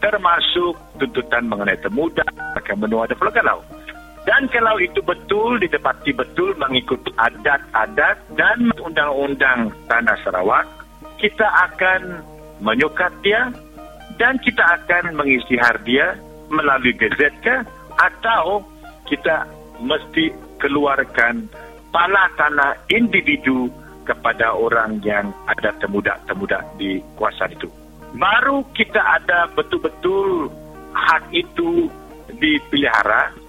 termasuk 0.00 0.76
tuntutan 1.00 1.48
mengenai 1.48 1.78
temuda, 1.80 2.24
akan 2.56 2.76
menua 2.84 3.08
dan 3.08 3.16
Pulau 3.16 3.32
Galau. 3.32 3.60
Dan 4.26 4.50
kalau 4.50 4.74
itu 4.82 4.98
betul, 5.06 5.62
ditepati 5.62 6.10
betul 6.10 6.50
mengikut 6.58 6.98
adat-adat 7.14 8.18
dan 8.34 8.74
undang-undang 8.82 9.70
Tanah 9.86 10.18
Sarawak, 10.26 10.66
kita 11.22 11.46
akan 11.46 12.26
menyukat 12.58 13.14
dia 13.22 13.54
dan 14.18 14.34
kita 14.42 14.66
akan 14.82 15.14
mengisytihar 15.14 15.78
dia 15.86 16.18
melalui 16.50 16.90
gazetka 16.98 17.62
atau 17.94 18.66
kita 19.06 19.46
mesti 19.78 20.34
keluarkan 20.58 21.46
pala 21.94 22.26
tanah 22.34 22.74
individu 22.90 23.70
kepada 24.02 24.58
orang 24.58 24.98
yang 25.06 25.30
ada 25.46 25.70
temuda-temuda 25.78 26.66
di 26.74 26.98
kuasa 27.14 27.46
itu. 27.50 27.70
Baru 28.18 28.66
kita 28.74 29.22
ada 29.22 29.46
betul-betul 29.54 30.50
hak 30.94 31.30
itu 31.30 31.86
dipelihara 32.38 33.45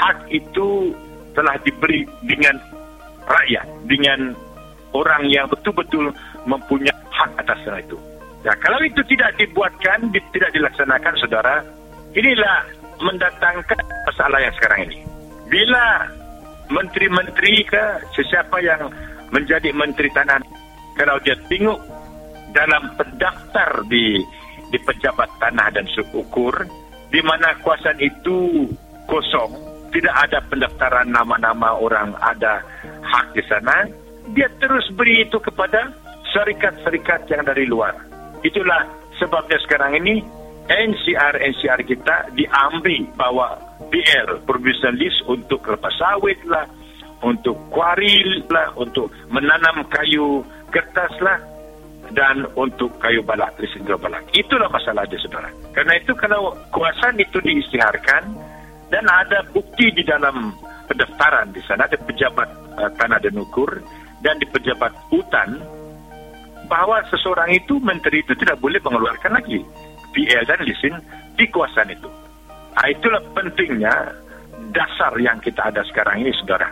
hak 0.00 0.18
itu 0.32 0.96
telah 1.36 1.54
diberi 1.60 2.08
dengan 2.24 2.56
rakyat, 3.28 3.66
dengan 3.86 4.32
orang 4.96 5.28
yang 5.30 5.46
betul-betul 5.46 6.10
mempunyai 6.48 6.96
hak 7.12 7.30
atas 7.38 7.60
itu. 7.84 7.98
Ya, 8.40 8.56
kalau 8.56 8.80
itu 8.80 9.04
tidak 9.04 9.36
dibuatkan, 9.36 10.08
di, 10.10 10.18
tidak 10.32 10.50
dilaksanakan, 10.56 11.12
saudara, 11.20 11.60
inilah 12.16 12.64
mendatangkan 13.04 13.80
masalah 14.08 14.40
yang 14.40 14.54
sekarang 14.56 14.88
ini. 14.88 14.98
Bila 15.52 16.08
menteri-menteri 16.72 17.68
ke 17.68 17.84
sesiapa 18.16 18.64
yang 18.64 18.88
menjadi 19.28 19.68
menteri 19.76 20.08
tanah, 20.16 20.40
kalau 20.96 21.20
dia 21.20 21.36
tengok 21.52 21.80
dalam 22.56 22.96
pendaftar 22.96 23.84
di 23.86 24.18
di 24.70 24.78
pejabat 24.78 25.28
tanah 25.42 25.68
dan 25.74 25.86
sukukur 25.90 26.54
di 27.10 27.20
mana 27.26 27.58
kawasan 27.60 27.98
itu 27.98 28.70
kosong, 29.10 29.50
tidak 29.90 30.14
ada 30.28 30.38
pendaftaran 30.46 31.08
nama-nama 31.10 31.76
orang 31.76 32.14
ada 32.22 32.62
hak 33.02 33.34
di 33.34 33.42
sana, 33.46 33.86
dia 34.34 34.46
terus 34.62 34.86
beri 34.94 35.26
itu 35.26 35.38
kepada 35.42 35.90
syarikat-syarikat 36.30 37.26
yang 37.30 37.42
dari 37.42 37.66
luar. 37.66 37.94
Itulah 38.46 38.86
sebabnya 39.18 39.58
sekarang 39.66 39.98
ini 40.00 40.22
NCR-NCR 40.70 41.80
kita 41.82 42.30
diambil 42.38 43.02
bawa 43.18 43.58
PL, 43.90 44.46
provisional 44.46 44.94
list 44.94 45.18
untuk 45.26 45.66
kelapa 45.66 45.90
sawit 45.98 46.38
lah, 46.46 46.62
untuk 47.26 47.58
kuaril 47.74 48.46
lah, 48.46 48.70
untuk 48.78 49.10
menanam 49.34 49.82
kayu 49.90 50.46
kertas 50.70 51.10
lah, 51.18 51.42
dan 52.14 52.46
untuk 52.54 52.94
kayu 53.02 53.22
balak, 53.26 53.54
listrik 53.58 53.86
balak. 53.98 54.22
Itulah 54.30 54.70
masalahnya, 54.70 55.18
saudara. 55.18 55.50
Karena 55.74 55.98
itu 55.98 56.14
kalau 56.14 56.54
kuasaan 56.70 57.18
itu 57.18 57.38
diisytiharkan 57.42 58.30
dan 58.90 59.06
ada 59.06 59.46
bukti 59.54 59.88
di 59.94 60.02
dalam 60.02 60.50
pendaftaran 60.90 61.54
di 61.54 61.62
sana, 61.62 61.86
ada 61.86 61.94
pejabat 62.02 62.50
uh, 62.74 62.90
tanah 62.98 63.22
dan 63.22 63.38
ukur 63.38 63.78
dan 64.20 64.34
di 64.42 64.46
pejabat 64.50 64.90
hutan, 65.08 65.62
bahwa 66.66 66.98
seseorang 67.06 67.54
itu, 67.54 67.78
menteri 67.78 68.22
itu 68.22 68.34
tidak 68.34 68.58
boleh 68.58 68.82
mengeluarkan 68.82 69.38
lagi 69.38 69.62
PL 70.10 70.44
dan 70.46 70.60
lisin 70.66 70.94
di 71.38 71.46
kuasaan 71.50 71.94
itu. 71.94 72.10
Nah, 72.74 72.86
itulah 72.90 73.22
pentingnya 73.34 73.94
dasar 74.74 75.14
yang 75.18 75.38
kita 75.38 75.70
ada 75.70 75.86
sekarang 75.86 76.26
ini, 76.26 76.34
saudara. 76.42 76.66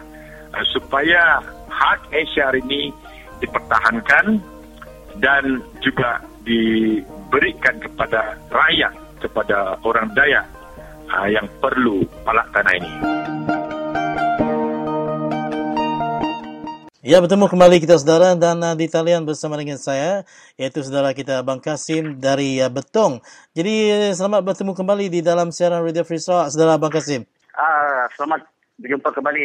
Uh, 0.51 0.66
supaya 0.75 1.39
hak 1.71 2.11
NCR 2.11 2.59
ini 2.66 2.91
dipertahankan 3.39 4.43
dan 5.23 5.62
juga 5.79 6.19
diberikan 6.43 7.79
kepada 7.79 8.35
rakyat, 8.51 8.95
kepada 9.23 9.79
orang 9.87 10.11
Dayak 10.19 10.58
uh, 11.13 11.29
yang 11.29 11.47
perlu 11.61 12.05
palak 12.25 12.49
tanah 12.53 12.75
ini. 12.77 12.93
Ya, 17.09 17.25
bertemu 17.25 17.49
kembali 17.49 17.81
kita 17.81 17.97
saudara 17.97 18.37
dan 18.37 18.61
uh, 18.61 18.77
di 18.77 18.85
talian 18.85 19.25
bersama 19.25 19.57
dengan 19.57 19.81
saya 19.81 20.29
iaitu 20.61 20.85
saudara 20.85 21.17
kita 21.17 21.41
Abang 21.41 21.57
Kasim 21.63 22.21
dari 22.21 22.61
uh, 22.61 22.69
Betong. 22.69 23.25
Jadi 23.57 24.13
selamat 24.13 24.45
bertemu 24.45 24.77
kembali 24.77 25.09
di 25.09 25.21
dalam 25.25 25.49
siaran 25.49 25.81
Radio 25.81 26.05
Free 26.05 26.21
Sarawak 26.21 26.53
saudara 26.53 26.77
Abang 26.77 26.93
Kasim. 26.93 27.25
Ah, 27.57 28.05
selamat 28.13 28.45
berjumpa 28.77 29.09
kembali 29.15 29.45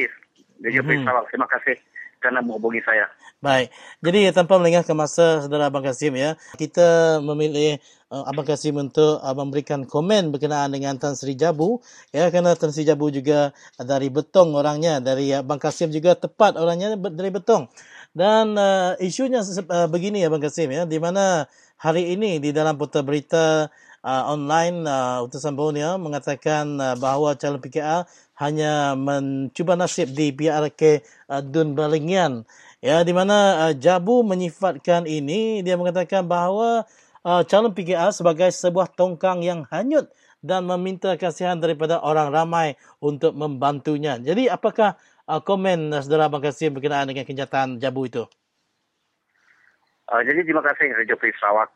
Radio 0.59 0.81
Free 0.83 0.99
Mhm. 0.99 1.07
Sarawak. 1.07 1.25
Terima 1.31 1.47
kasih 1.47 1.75
kerana 2.19 2.39
menghubungi 2.43 2.83
saya. 2.83 3.07
Baik. 3.43 3.75
Jadi 3.99 4.31
tanpa 4.31 4.55
melengahkan 4.55 4.95
masa 4.95 5.43
saudara 5.43 5.67
Abang 5.67 5.83
Kasim 5.83 6.15
ya, 6.15 6.39
kita 6.55 7.19
memilih 7.19 7.79
uh, 8.13 8.29
Abang 8.29 8.45
Kasim 8.45 8.77
untuk 8.77 9.17
uh, 9.17 9.33
memberikan 9.33 9.81
komen 9.89 10.29
berkenaan 10.29 10.69
dengan 10.69 10.93
Tan 11.01 11.17
Sri 11.17 11.33
Jabu. 11.33 11.81
Ya 12.13 12.29
kerana 12.29 12.53
Tan 12.53 12.69
Sri 12.69 12.85
Jabu 12.85 13.09
juga 13.09 13.49
dari 13.81 14.13
Betong 14.13 14.53
orangnya, 14.53 15.01
dari 15.01 15.33
Abang 15.33 15.57
Kasim 15.57 15.89
juga 15.89 16.13
tepat 16.13 16.53
orangnya 16.61 16.93
dari 16.93 17.33
Betong. 17.33 17.65
Dan 18.13 18.53
uh, 18.53 18.93
isunya 19.01 19.41
uh, 19.41 19.89
begini 19.89 20.21
Abang 20.21 20.45
Kasim 20.45 20.69
ya, 20.69 20.85
di 20.85 21.01
mana 21.01 21.49
hari 21.81 22.13
ini 22.13 22.37
di 22.37 22.53
dalam 22.53 22.77
portal 22.77 23.01
berita 23.01 23.73
uh, 24.05 24.23
online 24.29 24.85
uh, 24.85 25.25
utusan 25.25 25.57
Borneo 25.57 25.97
mengatakan 25.97 26.77
uh, 26.77 26.95
bahawa 26.99 27.33
calon 27.39 27.57
PKR 27.57 28.05
hanya 28.37 28.93
mencuba 28.93 29.73
nasib 29.73 30.13
di 30.13 30.29
PRK 30.35 31.01
uh, 31.31 31.41
Dun 31.41 31.73
Balingian 31.73 32.45
ya 32.83 33.01
di 33.01 33.15
mana 33.15 33.67
uh, 33.67 33.73
Jabu 33.73 34.21
menyifatkan 34.27 35.07
ini 35.07 35.63
dia 35.63 35.79
mengatakan 35.79 36.27
bahawa 36.27 36.83
uh, 36.83 37.02
calon 37.23 37.71
PKR 37.71 38.11
sebagai 38.11 38.51
sebuah 38.51 38.91
tongkang 38.99 39.41
yang 39.41 39.63
hanyut 39.71 40.11
dan 40.43 40.67
meminta 40.67 41.15
kasihan 41.15 41.55
daripada 41.55 42.03
orang 42.03 42.29
ramai 42.29 42.75
untuk 42.99 43.31
membantunya. 43.31 44.19
Jadi 44.19 44.51
apakah 44.51 44.99
uh, 45.31 45.39
komen 45.39 45.95
uh, 45.95 46.03
saudara 46.03 46.27
Abang 46.27 46.43
Kasim 46.43 46.75
berkenaan 46.75 47.07
dengan 47.07 47.23
kenyataan 47.23 47.79
Jabu 47.79 48.11
itu? 48.11 48.27
Uh, 50.11 50.21
jadi 50.27 50.43
terima 50.43 50.59
kasih 50.67 50.91
Radio 50.91 51.15
Free 51.15 51.31
Sarawak. 51.39 51.71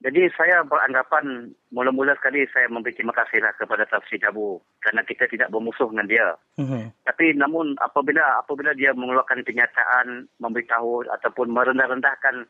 Jadi 0.00 0.32
saya 0.32 0.64
beranggapan 0.64 1.52
mula-mula 1.76 2.16
sekali 2.16 2.48
saya 2.56 2.72
memberi 2.72 2.96
terima 2.96 3.12
kasihlah 3.12 3.52
kepada 3.60 3.84
Tafsir 3.84 4.16
Jabu 4.16 4.56
kerana 4.80 5.04
kita 5.04 5.28
tidak 5.28 5.52
bermusuh 5.52 5.92
dengan 5.92 6.08
dia. 6.08 6.28
Mhm. 6.56 7.04
Tapi 7.04 7.36
namun 7.36 7.76
apabila 7.84 8.40
apabila 8.40 8.72
dia 8.72 8.96
mengeluarkan 8.96 9.44
kenyataan 9.44 10.24
memberitahu 10.40 11.04
ataupun 11.04 11.52
merendah-rendahkan 11.52 12.48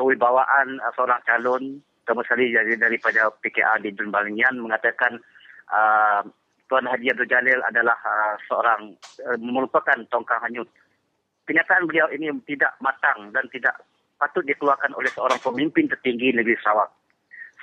kewibawaan 0.00 0.80
uh, 0.80 0.92
seorang 0.96 1.20
calon 1.28 1.84
terutama 2.10 2.24
sekali 2.24 2.50
dari 2.50 2.74
daripada 2.74 3.30
PKR 3.38 3.84
di 3.84 3.92
Dun 3.92 4.08
Balingian 4.10 4.58
mengatakan 4.58 5.20
uh, 5.70 6.24
Tuan 6.66 6.88
Haji 6.88 7.12
Abdul 7.12 7.30
Jalil 7.30 7.60
adalah 7.62 7.94
uh, 8.02 8.34
seorang 8.48 8.96
uh, 9.28 9.38
merupakan 9.38 9.94
tongkang 10.10 10.42
hanyut. 10.42 10.66
Kenyataan 11.46 11.86
beliau 11.86 12.10
ini 12.10 12.32
tidak 12.50 12.74
matang 12.82 13.30
dan 13.30 13.46
tidak 13.54 13.78
patut 14.18 14.42
dikeluarkan 14.42 14.90
oleh 14.98 15.06
seorang 15.14 15.38
pemimpin 15.38 15.86
tertinggi 15.86 16.34
negeri 16.34 16.58
Sarawak. 16.58 16.90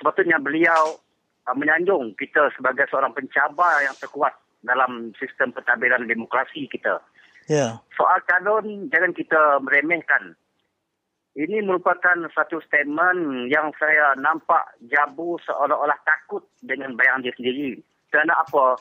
Sepatutnya 0.00 0.40
beliau 0.40 0.96
uh, 1.44 1.56
menyanjung 1.58 2.16
kita 2.16 2.48
sebagai 2.56 2.88
seorang 2.88 3.12
pencabar 3.12 3.84
yang 3.84 3.96
terkuat 4.00 4.32
dalam 4.64 5.12
sistem 5.20 5.52
pentadbiran 5.52 6.08
demokrasi 6.08 6.70
kita. 6.72 7.04
Ya. 7.52 7.80
Soal 7.92 8.24
calon 8.24 8.88
jangan 8.88 9.12
kita 9.12 9.60
meremehkan. 9.60 10.36
Ini 11.38 11.62
merupakan 11.62 12.18
satu 12.34 12.58
statement 12.66 13.46
yang 13.46 13.70
saya 13.78 14.18
nampak 14.18 14.74
Jabu 14.90 15.38
seolah-olah 15.46 15.94
takut 16.02 16.42
dengan 16.58 16.98
bayangan 16.98 17.22
dia 17.22 17.34
sendiri. 17.38 17.78
Kerana 18.10 18.42
apa? 18.42 18.74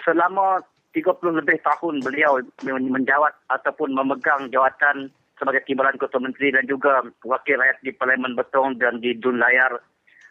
Selama 0.00 0.64
30 0.96 1.44
lebih 1.44 1.60
tahun 1.60 2.00
beliau 2.00 2.40
men- 2.64 2.88
menjawat 2.88 3.36
ataupun 3.52 3.92
memegang 3.92 4.48
jawatan 4.48 5.12
sebagai 5.36 5.68
timbalan 5.68 6.00
ketua 6.00 6.24
menteri 6.24 6.56
dan 6.56 6.64
juga 6.64 7.04
wakil 7.28 7.60
rakyat 7.60 7.84
di 7.84 7.92
Parlimen 7.92 8.40
Betong 8.40 8.80
dan 8.80 8.96
di 9.04 9.12
Dun 9.12 9.36
Layar. 9.36 9.76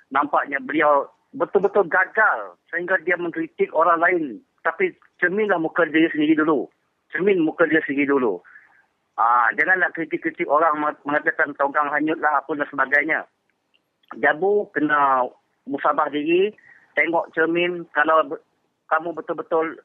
Nampaknya 0.09 0.57
beliau 0.57 1.13
betul-betul 1.37 1.85
gagal 1.93 2.57
sehingga 2.73 2.97
dia 3.05 3.21
mengkritik 3.21 3.69
orang 3.77 4.01
lain. 4.01 4.23
Tapi 4.65 4.97
cerminlah 5.21 5.61
muka 5.61 5.85
dia 5.85 6.09
sendiri 6.09 6.41
dulu. 6.41 6.65
Cermin 7.13 7.45
muka 7.45 7.69
dia 7.69 7.85
sendiri 7.85 8.09
dulu. 8.09 8.41
Ah, 9.19 9.51
janganlah 9.59 9.91
kritik-kritik 9.91 10.47
orang 10.47 10.79
meng- 10.79 11.01
mengatakan 11.03 11.51
tongkang 11.59 11.91
hanyut 11.91 12.17
lah 12.23 12.39
apa 12.39 12.51
dan 12.55 12.67
sebagainya. 12.71 13.19
Jabu 14.23 14.71
kena 14.71 15.27
musabah 15.67 16.07
diri, 16.11 16.51
tengok 16.95 17.31
cermin 17.35 17.85
kalau 17.91 18.23
kamu 18.91 19.15
betul-betul 19.15 19.79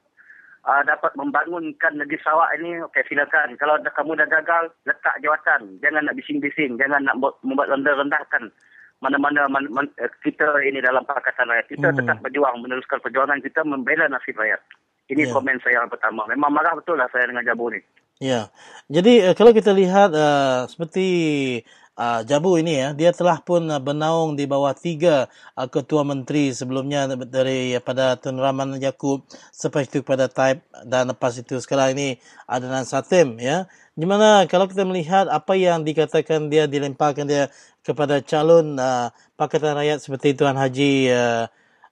uh, 0.67 0.83
dapat 0.83 1.15
membangunkan 1.15 1.95
negeri 1.95 2.19
Sarawak 2.23 2.59
ini, 2.59 2.83
okey 2.91 3.07
silakan. 3.07 3.55
Kalau 3.55 3.79
dah, 3.79 3.93
kamu 3.95 4.19
dah 4.19 4.27
gagal, 4.27 4.75
letak 4.83 5.15
jawatan. 5.23 5.79
Jangan 5.79 6.11
nak 6.11 6.17
bising-bising, 6.19 6.75
jangan 6.79 7.07
nak 7.07 7.19
buat, 7.23 7.39
membuat 7.47 7.71
rendah-rendahkan 7.71 8.51
mana-mana 9.05 9.47
man, 9.47 9.69
man, 9.71 9.87
eh, 10.01 10.11
kita 10.25 10.59
ini 10.65 10.81
dalam 10.81 11.05
Pakatan 11.05 11.53
Rakyat. 11.53 11.67
Kita 11.69 11.89
Hmm. 11.93 11.99
tetap 12.01 12.17
berjuang, 12.25 12.65
meneruskan 12.65 12.99
perjuangan 13.05 13.45
kita 13.45 13.61
membela 13.63 14.09
nasib 14.09 14.35
rakyat. 14.41 14.59
Ini 15.07 15.29
Ya. 15.29 15.33
komen 15.37 15.61
saya 15.63 15.85
yang 15.85 15.93
pertama. 15.93 16.27
Memang 16.27 16.51
marah 16.51 16.75
betul 16.75 16.99
lah 16.99 17.07
saya 17.15 17.29
dengan 17.31 17.47
Jabu 17.47 17.71
ni. 17.71 17.79
Ya. 18.17 18.49
Jadi 18.89 19.29
uh, 19.29 19.35
kalau 19.37 19.53
kita 19.53 19.77
lihat 19.77 20.09
uh, 20.17 20.65
seperti 20.73 21.05
uh, 22.01 22.25
Jabu 22.25 22.57
ini 22.57 22.81
ya, 22.81 22.89
dia 22.97 23.13
telah 23.13 23.45
pun 23.45 23.69
uh, 23.69 23.77
bernaung 23.77 24.41
di 24.41 24.49
bawah 24.49 24.73
tiga 24.73 25.29
uh, 25.53 25.69
ketua 25.69 26.01
menteri 26.01 26.49
sebelumnya 26.57 27.13
dari 27.29 27.77
uh, 27.77 27.83
pada 27.85 28.17
Tun 28.17 28.41
Rahman 28.41 28.81
Yaakob 28.81 29.21
sampai 29.53 29.85
itu 29.85 30.01
kepada 30.01 30.33
Taib 30.33 30.65
dan 30.89 31.13
lepas 31.13 31.37
itu 31.37 31.61
sekarang 31.61 31.93
ini 31.93 32.17
Adnan 32.49 32.89
Satim 32.89 33.37
ya. 33.37 33.69
Di 33.93 34.09
mana 34.09 34.49
kalau 34.49 34.65
kita 34.65 34.89
melihat 34.89 35.29
apa 35.29 35.53
yang 35.53 35.85
dikatakan 35.85 36.49
dia 36.49 36.65
dilemparkan 36.65 37.29
dia 37.29 37.53
kepada 37.85 38.25
calon 38.25 38.81
uh, 38.81 39.13
Pakatan 39.37 39.77
Rakyat 39.77 40.01
seperti 40.01 40.33
Tuan 40.33 40.57
Haji 40.57 41.13
uh, 41.13 41.45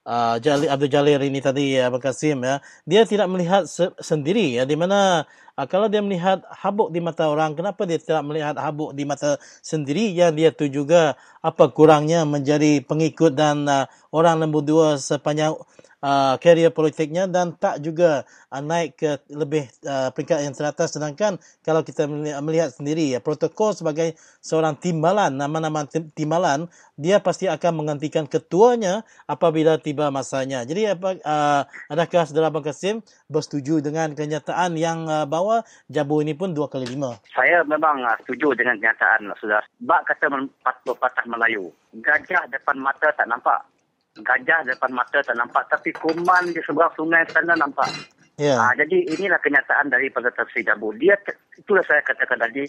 uh, 0.06 0.36
Abdul 0.70 0.92
Jalil 0.92 1.20
ini 1.24 1.40
tadi 1.42 1.76
ya 1.76 1.88
Abang 1.90 2.00
Kasim 2.04 2.40
ya. 2.44 2.60
Dia 2.88 3.04
tidak 3.08 3.28
melihat 3.32 3.66
se- 3.68 3.92
sendiri 4.00 4.56
ya 4.60 4.64
di 4.68 4.76
mana 4.76 5.24
uh, 5.56 5.66
kalau 5.68 5.88
dia 5.92 6.00
melihat 6.04 6.44
habuk 6.52 6.92
di 6.94 7.00
mata 7.04 7.28
orang 7.28 7.56
kenapa 7.58 7.84
dia 7.88 7.98
tidak 8.00 8.22
melihat 8.28 8.56
habuk 8.60 8.92
di 8.96 9.04
mata 9.08 9.40
sendiri? 9.64 10.12
Yang 10.14 10.32
dia 10.38 10.50
tu 10.54 10.66
juga 10.70 11.02
apa 11.44 11.68
kurangnya 11.72 12.24
menjadi 12.28 12.84
pengikut 12.84 13.34
dan 13.36 13.66
uh, 13.68 13.84
orang 14.14 14.40
nombor 14.44 14.62
dua 14.64 14.88
sepanjang 15.00 15.56
uh, 16.04 16.36
karier 16.36 16.68
politiknya 16.68 17.24
dan 17.24 17.56
tak 17.56 17.80
juga 17.80 18.28
uh, 18.52 18.60
naik 18.60 19.00
ke 19.00 19.24
lebih 19.32 19.64
uh, 19.88 20.12
peringkat 20.12 20.44
yang 20.44 20.52
teratas 20.52 20.92
sedangkan 20.92 21.40
kalau 21.64 21.80
kita 21.80 22.04
meli- 22.04 22.36
melihat 22.44 22.76
sendiri 22.76 23.16
ya 23.16 23.24
protokol 23.24 23.72
sebagai 23.72 24.12
seorang 24.44 24.76
timbalan 24.76 25.32
nama-nama 25.32 25.88
tim- 25.88 26.12
timbalan 26.12 26.68
dia 26.94 27.18
pasti 27.18 27.50
akan 27.50 27.82
menggantikan 27.82 28.28
ketuanya 28.30 29.02
apabila 29.26 29.80
tiba 29.82 30.14
masanya. 30.14 30.62
Jadi 30.62 30.94
apa 30.94 31.18
uh, 31.18 31.62
adakah 31.90 32.22
saudara 32.22 32.52
Abang 32.52 32.62
Kasim 32.62 33.02
bersetuju 33.26 33.82
dengan 33.82 34.14
kenyataan 34.14 34.78
yang 34.78 35.10
uh, 35.10 35.26
bahawa 35.26 35.66
Jabu 35.90 36.22
ini 36.22 36.38
pun 36.38 36.54
dua 36.54 36.70
kali 36.70 36.86
lima? 36.86 37.18
Saya 37.34 37.66
memang 37.66 38.06
uh, 38.06 38.14
setuju 38.22 38.54
dengan 38.54 38.78
kenyataan 38.78 39.34
sudah. 39.42 39.66
Bak 39.82 40.06
kata 40.06 40.30
men- 40.30 40.52
pat- 40.62 40.86
pepatah 40.86 41.26
Melayu. 41.26 41.74
Gajah 41.98 42.46
depan 42.46 42.78
mata 42.78 43.10
tak 43.10 43.26
nampak. 43.26 43.73
Gajah 44.14 44.62
depan 44.62 44.94
mata 44.94 45.18
tak 45.26 45.34
nampak. 45.34 45.66
Tapi 45.66 45.90
kuman 45.98 46.54
di 46.54 46.62
seberang 46.62 46.94
sungai 46.94 47.26
sana 47.34 47.58
nampak. 47.58 47.90
Ya. 48.38 48.58
Ah, 48.58 48.74
jadi 48.74 49.06
inilah 49.14 49.38
kenyataan 49.42 49.90
daripada 49.90 50.30
Tafsir 50.34 50.66
Jabu. 50.66 50.94
Dia, 50.98 51.14
itulah 51.54 51.82
saya 51.86 52.02
katakan 52.02 52.42
tadi, 52.42 52.66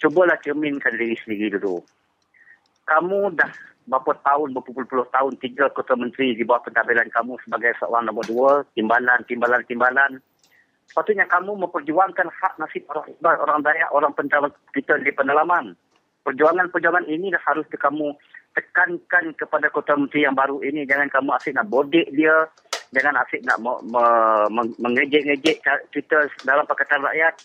cubalah 0.00 0.36
cerminkan 0.40 0.96
diri 0.96 1.16
sendiri 1.20 1.56
dulu. 1.56 1.84
Kamu 2.88 3.32
dah 3.36 3.52
berapa 3.88 4.12
tahun, 4.24 4.56
berpuluh-puluh 4.56 5.08
tahun, 5.12 5.36
tiga 5.40 5.68
ketua 5.72 6.00
menteri 6.00 6.32
di 6.32 6.44
bawah 6.44 6.64
pentadbiran 6.64 7.12
kamu 7.12 7.36
sebagai 7.44 7.76
seorang 7.76 8.08
nombor 8.08 8.24
dua, 8.24 8.50
timbalan, 8.72 9.20
timbalan, 9.28 9.62
timbalan. 9.68 10.12
Sepatutnya 10.88 11.28
kamu 11.28 11.60
memperjuangkan 11.66 12.28
hak 12.32 12.54
nasib 12.56 12.84
orang 12.88 13.36
orang 13.36 13.60
Dayak, 13.64 13.90
orang 13.92 14.12
pentadbiran 14.16 14.52
kita 14.72 14.96
di 15.04 15.12
pendalaman. 15.12 15.76
Perjuangan-perjuangan 16.24 17.06
ini 17.06 17.30
dah 17.30 17.42
harus 17.46 17.68
kamu 17.68 18.16
tekankan 18.56 19.36
kepada 19.36 19.68
ketua 19.68 20.00
menteri 20.00 20.24
yang 20.24 20.32
baru 20.32 20.64
ini. 20.64 20.88
Jangan 20.88 21.12
kamu 21.12 21.30
asyik 21.36 21.52
nak 21.60 21.68
bodek 21.68 22.08
dia. 22.16 22.48
Jangan 22.96 23.20
asyik 23.20 23.44
nak 23.44 23.60
me- 23.60 23.82
me- 23.92 24.48
meng- 24.48 24.76
mengejek-ngejek 24.80 25.60
kita 25.92 26.18
dalam 26.48 26.64
Pakatan 26.64 27.04
Rakyat. 27.04 27.36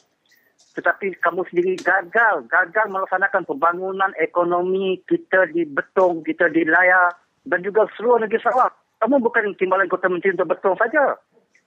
Tetapi 0.71 1.19
kamu 1.19 1.43
sendiri 1.51 1.75
gagal. 1.83 2.47
Gagal 2.47 2.85
melaksanakan 2.87 3.43
pembangunan 3.43 4.15
ekonomi 4.15 5.03
kita 5.03 5.51
di 5.51 5.67
Betong, 5.67 6.23
kita 6.23 6.47
di 6.47 6.63
Laya 6.63 7.11
dan 7.43 7.59
juga 7.59 7.91
seluruh 7.99 8.23
negeri 8.23 8.39
Sarawak. 8.39 8.71
Kamu 9.03 9.19
bukan 9.19 9.51
timbalan 9.59 9.91
Kota 9.91 10.07
Menteri 10.07 10.37
untuk 10.37 10.47
Betong 10.55 10.79
saja. 10.79 11.19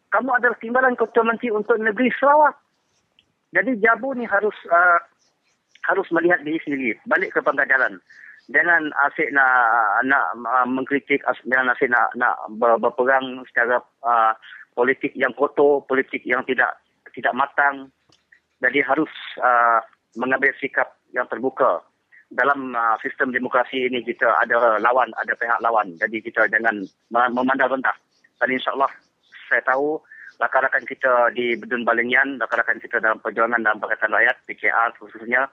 Kamu 0.09 0.31
adalah 0.33 0.57
timbalan 0.57 0.97
Kota 0.97 1.21
Menteri 1.21 1.53
untuk 1.53 1.77
negeri 1.77 2.09
Sarawak. 2.17 2.57
Jadi 3.53 3.77
Jabu 3.83 4.17
ni 4.17 4.25
harus 4.25 4.55
uh, 4.73 4.99
harus 5.85 6.09
melihat 6.15 6.41
diri 6.41 6.59
sendiri. 6.65 6.97
Balik 7.05 7.37
ke 7.37 7.45
pangkat 7.45 7.69
jalan. 7.69 8.01
Jangan 8.53 8.93
asyik 9.09 9.33
nak 9.33 10.05
nak 10.05 10.37
uh, 10.37 10.69
mengkritik, 10.69 11.25
jangan 11.49 11.73
asyik 11.73 11.89
nak 11.89 12.13
nak 12.13 12.37
ber, 12.61 12.77
berperang 12.77 13.41
secara 13.49 13.81
uh, 14.05 14.37
politik 14.77 15.17
yang 15.17 15.33
kotor, 15.33 15.81
politik 15.89 16.21
yang 16.29 16.45
tidak 16.45 16.77
tidak 17.17 17.33
matang. 17.33 17.89
Jadi 18.61 18.85
harus 18.85 19.09
uh, 19.41 19.81
mengambil 20.21 20.53
sikap 20.61 20.93
yang 21.17 21.25
terbuka. 21.33 21.81
Dalam 22.29 22.77
uh, 22.77 23.01
sistem 23.01 23.33
demokrasi 23.33 23.89
ini 23.89 24.05
kita 24.05 24.29
ada 24.37 24.77
lawan, 24.77 25.09
ada 25.17 25.33
pihak 25.33 25.65
lawan. 25.65 25.97
Jadi 25.97 26.21
kita 26.21 26.45
jangan 26.53 26.85
me- 26.85 27.33
memandang 27.33 27.81
rendah. 27.81 27.97
Dan 28.45 28.53
insyaAllah 28.53 28.93
saya 29.49 29.65
tahu 29.65 29.97
rakan-rakan 30.37 30.85
kita 30.85 31.33
di 31.33 31.57
Bedun 31.57 31.89
Balingian, 31.89 32.37
rakan-rakan 32.43 32.77
kita 32.83 33.01
dalam 33.01 33.23
perjuangan 33.25 33.63
dalam 33.65 33.81
Pakatan 33.81 34.13
Rakyat, 34.13 34.37
PKR 34.45 34.91
khususnya, 35.01 35.49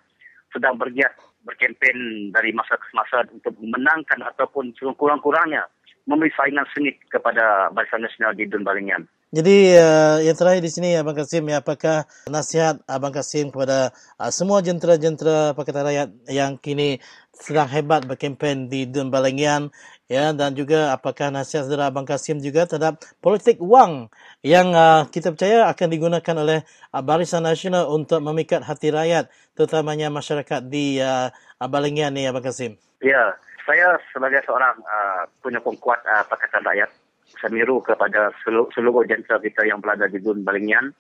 sedang 0.52 0.76
bergiat 0.76 1.14
berkempen 1.42 2.30
dari 2.30 2.54
masa 2.54 2.78
ke 2.78 2.88
masa 2.94 3.26
untuk 3.34 3.58
memenangkan 3.58 4.22
ataupun 4.34 4.74
kurang-kurangnya 4.98 5.66
memberi 6.10 6.34
saingan 6.34 6.66
sengit 6.74 6.98
kepada 7.10 7.70
Barisan 7.74 8.02
Nasional 8.02 8.34
di 8.34 8.50
Dun 8.50 8.66
Balingian. 8.66 9.06
Jadi 9.32 9.80
uh, 9.80 10.20
yang 10.20 10.36
terakhir 10.36 10.60
di 10.60 10.68
sini 10.68 10.90
Abang 11.00 11.16
Kasim 11.16 11.48
ya 11.48 11.64
apakah 11.64 12.04
nasihat 12.28 12.84
Abang 12.84 13.16
Kasim 13.16 13.48
kepada 13.48 13.96
uh, 14.20 14.28
semua 14.28 14.60
jentera-jentera 14.60 15.56
Pakatan 15.56 15.88
Rakyat 15.88 16.10
yang 16.28 16.60
kini 16.60 17.00
sedang 17.32 17.72
hebat 17.72 18.04
berkempen 18.04 18.68
di 18.68 18.92
Dun 18.92 19.08
Balengian 19.08 19.72
ya 20.12 20.36
dan 20.36 20.52
juga 20.52 20.92
apakah 20.92 21.32
nasihat 21.32 21.64
saudara 21.64 21.88
Abang 21.88 22.04
Kasim 22.04 22.44
juga 22.44 22.68
terhadap 22.68 23.00
politik 23.24 23.64
wang 23.64 24.12
yang 24.44 24.76
uh, 24.76 25.08
kita 25.08 25.32
percaya 25.32 25.72
akan 25.72 25.88
digunakan 25.88 26.36
oleh 26.36 26.60
uh, 26.92 27.00
Barisan 27.00 27.48
Nasional 27.48 27.88
untuk 27.88 28.20
memikat 28.20 28.68
hati 28.68 28.92
rakyat 28.92 29.32
terutamanya 29.56 30.12
masyarakat 30.12 30.68
di 30.68 31.00
uh, 31.00 31.32
Balengian 31.64 32.12
ni 32.12 32.28
Abang 32.28 32.44
Kasim. 32.44 32.76
Ya, 33.00 33.32
saya 33.64 33.96
sebagai 34.12 34.44
seorang 34.44 34.76
uh, 34.84 35.24
penyokong 35.40 35.80
kuat 35.80 36.04
uh, 36.04 36.28
Pakatan 36.28 36.68
Rakyat, 36.68 36.92
saya 37.40 37.50
miru 37.56 37.80
kepada 37.80 38.36
seluruh, 38.44 38.68
seluruh 38.76 39.08
jentera 39.08 39.40
kita 39.40 39.64
yang 39.64 39.80
berada 39.80 40.12
di 40.12 40.20
Dun 40.20 40.44
Balingian, 40.44 40.92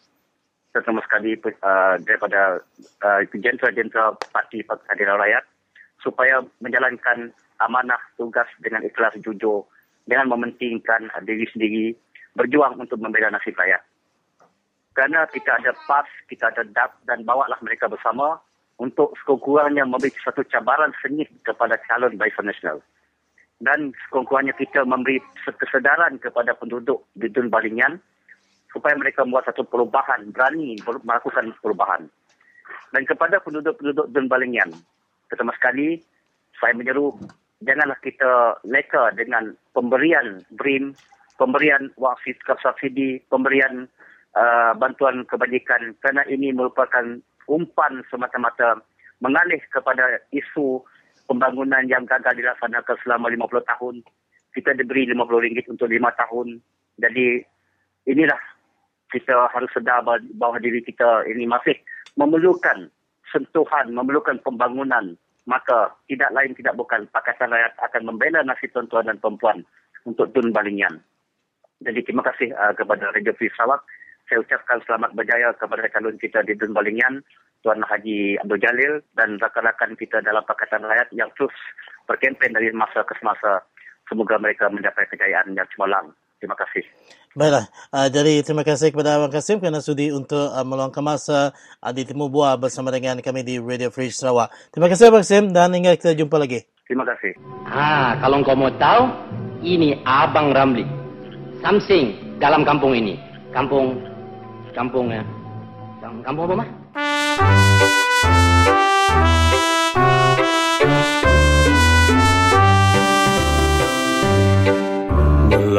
terutama 0.71 1.03
sekali 1.03 1.35
uh, 1.35 1.99
daripada 1.99 2.63
uh, 3.03 3.19
jentera-jentera 3.27 4.15
Parti 4.31 4.63
Keadilan 4.63 5.19
Rakyat, 5.19 5.43
supaya 5.99 6.41
menjalankan 6.63 7.35
amanah 7.65 7.99
tugas 8.17 8.47
dengan 8.61 8.81
ikhlas 8.85 9.17
jujur, 9.21 9.65
dengan 10.05 10.33
mementingkan 10.33 11.09
diri 11.25 11.45
sendiri, 11.53 11.85
berjuang 12.35 12.79
untuk 12.79 12.97
membela 12.97 13.31
nasib 13.31 13.53
rakyat. 13.55 13.81
Kerana 14.91 15.23
kita 15.31 15.55
ada 15.55 15.71
PAS, 15.87 16.07
kita 16.27 16.51
ada 16.51 16.67
DAP 16.67 16.91
dan 17.07 17.23
bawalah 17.23 17.55
mereka 17.63 17.87
bersama 17.87 18.43
untuk 18.75 19.15
sekurang-kurangnya 19.23 19.87
memberi 19.87 20.11
satu 20.19 20.43
cabaran 20.51 20.91
sengit 20.99 21.31
kepada 21.47 21.79
calon 21.87 22.19
Barisan 22.19 22.49
Nasional. 22.49 22.83
Dan 23.61 23.95
sekurang-kurangnya 24.07 24.57
kita 24.57 24.83
memberi 24.83 25.21
kesedaran 25.45 26.19
kepada 26.19 26.57
penduduk 26.57 27.07
di 27.15 27.31
Dun 27.31 27.47
Balingian 27.47 28.01
supaya 28.73 28.97
mereka 28.97 29.23
membuat 29.23 29.47
satu 29.47 29.63
perubahan, 29.63 30.33
berani 30.33 30.75
ber- 30.81 31.03
melakukan 31.07 31.55
perubahan. 31.61 32.09
Dan 32.91 33.07
kepada 33.07 33.39
penduduk-penduduk 33.39 34.11
Dun 34.11 34.27
Balingian, 34.27 34.75
pertama 35.31 35.55
sekali 35.55 36.03
saya 36.59 36.75
menyeru 36.75 37.15
janganlah 37.61 37.97
kita 38.01 38.57
leka 38.65 39.13
dengan 39.13 39.53
pemberian 39.73 40.41
BRIM, 40.57 40.97
pemberian 41.37 41.93
wang 41.97 42.17
subsidi, 42.61 43.21
pemberian 43.29 43.85
uh, 44.37 44.73
bantuan 44.77 45.23
kebajikan 45.25 45.93
kerana 46.01 46.25
ini 46.27 46.53
merupakan 46.53 47.21
umpan 47.49 48.01
semata-mata 48.09 48.81
mengalih 49.21 49.61
kepada 49.69 50.21
isu 50.33 50.81
pembangunan 51.29 51.85
yang 51.85 52.03
gagal 52.09 52.33
dilaksanakan 52.35 52.97
selama 53.05 53.29
50 53.29 53.71
tahun. 53.77 53.95
Kita 54.51 54.75
diberi 54.75 55.07
RM50 55.07 55.71
untuk 55.71 55.87
5 55.87 56.21
tahun. 56.27 56.59
Jadi 56.99 57.39
inilah 58.09 58.41
kita 59.13 59.47
harus 59.51 59.71
sedar 59.71 60.03
bahawa 60.03 60.57
diri 60.59 60.83
kita 60.83 61.23
ini 61.29 61.47
masih 61.47 61.77
memerlukan 62.19 62.91
sentuhan, 63.31 63.95
memerlukan 63.95 64.43
pembangunan. 64.43 65.15
Maka 65.49 65.97
tidak 66.05 66.29
lain 66.37 66.53
tidak 66.53 66.77
bukan 66.77 67.09
Pakatan 67.09 67.49
Rakyat 67.49 67.73
akan 67.81 68.01
membela 68.13 68.45
nasib 68.45 68.69
tuan-tuan 68.73 69.09
dan 69.09 69.17
perempuan 69.17 69.65
untuk 70.05 70.29
Dun 70.33 70.53
Balingian. 70.53 71.01
Jadi 71.81 72.05
terima 72.05 72.21
kasih 72.21 72.53
uh, 72.53 72.73
kepada 72.77 73.09
Radio 73.09 73.33
Free 73.33 73.49
Sarawak. 73.57 73.81
Saya 74.29 74.45
ucapkan 74.45 74.79
selamat 74.85 75.17
berjaya 75.17 75.51
kepada 75.57 75.89
calon 75.89 76.15
kita 76.21 76.45
di 76.45 76.53
Dun 76.53 76.77
Balingian, 76.77 77.25
Tuan 77.65 77.81
Haji 77.81 78.37
Abdul 78.39 78.61
Jalil 78.61 78.93
dan 79.17 79.41
rakan-rakan 79.41 79.97
kita 79.97 80.21
dalam 80.21 80.45
Pakatan 80.45 80.85
Rakyat 80.85 81.09
yang 81.17 81.33
terus 81.33 81.53
berkempen 82.05 82.53
dari 82.53 82.69
masa 82.71 83.01
ke 83.01 83.17
semasa. 83.17 83.65
Semoga 84.05 84.37
mereka 84.37 84.69
mencapai 84.69 85.09
kejayaan 85.09 85.57
yang 85.57 85.67
cemerlang. 85.73 86.13
Terima 86.41 86.57
kasih. 86.57 86.81
Baiklah, 87.31 87.69
uh, 87.95 88.09
jadi 88.11 88.43
terima 88.43 88.65
kasih 88.65 88.91
kepada 88.91 89.15
Abang 89.15 89.31
Kasim 89.31 89.61
kerana 89.61 89.79
sudi 89.79 90.11
untuk 90.11 90.51
uh, 90.51 90.65
meluangkan 90.67 90.99
masa 90.99 91.55
uh, 91.79 91.93
di 91.95 92.03
Temu 92.03 92.27
Buah 92.27 92.59
bersama 92.59 92.91
dengan 92.91 93.21
kami 93.23 93.45
di 93.45 93.55
Radio 93.55 93.87
Free 93.87 94.11
Sarawak. 94.11 94.51
Terima 94.73 94.91
kasih 94.91 95.07
Abang 95.07 95.23
Kasim 95.23 95.53
dan 95.55 95.71
hingga 95.71 95.95
kita 95.95 96.11
jumpa 96.11 96.35
lagi. 96.35 96.65
Terima 96.89 97.07
kasih. 97.07 97.31
Ah, 97.71 98.19
kalau 98.19 98.43
kau 98.43 98.51
mau 98.51 98.67
tahu, 98.75 99.07
ini 99.63 99.95
Abang 100.03 100.51
Ramli. 100.51 100.83
Samsing 101.63 102.35
dalam 102.41 102.67
kampung 102.67 102.91
ini. 102.97 103.15
Kampung, 103.55 103.95
kampung 104.75 105.07
ya. 105.07 105.23
Kam- 106.03 106.25
Kampung 106.25 106.51
apa 106.51 106.55
mah? 106.65 106.80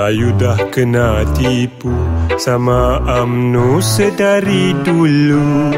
Melayu 0.03 0.34
dah 0.34 0.59
kena 0.74 1.22
tipu. 1.30 1.94
Sama 2.34 2.98
AMNO 3.07 3.78
sedari 3.78 4.74
dulu. 4.82 5.70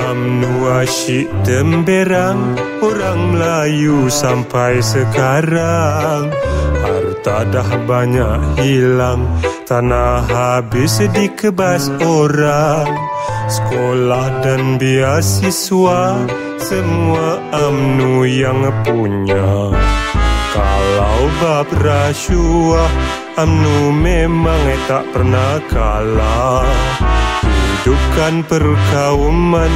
AMNO 0.00 0.80
asyik 0.80 1.28
temberang. 1.44 2.56
Orang 2.80 3.36
Melayu 3.36 4.08
sampai 4.08 4.80
sekarang. 4.80 6.32
Harta 6.80 7.44
dah 7.52 7.70
banyak 7.84 8.64
hilang. 8.64 9.28
Tanah 9.68 10.24
habis 10.24 11.04
dikebas 11.12 11.92
orang. 12.00 12.88
Sekolah 13.52 14.40
dan 14.40 14.80
beasiswa. 14.80 16.16
Semua 16.56 17.44
AMNO 17.52 18.24
yang 18.24 18.72
punya 18.88 19.68
Kalau 20.54 21.18
bab 21.42 21.66
rasuah 21.82 22.86
UMNO 23.34 23.90
memang 23.90 24.62
eh 24.70 24.78
tak 24.86 25.02
pernah 25.10 25.58
kalah 25.66 26.62
Hidupkan 27.42 28.46
perkauman 28.46 29.72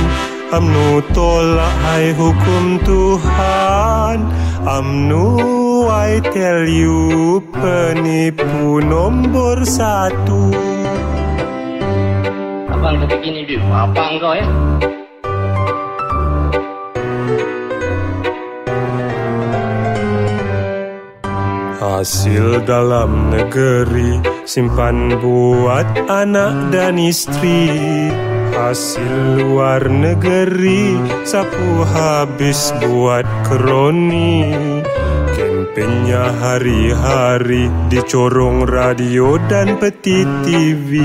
UMNO 0.55 1.03
tolak 1.11 1.75
hai 1.83 2.15
hukum 2.15 2.79
Tuhan 2.87 4.23
UMNO 4.63 5.27
I 5.91 6.23
tell 6.31 6.63
you 6.63 7.43
penipu 7.51 8.79
nombor 8.79 9.67
satu 9.67 10.55
Abang 12.71 13.03
dah 13.03 13.09
begini 13.11 13.43
dulu. 13.51 13.67
Abang 13.75 14.23
kau 14.23 14.39
ya. 14.39 14.47
Hasil 21.79 22.67
dalam 22.67 23.31
negeri 23.31 24.19
simpan 24.43 25.15
buat 25.23 25.87
anak 26.11 26.75
dan 26.75 26.99
istri. 26.99 27.71
Hasil 28.51 29.39
luar 29.39 29.87
negeri 29.87 30.99
sapu 31.23 31.87
habis 31.87 32.75
buat 32.83 33.23
kroni. 33.47 34.51
Kempennya 35.39 36.35
hari-hari 36.43 37.71
dicorong 37.87 38.67
radio 38.67 39.39
dan 39.47 39.79
peti 39.79 40.27
TV 40.43 40.99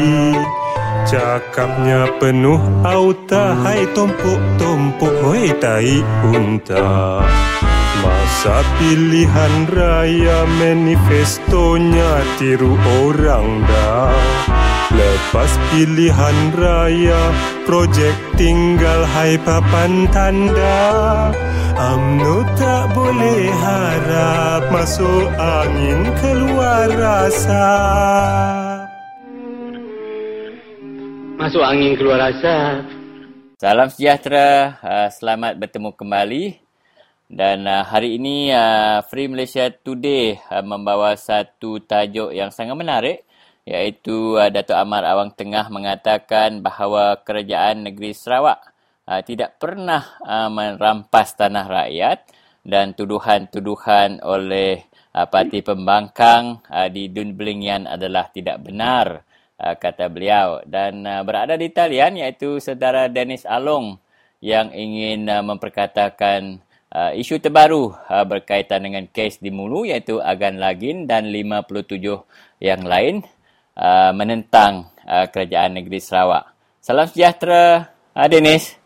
Cakapnya 1.06 2.18
penuh 2.18 2.58
auta 2.82 3.54
Hai 3.62 3.86
tumpuk-tumpuk 3.94 5.14
Hoi 5.22 5.54
tai 5.62 6.02
unta 6.34 7.22
Masa 8.34 8.66
pilihan 8.82 9.70
raya 9.70 10.50
manifestonya 10.58 12.26
tiru 12.42 12.74
orang 13.06 13.62
dah 13.62 14.10
Lepas 14.90 15.54
pilihan 15.70 16.38
raya 16.58 17.30
projek 17.70 18.18
tinggal 18.34 19.06
hai 19.06 19.38
papan 19.38 20.10
tanda 20.10 21.30
UMNO 21.78 22.42
tak 22.58 22.98
boleh 22.98 23.54
harap 23.54 24.66
masuk 24.74 25.30
angin 25.38 26.02
keluar 26.18 26.90
rasa 26.90 27.70
Masuk 31.38 31.62
angin 31.62 31.94
keluar 31.94 32.34
asap. 32.34 32.82
Salam 33.62 33.94
sejahtera, 33.94 34.80
uh, 34.82 35.10
selamat 35.14 35.54
bertemu 35.60 35.92
kembali. 35.94 36.62
Dan 37.34 37.66
uh, 37.66 37.82
hari 37.82 38.22
ini 38.22 38.54
uh, 38.54 39.02
Free 39.10 39.26
Malaysia 39.26 39.66
Today 39.74 40.38
uh, 40.54 40.62
membawa 40.62 41.18
satu 41.18 41.82
tajuk 41.82 42.30
yang 42.30 42.54
sangat 42.54 42.78
menarik 42.78 43.26
iaitu 43.66 44.38
uh, 44.38 44.54
Datuk 44.54 44.78
Amar 44.78 45.02
Awang 45.02 45.34
Tengah 45.34 45.66
mengatakan 45.74 46.62
bahawa 46.62 47.26
kerajaan 47.26 47.90
negeri 47.90 48.14
Sarawak 48.14 48.62
uh, 49.10 49.26
tidak 49.26 49.58
pernah 49.58 50.14
uh, 50.22 50.46
merampas 50.54 51.34
tanah 51.34 51.66
rakyat 51.66 52.22
dan 52.62 52.94
tuduhan-tuduhan 52.94 54.22
oleh 54.22 54.86
uh, 55.18 55.26
parti 55.26 55.66
pembangkang 55.66 56.62
uh, 56.70 56.86
di 56.94 57.10
Dun 57.10 57.34
Belingian 57.34 57.90
adalah 57.90 58.30
tidak 58.30 58.62
benar 58.62 59.26
uh, 59.58 59.74
kata 59.74 60.06
beliau. 60.06 60.62
Dan 60.70 61.02
uh, 61.10 61.26
berada 61.26 61.58
di 61.58 61.74
talian 61.74 62.14
iaitu 62.14 62.62
saudara 62.62 63.10
Dennis 63.10 63.42
Along 63.50 63.98
yang 64.38 64.70
ingin 64.70 65.26
uh, 65.34 65.42
memperkatakan 65.42 66.62
uh, 66.94 67.12
isu 67.18 67.41
terbaru 67.41 67.89
uh, 67.89 68.26
berkaitan 68.30 68.86
dengan 68.86 69.10
kes 69.10 69.41
di 69.41 69.50
Mulu 69.50 69.89
iaitu 69.89 70.22
Agan 70.22 70.62
Lagin 70.62 71.10
dan 71.10 71.34
57 71.34 71.98
yang 72.62 72.86
lain 72.86 73.26
uh, 73.76 74.14
menentang 74.14 74.94
uh, 75.04 75.26
kerajaan 75.28 75.82
negeri 75.82 75.98
Sarawak. 75.98 76.54
Salam 76.80 77.10
sejahtera, 77.10 77.89
uh, 78.14 78.28
Dennis. 78.30 78.78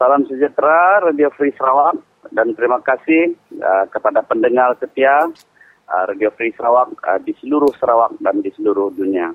Salam 0.00 0.24
sejahtera 0.24 1.04
Radio 1.04 1.28
Free 1.36 1.52
Sarawak 1.60 2.00
dan 2.32 2.56
terima 2.56 2.80
kasih 2.80 3.36
uh, 3.60 3.84
kepada 3.92 4.24
pendengar 4.24 4.72
setia 4.80 5.28
uh, 5.28 6.04
Radio 6.08 6.32
Free 6.32 6.56
Sarawak 6.56 6.96
uh, 7.04 7.20
di 7.20 7.36
seluruh 7.36 7.70
Sarawak 7.76 8.16
dan 8.24 8.40
di 8.40 8.48
seluruh 8.56 8.88
dunia. 8.96 9.28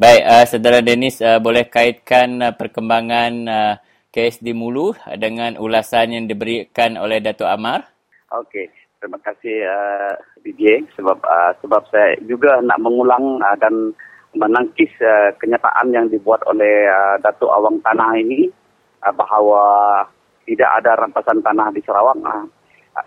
Baik, 0.00 0.22
uh, 0.24 0.44
saudara 0.48 0.80
Dennis 0.80 1.20
uh, 1.20 1.38
boleh 1.38 1.68
kaitkan 1.68 2.40
uh, 2.40 2.52
perkembangan 2.56 3.32
uh, 3.46 3.74
kes 4.10 4.42
di 4.42 4.50
Mulu 4.50 4.90
dengan 5.22 5.54
ulasan 5.54 6.10
yang 6.10 6.26
diberikan 6.26 6.98
oleh 6.98 7.22
Datuk 7.22 7.46
Amar? 7.46 7.86
Okey, 8.34 8.66
terima 8.98 9.22
kasih 9.22 9.62
uh, 9.62 10.14
DJ 10.42 10.82
sebab 10.98 11.18
uh, 11.22 11.54
sebab 11.62 11.82
saya 11.94 12.18
juga 12.26 12.58
nak 12.58 12.82
mengulang 12.82 13.38
uh, 13.38 13.54
dan 13.62 13.94
menangkis 14.34 14.90
uh, 15.02 15.30
kenyataan 15.38 15.94
yang 15.94 16.06
dibuat 16.10 16.42
oleh 16.50 16.90
uh, 16.90 17.22
Datuk 17.22 17.50
Awang 17.50 17.78
Tanah 17.86 18.18
ini 18.18 18.50
uh, 19.06 19.14
bahawa 19.14 19.62
tidak 20.42 20.70
ada 20.82 20.98
rampasan 20.98 21.38
tanah 21.46 21.70
di 21.70 21.78
Sarawak. 21.86 22.18
Uh, 22.18 22.46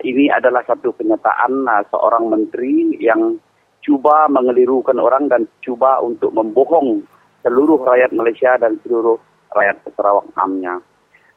ini 0.08 0.32
adalah 0.32 0.64
satu 0.64 0.96
kenyataan 0.96 1.68
uh, 1.68 1.84
seorang 1.92 2.32
menteri 2.32 2.96
yang 2.96 3.36
cuba 3.84 4.24
mengelirukan 4.32 4.96
orang 4.96 5.28
dan 5.28 5.44
cuba 5.60 6.00
untuk 6.00 6.32
membohong 6.32 7.04
seluruh 7.44 7.76
rakyat 7.84 8.16
Malaysia 8.16 8.56
dan 8.56 8.80
seluruh 8.80 9.20
rakyat 9.52 9.84
Sarawak 9.92 10.24
amnya 10.40 10.80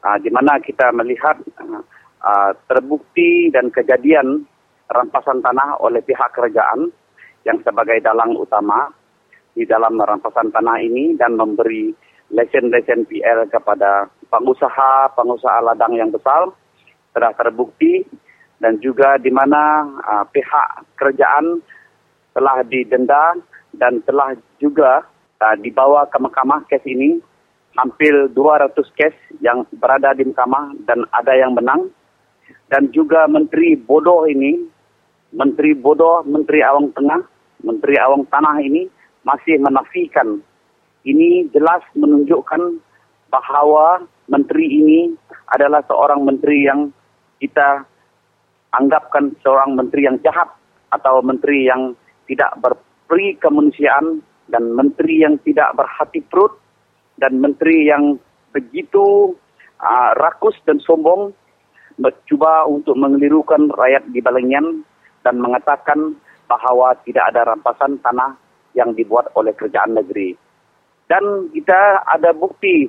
uh, 0.04 0.18
di 0.20 0.30
mana 0.30 0.58
kita 0.62 0.90
melihat 0.94 1.38
uh, 1.58 2.52
terbukti 2.66 3.50
dan 3.54 3.70
kejadian 3.72 4.46
rampasan 4.88 5.44
tanah 5.44 5.78
oleh 5.82 6.00
pihak 6.04 6.32
kerajaan 6.32 6.90
yang 7.44 7.58
sebagai 7.62 8.00
dalang 8.02 8.34
utama 8.34 8.90
di 9.52 9.66
dalam 9.66 9.98
rampasan 9.98 10.52
tanah 10.54 10.78
ini 10.80 11.16
dan 11.18 11.34
memberi 11.34 11.92
lesen-lesen 12.28 13.08
PL 13.08 13.48
kepada 13.48 14.06
pengusaha-pengusaha 14.28 15.64
ladang 15.64 15.96
yang 15.96 16.12
besar 16.12 16.52
telah 17.16 17.32
terbukti 17.32 18.04
dan 18.60 18.76
juga 18.84 19.16
di 19.16 19.32
mana 19.32 19.86
uh, 20.04 20.24
pihak 20.28 20.84
kerajaan 20.98 21.62
telah 22.36 22.60
didenda 22.68 23.34
dan 23.74 24.02
telah 24.04 24.36
juga 24.60 25.02
uh, 25.40 25.56
dibawa 25.58 26.04
ke 26.10 26.18
mahkamah 26.20 26.62
kes 26.68 26.84
ini 26.84 27.18
hampir 27.78 28.10
200 28.34 28.74
kes 28.98 29.14
yang 29.38 29.62
berada 29.78 30.10
di 30.18 30.26
mahkamah 30.26 30.74
dan 30.82 31.06
ada 31.14 31.32
yang 31.38 31.54
menang. 31.54 31.94
Dan 32.68 32.90
juga 32.92 33.24
Menteri 33.30 33.78
Bodoh 33.78 34.28
ini, 34.28 34.58
Menteri 35.32 35.72
Bodoh, 35.72 36.26
Menteri 36.26 36.60
Awang 36.60 36.92
Tengah, 36.92 37.22
Menteri 37.64 37.94
Awang 37.96 38.28
Tanah 38.28 38.60
ini 38.60 38.90
masih 39.22 39.56
menafikan. 39.62 40.42
Ini 41.06 41.48
jelas 41.54 41.80
menunjukkan 41.96 42.60
bahawa 43.32 44.04
Menteri 44.28 44.68
ini 44.68 44.98
adalah 45.48 45.80
seorang 45.88 46.26
Menteri 46.28 46.68
yang 46.68 46.92
kita 47.40 47.86
anggapkan 48.76 49.32
seorang 49.40 49.72
Menteri 49.78 50.04
yang 50.04 50.20
jahat 50.20 50.52
atau 50.92 51.24
Menteri 51.24 51.64
yang 51.64 51.96
tidak 52.28 52.52
berperi 52.60 53.36
kemanusiaan 53.40 54.20
dan 54.52 54.76
Menteri 54.76 55.24
yang 55.24 55.40
tidak 55.44 55.72
berhati 55.76 56.20
perut 56.28 56.52
dan 57.18 57.42
menteri 57.42 57.90
yang 57.90 58.18
begitu 58.54 59.34
uh, 59.82 60.10
rakus 60.18 60.54
dan 60.64 60.78
sombong 60.82 61.34
mencuba 61.98 62.64
untuk 62.70 62.94
mengelirukan 62.94 63.70
rakyat 63.74 64.06
di 64.14 64.22
Balengian 64.22 64.86
dan 65.26 65.42
mengatakan 65.42 66.14
bahawa 66.46 66.94
tidak 67.04 67.34
ada 67.34 67.52
rampasan 67.52 67.98
tanah 68.00 68.38
yang 68.72 68.94
dibuat 68.94 69.28
oleh 69.34 69.52
kerajaan 69.52 69.98
negeri. 69.98 70.38
Dan 71.10 71.50
kita 71.50 72.06
ada 72.06 72.30
bukti 72.32 72.88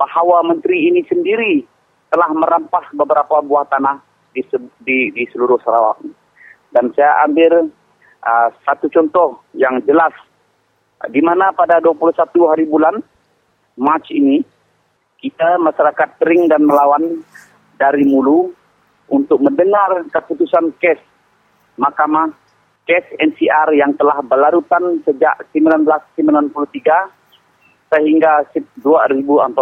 bahawa 0.00 0.46
menteri 0.46 0.88
ini 0.88 1.04
sendiri 1.04 1.66
telah 2.08 2.30
merampas 2.32 2.88
beberapa 2.96 3.44
buah 3.44 3.68
tanah 3.68 4.00
di, 4.32 4.40
di, 4.82 5.12
di 5.12 5.24
seluruh 5.28 5.60
Sarawak. 5.60 6.00
Dan 6.72 6.94
saya 6.96 7.28
ambil 7.28 7.68
uh, 8.24 8.48
satu 8.64 8.88
contoh 8.88 9.42
yang 9.52 9.82
jelas 9.84 10.14
di 11.12 11.20
mana 11.22 11.54
pada 11.54 11.78
21 11.78 12.16
hari 12.48 12.64
bulan 12.66 12.98
March 13.78 14.10
ini, 14.10 14.42
kita 15.22 15.56
masyarakat 15.62 16.18
kering 16.18 16.50
dan 16.50 16.66
melawan 16.66 17.22
dari 17.78 18.02
Mulu 18.02 18.50
untuk 19.08 19.38
mendengar 19.38 20.02
keputusan 20.10 20.74
kes 20.82 20.98
Mahkamah 21.78 22.34
kes 22.88 23.04
NCR 23.20 23.76
yang 23.76 23.92
telah 24.00 24.24
berlarutan 24.24 25.04
sejak 25.04 25.36
1993 25.52 26.56
sehingga 27.92 28.48
2014 28.80 29.52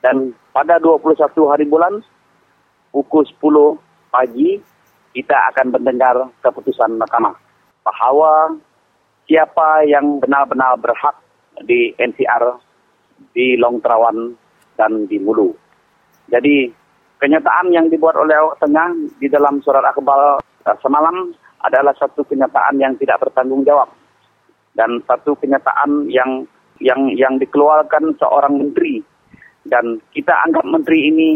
dan 0.00 0.32
pada 0.56 0.80
21 0.80 1.12
hari 1.52 1.68
bulan 1.68 2.00
pukul 2.88 3.20
10 3.20 3.76
pagi 4.08 4.56
kita 5.12 5.36
akan 5.52 5.76
mendengar 5.76 6.16
keputusan 6.40 6.96
mahkamah 6.96 7.36
bahawa 7.84 8.56
siapa 9.28 9.84
yang 9.84 10.16
benar-benar 10.16 10.80
berhak 10.80 11.20
di 11.68 11.92
NCR 12.00 12.65
di 13.32 13.56
Long 13.56 13.80
Terawan 13.80 14.32
dan 14.76 15.08
di 15.08 15.16
Mulu. 15.20 15.52
Jadi 16.28 16.68
kenyataan 17.20 17.72
yang 17.72 17.86
dibuat 17.88 18.16
oleh 18.18 18.36
Awak 18.36 18.60
Tengah 18.60 18.88
di 19.16 19.26
dalam 19.30 19.62
surat 19.64 19.84
akhbar 19.84 20.40
uh, 20.40 20.76
semalam 20.84 21.32
adalah 21.64 21.94
satu 21.96 22.22
kenyataan 22.28 22.76
yang 22.76 22.92
tidak 23.00 23.22
bertanggung 23.22 23.64
jawab 23.64 23.88
dan 24.76 25.00
satu 25.08 25.32
kenyataan 25.40 26.06
yang 26.12 26.44
yang 26.78 27.08
yang 27.16 27.40
dikeluarkan 27.40 28.12
seorang 28.20 28.60
menteri 28.60 29.00
dan 29.64 29.98
kita 30.12 30.36
anggap 30.44 30.62
menteri 30.68 31.08
ini 31.08 31.28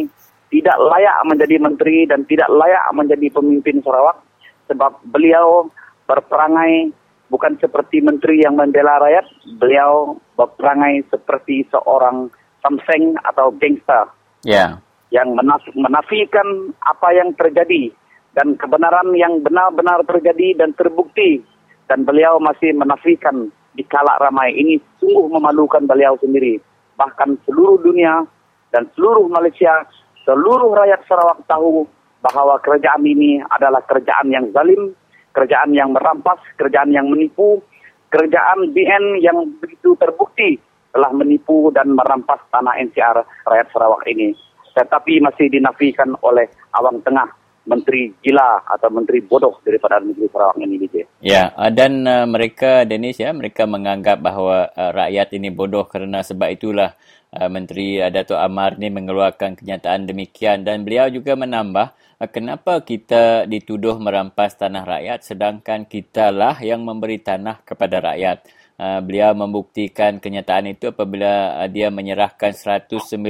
tidak 0.53 0.77
layak 0.77 1.17
menjadi 1.25 1.57
menteri 1.57 2.05
dan 2.05 2.27
tidak 2.29 2.51
layak 2.53 2.85
menjadi 2.93 3.27
pemimpin 3.33 3.81
Sarawak 3.81 4.21
sebab 4.69 5.01
beliau 5.09 5.67
berperangai 6.05 6.93
bukan 7.31 7.57
seperti 7.63 8.03
menteri 8.03 8.43
yang 8.43 8.59
membela 8.59 8.99
rakyat, 8.99 9.25
beliau 9.57 10.19
berperangai 10.35 11.07
seperti 11.09 11.65
seorang 11.71 12.29
samseng 12.61 13.17
atau 13.25 13.55
gangster. 13.57 14.11
Yeah. 14.45 14.83
Yang 15.15 15.29
menaf 15.39 15.63
menafikan 15.75 16.75
apa 16.87 17.09
yang 17.15 17.35
terjadi 17.35 17.91
dan 18.35 18.55
kebenaran 18.55 19.11
yang 19.19 19.43
benar-benar 19.43 20.07
terjadi 20.07 20.63
dan 20.63 20.71
terbukti 20.79 21.43
dan 21.91 22.07
beliau 22.07 22.39
masih 22.39 22.71
menafikan 22.75 23.51
di 23.75 23.83
kalak 23.87 24.23
ramai 24.23 24.55
ini 24.55 24.79
sungguh 25.03 25.27
memalukan 25.31 25.83
beliau 25.87 26.15
sendiri. 26.23 26.63
Bahkan 26.95 27.43
seluruh 27.47 27.83
dunia 27.83 28.23
dan 28.71 28.87
seluruh 28.95 29.27
Malaysia, 29.27 29.83
seluruh 30.23 30.71
rakyat 30.79 31.03
Sarawak 31.11 31.43
tahu 31.51 31.87
bahawa 32.23 32.61
kerajaan 32.63 33.03
ini 33.03 33.43
adalah 33.51 33.83
kerajaan 33.83 34.31
yang 34.31 34.47
zalim, 34.55 34.95
kerajaan 35.33 35.73
yang 35.73 35.95
merampas, 35.95 36.39
kerajaan 36.59 36.91
yang 36.95 37.07
menipu, 37.09 37.63
kerajaan 38.11 38.75
BN 38.75 39.23
yang 39.23 39.39
begitu 39.63 39.95
terbukti 39.97 40.59
telah 40.91 41.11
menipu 41.15 41.71
dan 41.71 41.95
merampas 41.95 42.43
tanah 42.51 42.75
NCR 42.83 43.23
rakyat 43.47 43.69
Sarawak 43.71 44.03
ini. 44.11 44.35
Tetapi 44.75 45.23
masih 45.23 45.51
dinafikan 45.51 46.15
oleh 46.23 46.47
awang 46.75 47.03
tengah 47.03 47.27
menteri 47.71 48.11
gila 48.19 48.67
atau 48.67 48.91
menteri 48.91 49.23
bodoh 49.23 49.63
daripada 49.63 50.03
negeri 50.03 50.27
Sarawak 50.27 50.59
ini 50.59 50.75
DJ. 50.83 51.07
Ya, 51.23 51.55
uh, 51.55 51.71
dan 51.71 52.03
uh, 52.03 52.27
mereka 52.27 52.83
Dennis 52.83 53.23
ya, 53.23 53.31
mereka 53.31 53.71
menganggap 53.71 54.19
bahawa 54.19 54.75
uh, 54.75 54.91
rakyat 54.91 55.39
ini 55.39 55.55
bodoh 55.55 55.87
kerana 55.87 56.27
sebab 56.27 56.51
itulah 56.51 56.99
uh, 57.31 57.47
menteri 57.47 58.03
uh, 58.03 58.11
Datuk 58.11 58.35
Amar 58.35 58.75
ini 58.75 58.91
mengeluarkan 58.91 59.55
kenyataan 59.55 60.11
demikian 60.11 60.67
dan 60.67 60.83
beliau 60.83 61.07
juga 61.07 61.39
menambah 61.39 61.95
uh, 62.19 62.27
kenapa 62.27 62.83
kita 62.83 63.47
dituduh 63.47 63.95
merampas 64.03 64.59
tanah 64.59 64.83
rakyat 64.83 65.23
sedangkan 65.23 65.87
kitalah 65.87 66.59
yang 66.59 66.83
memberi 66.83 67.23
tanah 67.23 67.63
kepada 67.63 68.03
rakyat. 68.03 68.43
Uh, 68.81 68.97
beliau 69.05 69.37
membuktikan 69.37 70.17
kenyataan 70.25 70.73
itu 70.73 70.89
apabila 70.89 71.69
dia 71.69 71.93
menyerahkan 71.93 72.57
196 72.57 73.21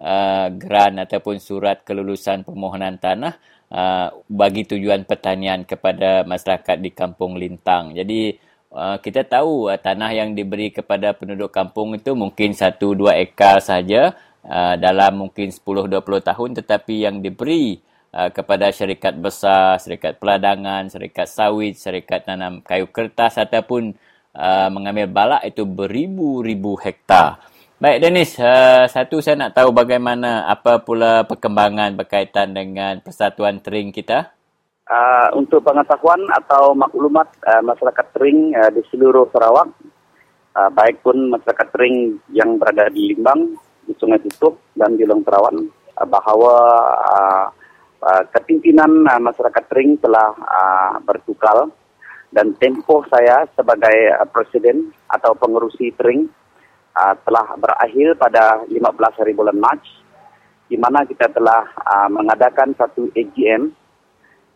uh, 0.00 0.48
geran 0.56 0.98
ataupun 0.98 1.38
surat 1.38 1.84
kelulusan 1.84 2.42
permohonan 2.42 2.96
tanah 2.96 3.36
uh, 3.70 4.08
bagi 4.26 4.66
tujuan 4.66 5.04
pertanian 5.04 5.62
kepada 5.68 6.24
masyarakat 6.24 6.76
di 6.80 6.90
Kampung 6.90 7.36
Lintang. 7.36 7.92
Jadi 7.94 8.34
uh, 8.72 8.96
kita 8.98 9.28
tahu 9.28 9.70
uh, 9.70 9.78
tanah 9.78 10.10
yang 10.16 10.32
diberi 10.32 10.72
kepada 10.72 11.12
penduduk 11.12 11.52
kampung 11.52 11.94
itu 11.94 12.16
mungkin 12.16 12.56
1 12.56 12.80
2 12.80 13.24
ekar 13.28 13.60
saja 13.60 14.16
uh, 14.48 14.74
dalam 14.80 15.28
mungkin 15.28 15.52
10 15.52 15.60
20 15.62 16.00
tahun 16.02 16.50
tetapi 16.58 17.06
yang 17.06 17.20
diberi 17.20 17.80
Uh, 18.10 18.26
kepada 18.26 18.74
syarikat 18.74 19.14
besar, 19.22 19.78
syarikat 19.78 20.18
peladangan, 20.18 20.90
syarikat 20.90 21.30
sawit, 21.30 21.78
syarikat 21.78 22.26
tanam 22.26 22.58
kayu 22.58 22.90
kertas 22.90 23.38
ataupun 23.38 23.94
uh, 24.34 24.66
mengambil 24.66 25.06
balak 25.06 25.46
itu 25.46 25.62
beribu-ribu 25.62 26.74
hektar. 26.82 27.38
Baik 27.80 28.04
Dennis, 28.04 28.36
uh, 28.36 28.84
satu 28.92 29.24
saya 29.24 29.40
nak 29.40 29.56
tahu 29.56 29.72
bagaimana 29.72 30.44
apa 30.52 30.84
pula 30.84 31.24
perkembangan 31.24 31.96
berkaitan 31.96 32.52
dengan 32.52 33.00
persatuan 33.00 33.56
tering 33.64 33.88
kita? 33.88 34.36
Uh, 34.84 35.32
untuk 35.32 35.64
pengetahuan 35.64 36.20
atau 36.28 36.76
maklumat 36.76 37.32
uh, 37.40 37.64
masyarakat 37.64 38.04
tering 38.12 38.52
uh, 38.52 38.68
di 38.68 38.84
seluruh 38.92 39.32
Sarawak, 39.32 39.72
uh, 40.60 40.68
baik 40.76 41.00
pun 41.00 41.32
masyarakat 41.32 41.72
tering 41.72 42.20
yang 42.36 42.60
berada 42.60 42.92
di 42.92 43.16
Limbang, 43.16 43.56
di 43.88 43.96
Sungai 43.96 44.20
Tutup 44.28 44.60
dan 44.76 45.00
di 45.00 45.08
Long 45.08 45.24
Terawan, 45.24 45.64
uh, 45.96 46.04
bahawa 46.04 46.54
uh, 46.84 47.46
uh, 48.04 48.22
kepimpinan 48.28 49.08
uh, 49.08 49.24
masyarakat 49.24 49.64
tering 49.72 49.96
telah 50.04 50.36
uh, 50.36 51.00
bertukar 51.00 51.64
dan 52.28 52.52
tempoh 52.60 53.08
saya 53.08 53.48
sebagai 53.56 54.20
uh, 54.20 54.28
presiden 54.28 54.92
atau 55.08 55.32
pengerusi 55.32 55.96
tering 55.96 56.28
uh, 56.96 57.14
telah 57.26 57.46
berakhir 57.58 58.18
pada 58.18 58.64
15 58.66 59.20
hari 59.20 59.32
bulan 59.34 59.58
Mac 59.58 59.80
di 60.70 60.78
mana 60.78 61.02
kita 61.02 61.26
telah 61.34 61.66
uh, 61.82 62.08
mengadakan 62.10 62.74
satu 62.78 63.10
AGM. 63.14 63.74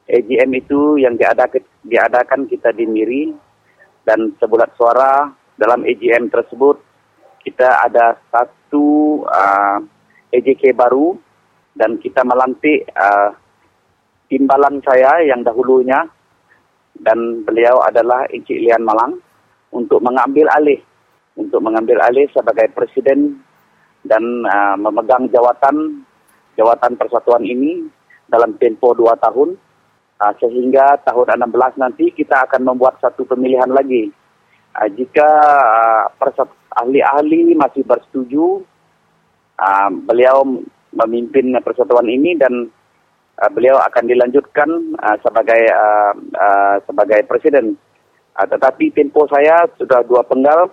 AGM 0.04 0.50
itu 0.54 1.00
yang 1.00 1.18
diadakan, 1.18 1.64
diadakan 1.82 2.46
kita 2.46 2.70
di 2.70 2.84
Miri 2.86 3.24
dan 4.04 4.36
sebulat 4.38 4.70
suara 4.76 5.32
dalam 5.56 5.82
AGM 5.82 6.28
tersebut 6.28 6.76
kita 7.44 7.68
ada 7.84 8.16
satu 8.32 9.20
uh, 9.28 9.78
AJK 10.32 10.72
baru 10.72 11.14
dan 11.76 12.00
kita 12.00 12.24
melantik 12.24 12.88
uh, 12.96 13.36
timbalan 14.32 14.80
saya 14.80 15.22
yang 15.28 15.44
dahulunya 15.44 16.08
dan 16.98 17.44
beliau 17.44 17.84
adalah 17.84 18.24
Encik 18.32 18.56
Lian 18.56 18.82
Malang 18.82 19.20
untuk 19.76 20.00
mengambil 20.00 20.48
alih 20.56 20.80
untuk 21.34 21.60
mengambil 21.62 21.98
alih 22.06 22.30
sebagai 22.30 22.70
presiden 22.74 23.42
dan 24.06 24.22
uh, 24.46 24.76
memegang 24.78 25.26
jawatan 25.32 26.06
jawatan 26.54 26.94
persatuan 26.94 27.42
ini 27.42 27.88
dalam 28.30 28.54
tempo 28.58 28.94
dua 28.94 29.18
tahun. 29.18 29.58
Uh, 30.14 30.30
sehingga 30.38 30.94
tahun 31.02 31.42
16 31.42 31.82
nanti 31.82 32.06
kita 32.14 32.46
akan 32.46 32.70
membuat 32.70 33.02
satu 33.02 33.26
pemilihan 33.26 33.66
lagi. 33.66 34.14
Uh, 34.78 34.86
jika 34.94 35.26
uh, 36.06 36.06
ahli-ahli 36.78 37.50
masih 37.58 37.82
bersetuju 37.82 38.62
uh, 39.58 39.90
beliau 40.06 40.46
memimpin 40.94 41.50
persatuan 41.66 42.06
ini 42.06 42.38
dan 42.38 42.70
uh, 43.42 43.50
beliau 43.50 43.74
akan 43.82 44.06
dilanjutkan 44.06 44.70
uh, 45.02 45.18
sebagai 45.18 45.62
uh, 45.74 46.14
uh, 46.14 46.76
sebagai 46.86 47.26
presiden. 47.26 47.74
Uh, 48.38 48.46
tetapi 48.46 48.94
tempo 48.94 49.26
saya 49.26 49.66
sudah 49.74 50.06
dua 50.06 50.22
penggal 50.22 50.70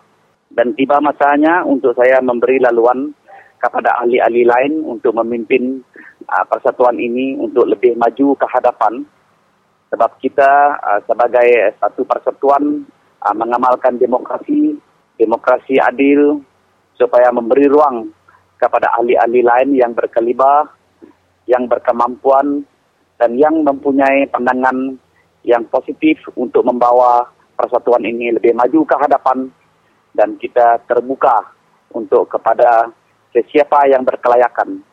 dan 0.55 0.75
tiba 0.75 0.99
masanya 0.99 1.63
untuk 1.63 1.95
saya 1.95 2.19
memberi 2.19 2.59
laluan 2.59 3.15
kepada 3.61 3.93
ahli-ahli 4.03 4.43
lain 4.43 4.73
untuk 4.83 5.15
memimpin 5.21 5.79
uh, 6.27 6.45
persatuan 6.49 6.97
ini 6.97 7.37
untuk 7.37 7.69
lebih 7.69 7.95
maju 7.95 8.33
ke 8.35 8.45
hadapan. 8.49 9.05
Sebab 9.93 10.11
kita 10.19 10.51
uh, 10.81 10.99
sebagai 11.05 11.77
satu 11.77 12.03
persatuan 12.03 12.83
uh, 13.21 13.35
mengamalkan 13.37 14.01
demokrasi 14.01 14.75
demokrasi 15.15 15.77
adil 15.77 16.41
supaya 16.97 17.29
memberi 17.29 17.69
ruang 17.69 18.09
kepada 18.57 18.89
ahli-ahli 18.97 19.41
lain 19.45 19.69
yang 19.77 19.93
berkelibar 19.93 20.69
yang 21.45 21.65
berkemampuan 21.69 22.65
dan 23.17 23.37
yang 23.37 23.61
mempunyai 23.61 24.25
pandangan 24.29 24.97
yang 25.45 25.61
positif 25.69 26.17
untuk 26.37 26.65
membawa 26.65 27.25
persatuan 27.57 28.01
ini 28.05 28.33
lebih 28.33 28.53
maju 28.53 28.85
ke 28.85 28.95
hadapan 28.97 29.49
dan 30.11 30.35
kita 30.39 30.83
terbuka 30.87 31.51
untuk 31.95 32.27
kepada 32.31 32.91
sesiapa 33.31 33.87
yang 33.91 34.03
berkelayakan. 34.03 34.83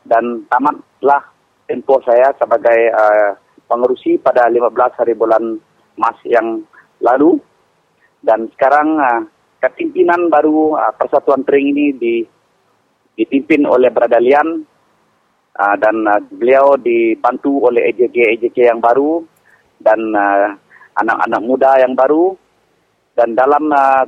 Dan 0.00 0.48
tamatlah 0.48 1.28
tempo 1.68 2.00
saya 2.02 2.32
sebagai 2.40 2.90
uh, 2.90 3.36
pengerusi 3.68 4.18
pada 4.18 4.48
15 4.48 4.98
hari 4.98 5.14
bulan 5.14 5.60
Mas 5.94 6.16
yang 6.26 6.64
lalu. 7.02 7.38
Dan 8.20 8.48
sekarang 8.56 8.88
uh, 8.98 9.20
kepimpinan 9.60 10.32
baru 10.32 10.74
uh, 10.76 10.92
Persatuan 10.96 11.44
Tering 11.44 11.76
ini 11.76 11.86
di, 11.94 12.14
dipimpin 13.14 13.68
oleh 13.68 13.92
Bradalian 13.92 14.64
uh, 15.56 15.76
dan 15.76 15.96
uh, 16.08 16.20
beliau 16.32 16.80
dibantu 16.80 17.68
oleh 17.68 17.92
EJK-EJK 17.92 18.72
yang 18.72 18.80
baru 18.80 19.24
dan 19.80 20.00
uh, 20.16 20.56
anak-anak 21.00 21.42
muda 21.44 21.70
yang 21.80 21.96
baru 21.96 22.36
dan 23.20 23.36
dalam 23.36 23.68
uh, 23.68 24.04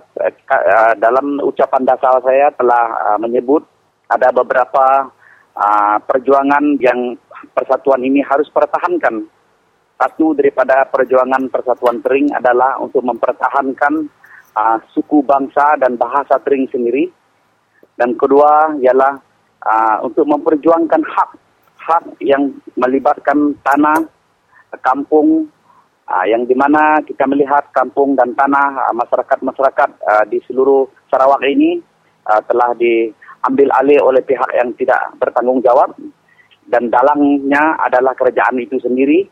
dalam 0.97 1.37
ucapan 1.45 1.85
dasar 1.85 2.17
saya 2.25 2.49
telah 2.57 3.13
uh, 3.13 3.19
menyebut 3.21 3.61
ada 4.09 4.33
beberapa 4.33 5.13
uh, 5.53 5.97
perjuangan 6.01 6.81
yang 6.81 7.21
persatuan 7.53 8.01
ini 8.01 8.25
harus 8.25 8.49
pertahankan. 8.49 9.29
Satu 10.01 10.33
daripada 10.33 10.89
perjuangan 10.89 11.53
persatuan 11.53 12.01
Tering 12.01 12.33
adalah 12.33 12.81
untuk 12.81 13.05
mempertahankan 13.05 14.09
uh, 14.57 14.81
suku 14.97 15.21
bangsa 15.21 15.77
dan 15.77 16.01
bahasa 16.01 16.41
Tering 16.41 16.65
sendiri. 16.73 17.13
Dan 17.93 18.17
kedua 18.17 18.81
ialah 18.81 19.21
uh, 19.61 19.97
untuk 20.09 20.25
memperjuangkan 20.25 21.05
hak 21.05 21.31
hak 21.85 22.05
yang 22.25 22.49
melibatkan 22.81 23.53
tanah, 23.61 24.09
kampung, 24.81 25.53
uh, 26.09 26.25
yang 26.27 26.49
di 26.49 26.55
mana 26.57 27.03
kita 27.05 27.29
melihat 27.29 27.69
kampung 27.71 28.19
dan 28.19 28.35
tanah 28.35 28.91
uh, 28.91 28.95
masyarakat-masyarakat 28.97 29.91
uh, 30.03 30.25
di 30.27 30.39
seluruh 30.49 30.89
Sarawak 31.13 31.43
ini 31.45 31.79
uh, 32.27 32.41
telah 32.49 32.73
diambil 32.79 33.69
alih 33.79 34.01
oleh 34.03 34.23
pihak 34.25 34.51
yang 34.57 34.73
tidak 34.79 35.01
bertanggung 35.21 35.61
jawab 35.63 35.95
dan 36.71 36.89
dalangnya 36.89 37.77
adalah 37.83 38.15
kerajaan 38.15 38.63
itu 38.63 38.79
sendiri 38.79 39.27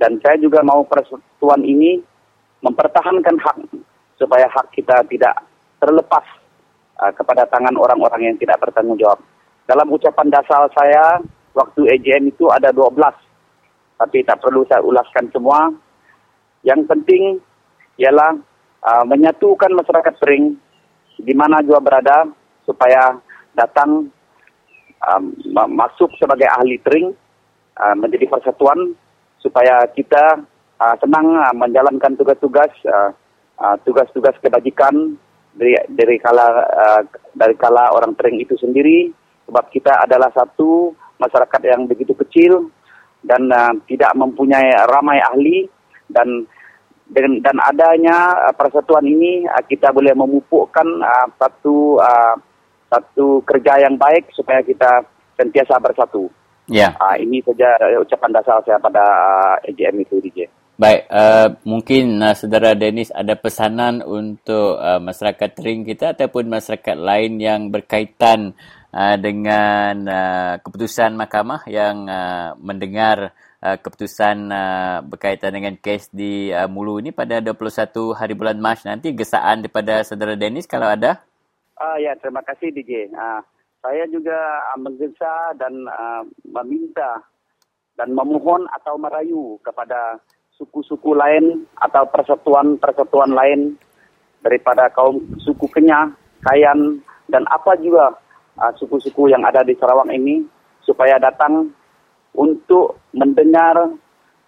Dan 0.00 0.16
saya 0.24 0.40
juga 0.40 0.64
mau 0.64 0.80
persatuan 0.88 1.60
ini 1.60 2.00
mempertahankan 2.64 3.36
hak 3.36 3.56
supaya 4.16 4.48
hak 4.48 4.72
kita 4.72 5.04
tidak 5.12 5.44
terlepas 5.76 6.24
uh, 7.04 7.12
kepada 7.12 7.44
tangan 7.52 7.76
orang-orang 7.76 8.32
yang 8.32 8.36
tidak 8.40 8.56
bertanggung 8.64 8.96
jawab. 8.96 9.20
Dalam 9.68 9.92
ucapan 9.92 10.32
dasar 10.32 10.72
saya, 10.72 11.20
waktu 11.52 11.84
AGM 11.84 12.32
itu 12.32 12.48
ada 12.48 12.72
12. 12.72 12.96
Tapi 14.00 14.24
tak 14.24 14.40
perlu 14.40 14.64
saya 14.64 14.80
ulaskan 14.80 15.28
semua. 15.28 15.68
Yang 16.64 16.88
penting 16.88 17.36
ialah 18.00 18.32
uh, 18.80 19.04
menyatukan 19.04 19.76
masyarakat 19.76 20.16
Pering 20.16 20.56
di 21.20 21.34
mana 21.36 21.60
juga 21.60 21.84
berada 21.84 22.24
supaya 22.64 23.20
datang 23.52 24.08
um, 25.04 25.22
masuk 25.68 26.08
sebagai 26.16 26.48
ahli 26.48 26.80
Pering 26.80 27.12
uh, 27.76 27.94
menjadi 27.96 28.28
persatuan 28.28 28.96
supaya 29.40 29.84
kita 29.92 30.40
uh, 30.80 30.94
senang 31.00 31.36
uh, 31.36 31.54
menjalankan 31.56 32.16
tugas-tugas 32.16 32.72
uh, 32.88 33.12
uh, 33.60 33.76
tugas-tugas 33.84 34.36
kebajikan 34.40 35.16
dari 35.56 35.76
dari 35.92 36.16
kala 36.16 36.64
uh, 36.64 37.02
dari 37.36 37.52
kala 37.56 37.92
orang 37.92 38.16
Pering 38.16 38.40
itu 38.40 38.56
sendiri 38.56 39.12
sebab 39.44 39.66
kita 39.74 40.08
adalah 40.08 40.32
satu 40.32 40.94
masyarakat 41.20 41.60
yang 41.68 41.84
begitu 41.84 42.16
kecil 42.16 42.72
dan 43.24 43.48
uh, 43.52 43.72
tidak 43.86 44.12
mempunyai 44.16 44.68
ramai 44.88 45.20
ahli 45.20 45.68
dan 46.08 46.44
dengan 47.10 47.42
dan 47.42 47.56
adanya 47.58 48.16
uh, 48.48 48.54
persatuan 48.54 49.04
ini 49.04 49.44
uh, 49.44 49.62
kita 49.66 49.90
boleh 49.90 50.14
memupukkan 50.14 50.88
uh, 51.02 51.26
satu 51.36 51.98
uh, 52.00 52.36
satu 52.90 53.42
kerja 53.46 53.86
yang 53.86 53.94
baik 53.94 54.30
supaya 54.34 54.62
kita 54.64 55.04
sentiasa 55.38 55.78
bersatu. 55.78 56.26
Ya. 56.70 56.94
Uh, 57.02 57.18
ini 57.18 57.42
saja 57.42 57.66
ucapan 57.98 58.30
dasar 58.30 58.62
saya 58.62 58.78
pada 58.78 59.02
uh, 59.02 59.66
AGM 59.66 60.06
itu 60.06 60.22
DJ. 60.22 60.46
Baik, 60.80 61.12
uh, 61.12 61.60
mungkin 61.68 62.24
uh, 62.24 62.32
saudara 62.32 62.72
Dennis 62.72 63.12
ada 63.12 63.36
pesanan 63.36 64.00
untuk 64.00 64.80
uh, 64.80 64.96
masyarakat 64.96 65.52
Tering 65.52 65.84
kita 65.84 66.16
ataupun 66.16 66.48
masyarakat 66.48 66.96
lain 66.96 67.36
yang 67.36 67.68
berkaitan 67.68 68.56
uh, 68.94 69.16
dengan 69.18 69.94
uh, 70.06 70.54
keputusan 70.62 71.14
mahkamah 71.14 71.66
yang 71.70 72.06
uh, 72.06 72.54
mendengar 72.58 73.34
uh, 73.62 73.76
keputusan 73.78 74.50
uh, 74.50 74.98
berkaitan 75.06 75.54
dengan 75.54 75.74
kes 75.78 76.10
di 76.10 76.50
uh, 76.50 76.66
Mulu 76.66 76.98
ini 76.98 77.14
pada 77.14 77.38
21 77.42 78.18
hari 78.18 78.34
bulan 78.34 78.58
Mac 78.58 78.82
nanti 78.82 79.14
gesaan 79.14 79.62
daripada 79.64 80.02
saudara 80.02 80.34
Dennis 80.34 80.66
kalau 80.66 80.90
ada? 80.90 81.22
Uh, 81.80 81.96
ya, 81.96 82.12
terima 82.20 82.44
kasih 82.44 82.68
DJ. 82.74 83.08
Uh, 83.14 83.40
saya 83.80 84.04
juga 84.12 84.36
uh, 84.74 84.78
menggesa 84.78 85.56
dan 85.56 85.72
uh, 85.88 86.22
meminta 86.44 87.24
dan 87.96 88.12
memohon 88.12 88.68
atau 88.80 88.96
merayu 89.00 89.56
kepada 89.64 90.20
suku-suku 90.56 91.16
lain 91.16 91.64
atau 91.80 92.04
persatuan-persatuan 92.12 93.32
lain 93.32 93.80
daripada 94.44 94.92
kaum 94.92 95.20
suku 95.40 95.68
Kenya, 95.72 96.12
Kayan 96.44 97.00
dan 97.28 97.44
apa 97.48 97.76
juga 97.80 98.12
uh, 98.58 98.72
suku-suku 98.74 99.30
yang 99.30 99.46
ada 99.46 99.62
di 99.62 99.76
Sarawak 99.78 100.10
ini 100.10 100.42
supaya 100.82 101.20
datang 101.20 101.70
untuk 102.34 102.98
mendengar 103.14 103.76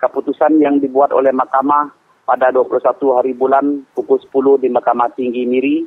keputusan 0.02 0.58
yang 0.58 0.82
dibuat 0.82 1.14
oleh 1.14 1.30
mahkamah 1.30 1.90
pada 2.26 2.50
21 2.54 2.82
hari 3.14 3.32
bulan 3.34 3.82
pukul 3.94 4.18
10 4.18 4.62
di 4.66 4.68
Mahkamah 4.70 5.10
Tinggi 5.14 5.42
Miri 5.46 5.86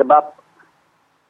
sebab 0.00 0.42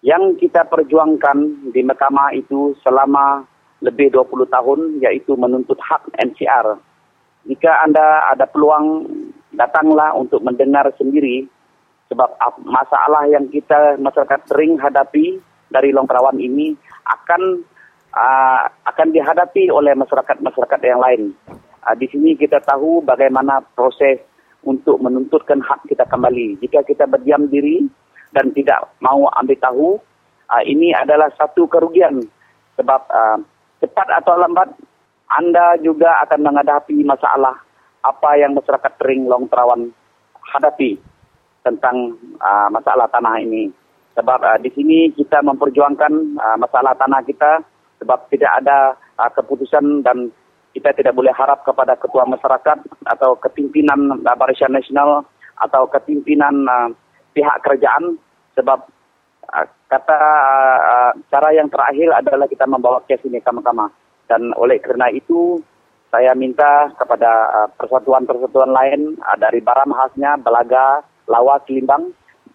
yang 0.03 0.35
kita 0.35 0.67
perjuangkan 0.67 1.71
di 1.71 1.83
mahkamah 1.87 2.35
itu 2.35 2.75
selama 2.83 3.47
lebih 3.83 4.11
20 4.15 4.51
tahun 4.51 4.81
yaitu 4.99 5.39
menuntut 5.39 5.79
hak 5.79 6.11
NCR. 6.19 6.75
Jika 7.47 7.87
anda 7.87 8.31
ada 8.31 8.47
peluang 8.47 9.07
datanglah 9.55 10.15
untuk 10.15 10.43
mendengar 10.43 10.91
sendiri 10.99 11.47
sebab 12.11 12.35
masalah 12.67 13.27
yang 13.31 13.47
kita 13.51 13.99
masyarakat 13.99 14.41
sering 14.51 14.79
hadapi 14.79 15.39
dari 15.73 15.91
Longkrawan 15.91 16.37
ini 16.39 16.77
akan 17.09 17.43
uh, 18.13 18.63
akan 18.87 19.09
dihadapi 19.11 19.73
oleh 19.73 19.97
masyarakat-masyarakat 19.97 20.81
yang 20.85 21.01
lain. 21.01 21.23
Uh, 21.83 21.95
di 21.97 22.07
sini 22.13 22.37
kita 22.37 22.61
tahu 22.63 23.03
bagaimana 23.03 23.65
proses 23.75 24.21
untuk 24.63 25.03
menuntutkan 25.03 25.59
hak 25.59 25.89
kita 25.91 26.07
kembali. 26.07 26.61
Jika 26.63 26.87
kita 26.87 27.11
berdiam 27.11 27.51
diri 27.51 27.83
dan 28.31 28.55
tidak 28.55 28.95
mau 29.03 29.27
ambil 29.41 29.59
tahu, 29.59 29.89
uh, 30.53 30.63
ini 30.63 30.95
adalah 30.95 31.33
satu 31.35 31.67
kerugian 31.67 32.23
sebab 32.79 33.01
uh, 33.11 33.39
cepat 33.83 34.09
atau 34.23 34.39
lambat 34.39 34.71
anda 35.33 35.81
juga 35.81 36.21
akan 36.29 36.41
menghadapi 36.45 37.01
masalah 37.09 37.57
apa 38.05 38.31
yang 38.37 38.53
masyarakat 38.53 38.93
Tering 39.01 39.25
Long 39.25 39.49
Terawan 39.49 39.89
hadapi 40.53 41.01
tentang 41.65 42.19
uh, 42.43 42.69
masalah 42.69 43.09
tanah 43.09 43.41
ini. 43.41 43.71
Sebab 44.13 44.41
uh, 44.45 44.59
di 44.61 44.69
sini 44.77 45.09
kita 45.17 45.41
memperjuangkan 45.41 46.37
uh, 46.37 46.57
masalah 46.61 46.93
tanah 47.01 47.25
kita 47.25 47.65
sebab 48.05 48.29
tidak 48.29 48.53
ada 48.61 48.93
uh, 49.17 49.31
keputusan 49.33 50.05
dan 50.05 50.29
kita 50.77 50.93
tidak 50.93 51.17
boleh 51.17 51.33
harap 51.33 51.65
kepada 51.65 51.97
ketua 51.97 52.29
masyarakat 52.29 52.79
atau 53.09 53.31
kepimpinan 53.41 54.21
uh, 54.21 54.37
Barisan 54.37 54.77
Nasional 54.77 55.25
atau 55.57 55.89
kepimpinan 55.89 56.69
uh, 56.69 56.89
pihak 57.33 57.57
kerajaan. 57.65 58.21
Sebab 58.53 58.85
uh, 59.49 59.67
kata 59.89 60.21
uh, 60.77 61.13
cara 61.33 61.49
yang 61.57 61.73
terakhir 61.73 62.13
adalah 62.13 62.45
kita 62.45 62.69
membawa 62.69 63.01
kes 63.09 63.25
ini 63.25 63.41
sama-sama. 63.41 63.89
Dan 64.29 64.53
oleh 64.61 64.77
kerana 64.77 65.09
itu 65.09 65.57
saya 66.13 66.37
minta 66.37 66.93
kepada 67.01 67.49
persatuan-persatuan 67.81 68.69
lain 68.69 69.17
dari 69.41 69.65
Baram 69.65 69.97
khasnya 69.97 70.37
Belaga, 70.37 71.01
Lawas, 71.25 71.65
Limbang 71.73 72.13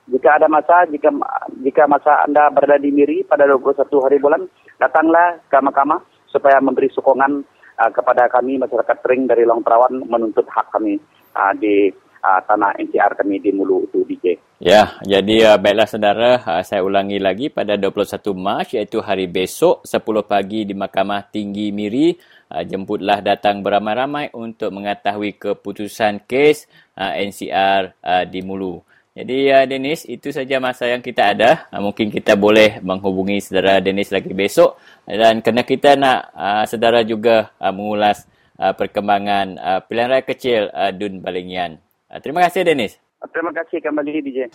jika 0.08 0.40
ada 0.40 0.48
masa, 0.48 0.88
jika 0.88 1.12
jika 1.60 1.84
masa 1.86 2.24
anda 2.24 2.48
berada 2.52 2.80
di 2.80 2.92
Miri 2.96 3.28
pada 3.28 3.44
21 3.44 3.88
hari 4.04 4.18
bulan, 4.24 4.48
datanglah 4.80 5.40
ke 5.52 5.58
mahkamah 5.60 6.00
supaya 6.32 6.64
memberi 6.64 6.88
sokongan 6.96 7.44
uh, 7.80 7.92
kepada 7.92 8.32
kami 8.32 8.56
masyarakat 8.56 8.98
Tering 9.04 9.28
dari 9.28 9.44
Long 9.44 9.60
Perawan 9.60 10.00
menuntut 10.08 10.48
hak 10.48 10.72
kami 10.72 10.96
uh, 11.36 11.52
di 11.60 11.92
uh, 12.24 12.40
tanah 12.48 12.80
NCR 12.80 13.20
kami 13.20 13.44
di 13.44 13.52
Mulu 13.52 13.84
itu 13.88 14.04
DJ. 14.08 14.26
Ya, 14.58 14.98
jadi 15.06 15.54
uh, 15.54 15.58
baiklah 15.62 15.86
saudara, 15.86 16.32
uh, 16.42 16.64
saya 16.66 16.82
ulangi 16.82 17.22
lagi 17.22 17.54
pada 17.54 17.78
21 17.78 18.34
Mac 18.34 18.74
iaitu 18.74 19.04
hari 19.04 19.30
besok 19.30 19.86
10 19.86 20.02
pagi 20.26 20.66
di 20.66 20.74
Mahkamah 20.74 21.30
Tinggi 21.30 21.70
Miri 21.70 22.16
uh, 22.52 22.64
jemputlah 22.66 23.22
datang 23.22 23.62
beramai-ramai 23.62 24.34
untuk 24.34 24.74
mengetahui 24.74 25.38
keputusan 25.38 26.26
kes 26.26 26.66
uh, 26.98 27.14
NCR 27.14 28.02
uh, 28.02 28.24
di 28.26 28.42
Mulu. 28.42 28.82
Jadi 29.18 29.50
uh, 29.50 29.66
Dennis, 29.66 30.06
itu 30.06 30.30
saja 30.30 30.62
masa 30.62 30.86
yang 30.86 31.02
kita 31.02 31.34
ada. 31.34 31.66
Uh, 31.74 31.90
mungkin 31.90 32.14
kita 32.14 32.38
boleh 32.38 32.78
menghubungi 32.86 33.42
saudara 33.42 33.82
Dennis 33.82 34.14
lagi 34.14 34.30
besok. 34.30 34.78
Dan 35.10 35.42
kerana 35.42 35.66
kita 35.66 35.98
nak 35.98 36.20
uh, 36.38 36.64
saudara 36.70 37.02
juga 37.02 37.50
uh, 37.58 37.74
mengulas 37.74 38.30
uh, 38.62 38.78
perkembangan 38.78 39.58
uh, 39.58 39.80
pilihan 39.90 40.14
raya 40.14 40.22
kecil 40.22 40.70
uh, 40.70 40.94
Dun 40.94 41.26
Balingian. 41.26 41.82
Uh, 42.14 42.22
terima 42.22 42.46
kasih 42.46 42.62
Dennis. 42.62 43.02
Terima 43.34 43.50
kasih 43.50 43.82
kembali 43.82 44.22
DJ. 44.22 44.54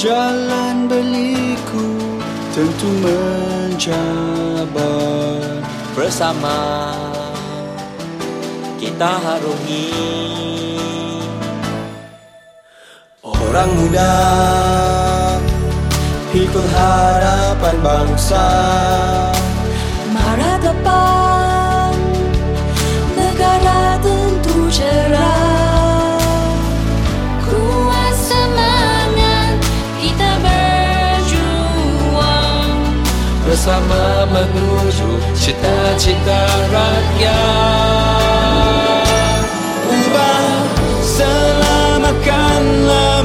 Jalan 0.00 0.88
berliku 0.88 1.92
tentu 2.56 2.88
mencabar 3.04 4.64
Bersama. 5.92 6.88
Kita 8.80 9.20
harungi 9.20 9.92
Orang 13.20 13.76
muda. 13.76 14.16
Pikul 16.32 16.64
harapan 16.64 17.76
bangsa. 17.84 18.48
Mara 20.16 20.56
depan 20.64 21.19
bersama 33.70 34.26
menuju 34.34 35.22
cita-cita 35.30 36.42
rakyat. 36.74 37.38
Ubah 39.86 40.58
selamatkanlah 41.06 43.22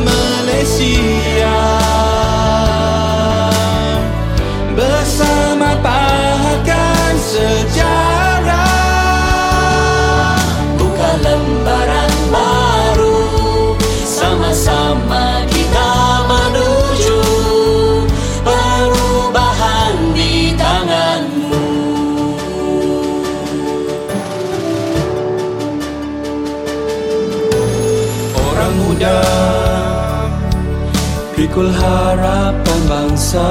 Pikul 31.56 31.72
harapan 31.72 32.80
bangsa 32.84 33.47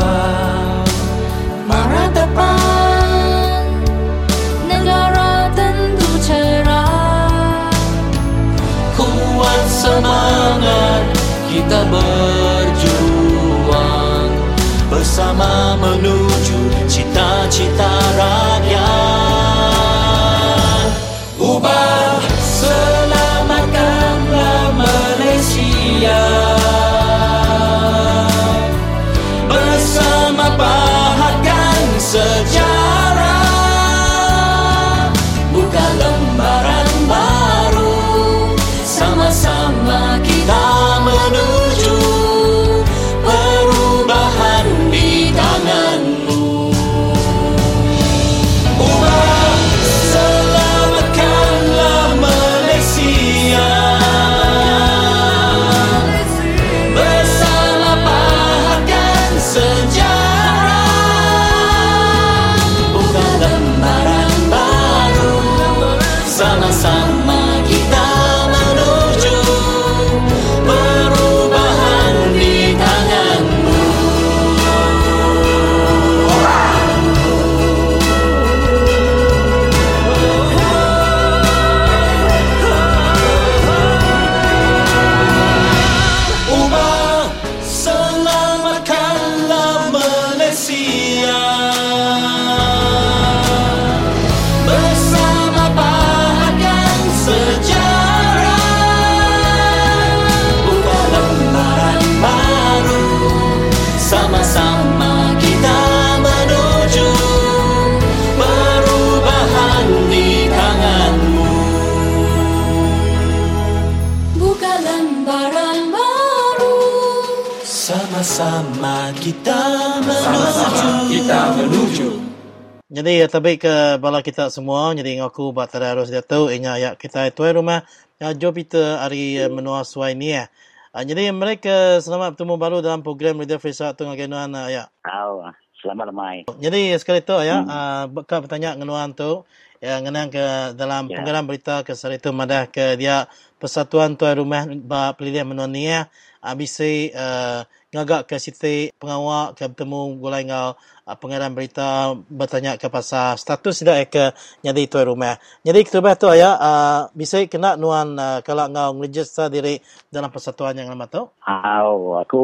Jadi 122.95 123.19
ya 123.19 123.27
tabik 123.27 123.67
ke 123.67 123.99
bala 123.99 124.23
kita 124.23 124.55
semua. 124.55 124.95
Jadi 124.95 125.19
ngaku 125.19 125.51
buat 125.51 125.67
terus 125.67 126.15
dia 126.15 126.23
tahu 126.23 126.47
inya 126.55 126.79
ya 126.79 126.95
kita 126.95 127.27
tuai 127.35 127.51
rumah 127.51 127.83
ya 128.23 128.31
jo 128.39 128.55
kita 128.55 129.03
hari 129.03 129.35
eh, 129.35 129.51
menua 129.51 129.83
suai 129.83 130.15
ni 130.15 130.31
ya. 130.31 130.47
Ah, 130.95 131.03
jadi 131.03 131.35
mereka 131.35 131.99
selamat 131.99 132.39
bertemu 132.39 132.55
baru 132.55 132.79
dalam 132.79 133.03
program 133.03 133.43
Radio 133.43 133.59
Free 133.59 133.75
Sarawak 133.75 133.99
tengah 133.99 134.15
genuan 134.15 134.55
ah, 134.55 134.71
ya. 134.71 134.87
Tahu, 135.03 135.43
selamat 135.83 136.07
lemai. 136.15 136.37
Jadi 136.63 136.95
sekali 136.95 137.19
tu 137.19 137.35
ya, 137.43 137.67
hmm. 137.67 138.15
uh, 138.15 138.39
bertanya 138.39 138.79
ngenuan 138.79 139.11
tu 139.11 139.43
yang 139.83 140.07
ngenang 140.07 140.31
ke 140.31 140.47
dalam 140.79 141.11
Ya. 141.11 141.19
penggalan 141.19 141.51
berita 141.51 141.83
ke 141.83 141.99
sari 141.99 142.23
tu 142.23 142.31
madah 142.31 142.71
ke 142.71 142.95
dia 142.95 143.27
Persatuan 143.59 144.15
Tuan 144.15 144.39
Rumah 144.39 144.71
ba 144.87 145.19
Pelilihan 145.19 145.51
Menua 145.51 145.67
ni 145.67 145.91
ya. 145.91 146.07
Bisa 146.55 146.87
uh, 147.11 147.67
ngagak 147.91 148.31
ke 148.31 148.39
siti 148.39 148.95
pengawak 148.95 149.59
ke 149.59 149.67
bertemu 149.67 150.15
gulai 150.23 150.47
ngau 150.47 150.79
uh, 151.05 151.51
berita 151.53 152.17
bertanya 152.29 152.81
ke 152.81 152.89
pasal 152.89 153.37
status 153.37 153.85
tidak 153.85 154.11
ke 154.11 154.25
jadi 154.65 154.89
tuan 154.89 155.13
rumah. 155.13 155.37
Jadi 155.61 155.85
kita 155.85 156.01
tu 156.17 156.33
ya 156.33 156.57
uh, 156.57 157.01
bisa 157.13 157.45
kena 157.47 157.77
nuan 157.77 158.17
uh, 158.17 158.41
kalau 158.41 158.69
ngau 158.73 159.01
register 159.05 159.53
diri 159.53 159.81
dalam 160.09 160.33
persatuan 160.33 160.77
yang 160.77 160.89
lama 160.89 161.07
tu. 161.09 161.29
Au, 161.45 162.19
aku 162.21 162.43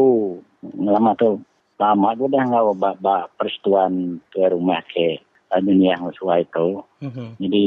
lama 0.77 1.17
tu 1.17 1.41
lama 1.81 2.13
tu 2.13 2.29
dah 2.29 2.45
ngau 2.45 2.77
ba, 2.77 2.93
ba 3.01 3.27
persetuan 3.41 4.21
ke 4.29 4.45
rumah 4.53 4.85
ke 4.85 5.17
dunia 5.65 5.97
yang 5.97 6.13
sesuai 6.13 6.41
tu. 6.53 6.85
Mhm. 7.01 7.41
Jadi 7.41 7.67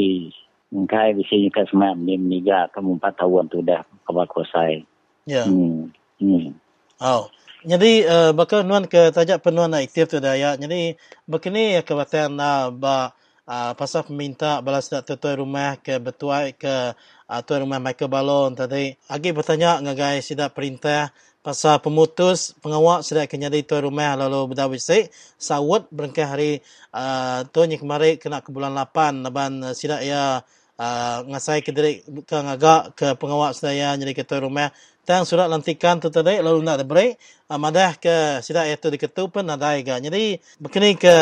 engkai 0.73 1.13
bisa 1.17 1.33
nyuka 1.37 1.61
semua 1.69 1.93
ni 1.93 2.17
meniga 2.17 2.69
kamu 2.73 2.97
empat 2.97 3.13
tahun 3.21 3.45
tu 3.49 3.61
dah 3.61 3.81
kabar 4.05 4.25
kuasai. 4.29 4.85
Ya. 5.29 5.45
Hmm. 5.45 5.93
Hmm. 6.21 6.55
Oh. 7.01 7.27
Jadi 7.63 8.03
uh, 8.03 8.35
bakal 8.35 8.67
nuan 8.67 8.91
ke 8.91 9.15
tajak 9.15 9.39
penuan 9.39 9.71
aktif 9.71 10.11
tu 10.11 10.19
dah 10.19 10.35
ya. 10.35 10.59
Jadi 10.59 10.99
begini 11.23 11.79
ya 11.79 11.81
kebatan 11.87 12.35
uh, 12.35 12.75
ba 12.75 13.15
uh, 13.47 13.71
pasal 13.79 14.03
peminta 14.03 14.59
balas 14.59 14.91
dak 14.91 15.07
tuan 15.07 15.39
rumah 15.39 15.79
ke 15.79 15.95
betuai 15.95 16.59
ke 16.59 16.91
uh, 17.31 17.41
tuan 17.47 17.63
rumah 17.63 17.79
Michael 17.79 18.11
Balon 18.11 18.51
tadi. 18.59 18.91
Agi 19.07 19.31
bertanya 19.31 19.79
ngagai 19.79 20.19
sidak 20.19 20.51
perintah 20.51 21.15
pasal 21.39 21.79
pemutus 21.79 22.51
pengawak 22.59 23.03
sedak 23.03 23.31
kenyadi 23.31 23.63
tuan 23.63 23.87
rumah 23.87 24.15
lalu 24.19 24.55
berdawi 24.55 24.79
sik 24.79 25.11
sawut 25.39 25.87
berengkah 25.91 26.27
hari 26.27 26.59
uh, 26.91 27.47
tuan 27.51 27.71
yang 27.71 27.79
kemarin 27.83 28.15
kena 28.19 28.39
ke 28.43 28.51
bulan 28.51 28.71
8 28.75 29.23
naban 29.23 29.59
uh, 29.59 29.75
ya 30.03 30.43
uh, 30.79 31.17
ngasai 31.27 31.59
ke 31.59 31.71
diri 31.75 31.99
ke 32.23 32.37
ngagak 32.37 32.95
ke 32.95 33.07
pengawak 33.19 33.51
saya 33.53 33.93
jadi 33.99 34.13
ketua 34.15 34.43
rumah 34.43 34.71
tang 35.03 35.27
surat 35.27 35.51
lantikan 35.51 35.99
tu 35.99 36.07
tadi 36.07 36.39
lalu 36.39 36.63
nak 36.63 36.83
break 36.87 37.19
uh, 37.51 37.59
madah 37.59 37.99
ke 37.99 38.39
sidak 38.39 38.71
itu 38.71 38.87
diketu 38.87 39.27
pun 39.27 39.43
ada 39.47 39.75
ga 39.83 39.99
jadi 39.99 40.39
begini 40.59 40.95
ke 40.95 41.15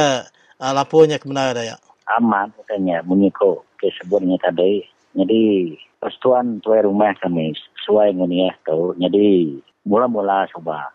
uh, 0.62 0.72
lapornya 0.74 1.18
ke 1.18 1.26
mana 1.26 1.53
ada 1.53 1.66
ya 1.66 1.78
Aman 2.18 2.52
katanya 2.60 2.99
bunyi 3.08 3.32
ko 3.32 3.64
ke 3.80 3.88
sebutnya 3.95 4.36
tadi. 4.41 4.84
Jadi 5.16 5.76
persetuan 5.95 6.60
tuai 6.60 6.84
rumah 6.84 7.16
kami 7.20 7.56
sesuai 7.56 8.16
dengan 8.16 8.32
ya 8.32 8.52
tu. 8.68 8.95
Jadi 8.99 9.60
mula-mula 9.88 10.48
coba 10.52 10.91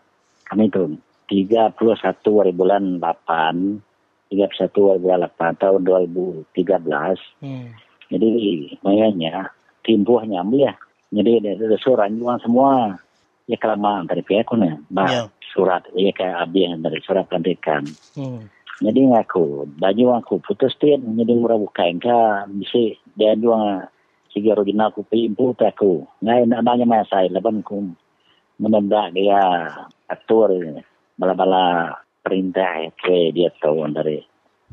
kami 0.47 0.69
tu 0.69 0.95
31 1.27 1.75
hari 2.39 2.53
bulan 2.55 3.03
8 3.03 4.31
31 4.31 4.87
hari 4.87 4.99
bulan 5.03 5.27
8 5.35 5.59
tahun 5.59 5.81
2013 6.55 6.55
hmm. 7.43 7.67
jadi 8.07 8.31
makanya 8.79 9.51
timbuhnya 9.83 10.39
ambil 10.39 10.71
ya 10.71 10.73
jadi 11.13 11.31
ada, 11.39 11.51
ada 11.67 11.77
surat 11.79 12.09
jual 12.11 12.37
semua. 12.43 12.99
Ya 13.47 13.55
kelamaan 13.55 14.11
dari 14.11 14.21
pihak 14.27 14.51
ni. 14.59 14.75
Bah 14.91 15.07
Ya. 15.07 15.23
surat. 15.55 15.87
Ya 15.95 16.11
kayak 16.11 16.47
abi 16.47 16.67
yang 16.67 16.83
dari 16.83 16.99
surat 16.99 17.23
pelantikan 17.31 17.87
Hmm. 18.13 18.51
jadi 18.83 19.09
aku 19.23 19.65
baju 19.79 20.19
aku 20.19 20.37
putus 20.43 20.75
tin 20.77 20.99
jadi 21.17 21.33
murah 21.33 21.57
bukain 21.57 21.97
ka 21.97 22.45
bisa 22.51 22.93
dia 23.15 23.33
jual 23.33 23.87
sige 24.29 24.51
original 24.53 24.91
aku 24.91 25.01
pergi 25.07 25.31
import 25.31 25.63
aku. 25.63 26.03
Ngai 26.21 26.45
nak 26.45 26.61
nanya 26.61 26.85
masa 26.85 27.23
saya 27.23 27.31
laban 27.31 27.63
ku 27.63 27.87
menembak 28.59 29.15
dia 29.15 29.71
atur 30.11 30.51
bala-bala 31.15 31.95
perintah 32.21 32.91
ke 32.99 33.31
dia 33.31 33.49
tahu 33.63 33.87
dari 33.89 34.19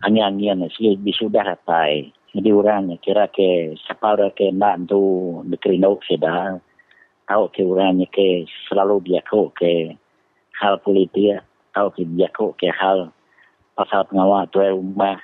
angin-angin 0.03 0.67
sih 0.75 0.99
bisudah 0.99 1.55
ratai. 1.55 2.11
Jadi 2.35 2.51
orang 2.51 2.99
kira 2.99 3.31
ke 3.31 3.79
siapa 3.87 4.19
orang 4.19 4.35
ke 4.35 4.51
nak 4.51 4.91
tu 4.91 4.99
negeri 5.47 5.79
nak 5.79 6.03
sudah 6.03 6.59
tahu 7.31 7.47
ke 7.55 7.63
orangnya 7.63 8.11
ke 8.11 8.43
selalu 8.67 9.07
dia 9.07 9.23
ko 9.23 9.55
ke 9.55 9.95
hal 10.59 10.83
politik 10.83 11.47
tahu 11.71 11.95
ke 11.95 12.03
dia 12.11 12.27
ko 12.35 12.51
ke 12.59 12.75
hal 12.75 13.15
pasal 13.79 14.03
pengawal 14.11 14.51
tu 14.51 14.59
rumah. 14.59 15.23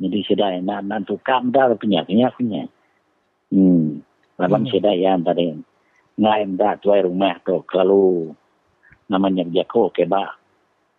Jadi 0.00 0.18
sudah 0.24 0.56
nak 0.64 0.80
nak 0.88 1.04
tu 1.04 1.20
kam 1.20 1.52
dah 1.52 1.76
punya 1.76 2.08
punya 2.08 2.32
punya. 2.32 2.64
Hmm. 3.52 4.00
Laban 4.40 4.64
hmm. 4.64 4.96
yang 4.96 5.20
tadi 5.20 5.52
ngai 6.16 6.56
dah 6.56 6.80
tu 6.80 6.88
rumah 6.88 7.36
tu 7.44 7.60
kalau 7.68 8.32
namanya 9.12 9.44
dia 9.44 9.68
ko 9.68 9.92
ke 9.92 10.08
ba 10.08 10.40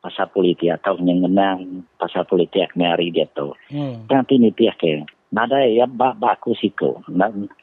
pasal 0.01 0.29
politik 0.33 0.69
atau 0.69 0.97
yang 1.01 1.25
menang 1.25 1.85
pasal 1.97 2.29
politik 2.29 2.73
mari 2.77 3.09
dia 3.09 3.25
tu. 3.33 3.57
Hmm. 3.73 4.05
Nanti 4.05 4.37
ni 4.37 4.53
tiak 4.53 4.77
ke. 4.77 5.01
Nada 5.31 5.63
ya 5.63 5.87
ba 5.87 6.11
ba 6.11 6.35
aku 6.35 6.51
siko. 6.55 6.99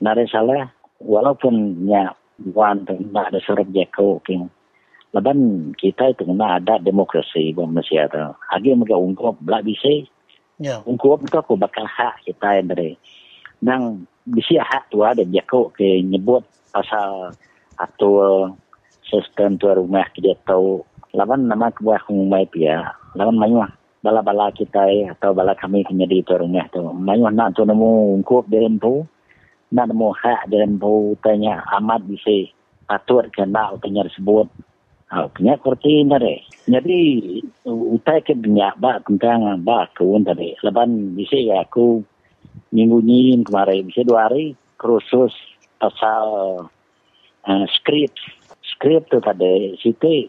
Nada 0.00 0.22
salah 0.28 0.72
walaupun 1.04 1.84
ya 1.84 2.16
wan 2.56 2.88
nak 3.12 3.32
ada 3.32 3.38
surat 3.44 3.68
dia 3.68 3.84
ko 3.92 4.20
ke. 4.24 4.36
Laban 5.16 5.72
kita 5.80 6.12
itu 6.12 6.28
kena 6.28 6.60
ada 6.60 6.76
demokrasi 6.80 7.52
di 7.52 7.56
Malaysia 7.56 8.04
tu. 8.12 8.24
Agi 8.52 8.76
mereka 8.76 9.00
ungkap 9.00 9.40
belak 9.40 9.64
bisa. 9.64 10.04
Ya. 10.60 10.84
Ungkap 10.84 11.24
tu 11.24 11.36
aku 11.40 11.56
bakal 11.56 11.88
hak 11.88 12.24
kita 12.28 12.60
yang 12.60 12.68
dari. 12.68 12.92
Nang 13.64 14.04
bisa 14.28 14.60
hak 14.60 14.92
tu 14.92 15.00
ada 15.00 15.24
dia 15.24 15.40
ko 15.48 15.72
ke 15.72 16.04
nyebut 16.04 16.44
pasal 16.72 17.32
atau 17.80 18.12
sistem 19.08 19.56
tu 19.56 19.70
rumah 19.72 20.04
dia 20.20 20.36
tahu 20.44 20.84
lawan 21.16 21.48
nama 21.48 21.72
kebuah 21.72 22.04
umai 22.12 22.44
pia 22.52 22.92
lawan 23.16 23.40
mayuah 23.40 23.72
bala-bala 24.02 24.54
kita 24.54 24.86
eh, 24.88 25.10
atau 25.10 25.34
bala 25.34 25.58
kami 25.58 25.82
punya 25.82 26.06
di 26.06 26.22
tu 26.22 26.38
rumah 26.38 26.66
tu. 26.70 26.82
Mayuah 26.82 27.34
nak 27.34 27.58
tu 27.58 27.66
nemu 27.66 28.18
ungkup 28.18 28.46
dalam 28.46 28.78
tu 28.78 29.06
nak 29.74 29.86
nemu 29.90 30.08
hak 30.14 30.48
dalam 30.48 30.78
tu 30.78 31.18
tanya 31.20 31.62
amat 31.80 32.06
bisa 32.06 32.48
atur 32.88 33.28
kena 33.34 33.76
tanya 33.82 34.06
sebut 34.14 34.48
Ah, 35.08 35.24
punya 35.24 35.56
kurti 35.56 36.04
nare. 36.04 36.44
Jadi 36.68 37.00
utai 37.64 38.20
ke 38.20 38.36
banyak 38.36 38.76
ba 38.76 39.00
tentang 39.00 39.56
ba 39.64 39.88
kau 39.96 40.20
tadi. 40.20 40.52
Leban 40.60 41.16
bisa 41.16 41.32
ya 41.32 41.64
aku 41.64 42.04
minggu 42.76 43.00
ni 43.00 43.40
kemarin. 43.40 43.88
Bisa 43.88 44.04
dua 44.04 44.28
hari 44.28 44.52
kursus 44.76 45.32
pasal 45.80 46.60
uh, 47.48 47.64
script 47.72 48.20
skrip 48.76 49.08
tu 49.08 49.16
tadi 49.24 49.80
situ 49.80 50.28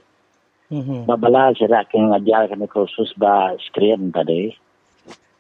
mm-hmm. 0.72 1.06
babala 1.06 1.54
serak 1.58 1.92
yang 1.94 2.14
ngajar 2.14 2.50
kami 2.50 2.66
kursus 2.70 3.14
ba 3.18 3.54
skrip 3.60 4.00
tadi. 4.14 4.54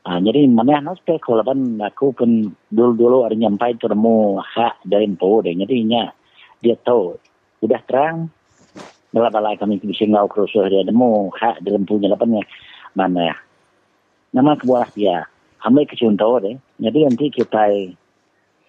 Uh, 0.07 0.17
jadi 0.23 0.47
mana 0.47 0.79
nak 0.79 1.03
spek 1.03 1.21
kalau 1.21 1.43
kan 1.43 1.59
aku 1.83 2.15
pun 2.15 2.55
dulu 2.71 2.91
dulu 2.95 3.17
ada 3.27 3.35
nyampai 3.35 3.77
termu 3.77 4.41
hak 4.41 4.81
dari 4.85 5.05
info 5.05 5.45
deh. 5.45 5.53
Jadi 5.53 5.75
nya 5.85 6.11
dia 6.59 6.75
tahu 6.79 7.15
udah 7.61 7.81
terang 7.85 8.31
bala 9.13 9.29
bala 9.29 9.57
kami 9.59 9.77
bisa 9.81 10.07
ngau 10.09 10.25
kursus 10.31 10.65
dia. 10.71 10.81
Nemu 10.81 11.29
hak 11.35 11.61
dalam 11.61 11.83
punya 11.85 12.09
lapannya 12.09 12.41
mana 12.95 13.33
ya? 13.33 13.35
Nama 14.33 14.57
kebuah 14.57 14.89
dia 14.95 15.25
ambil 15.65 15.85
kecontoh 15.85 16.39
deh. 16.41 16.55
Jadi 16.79 16.99
nanti 17.05 17.25
kita 17.29 17.63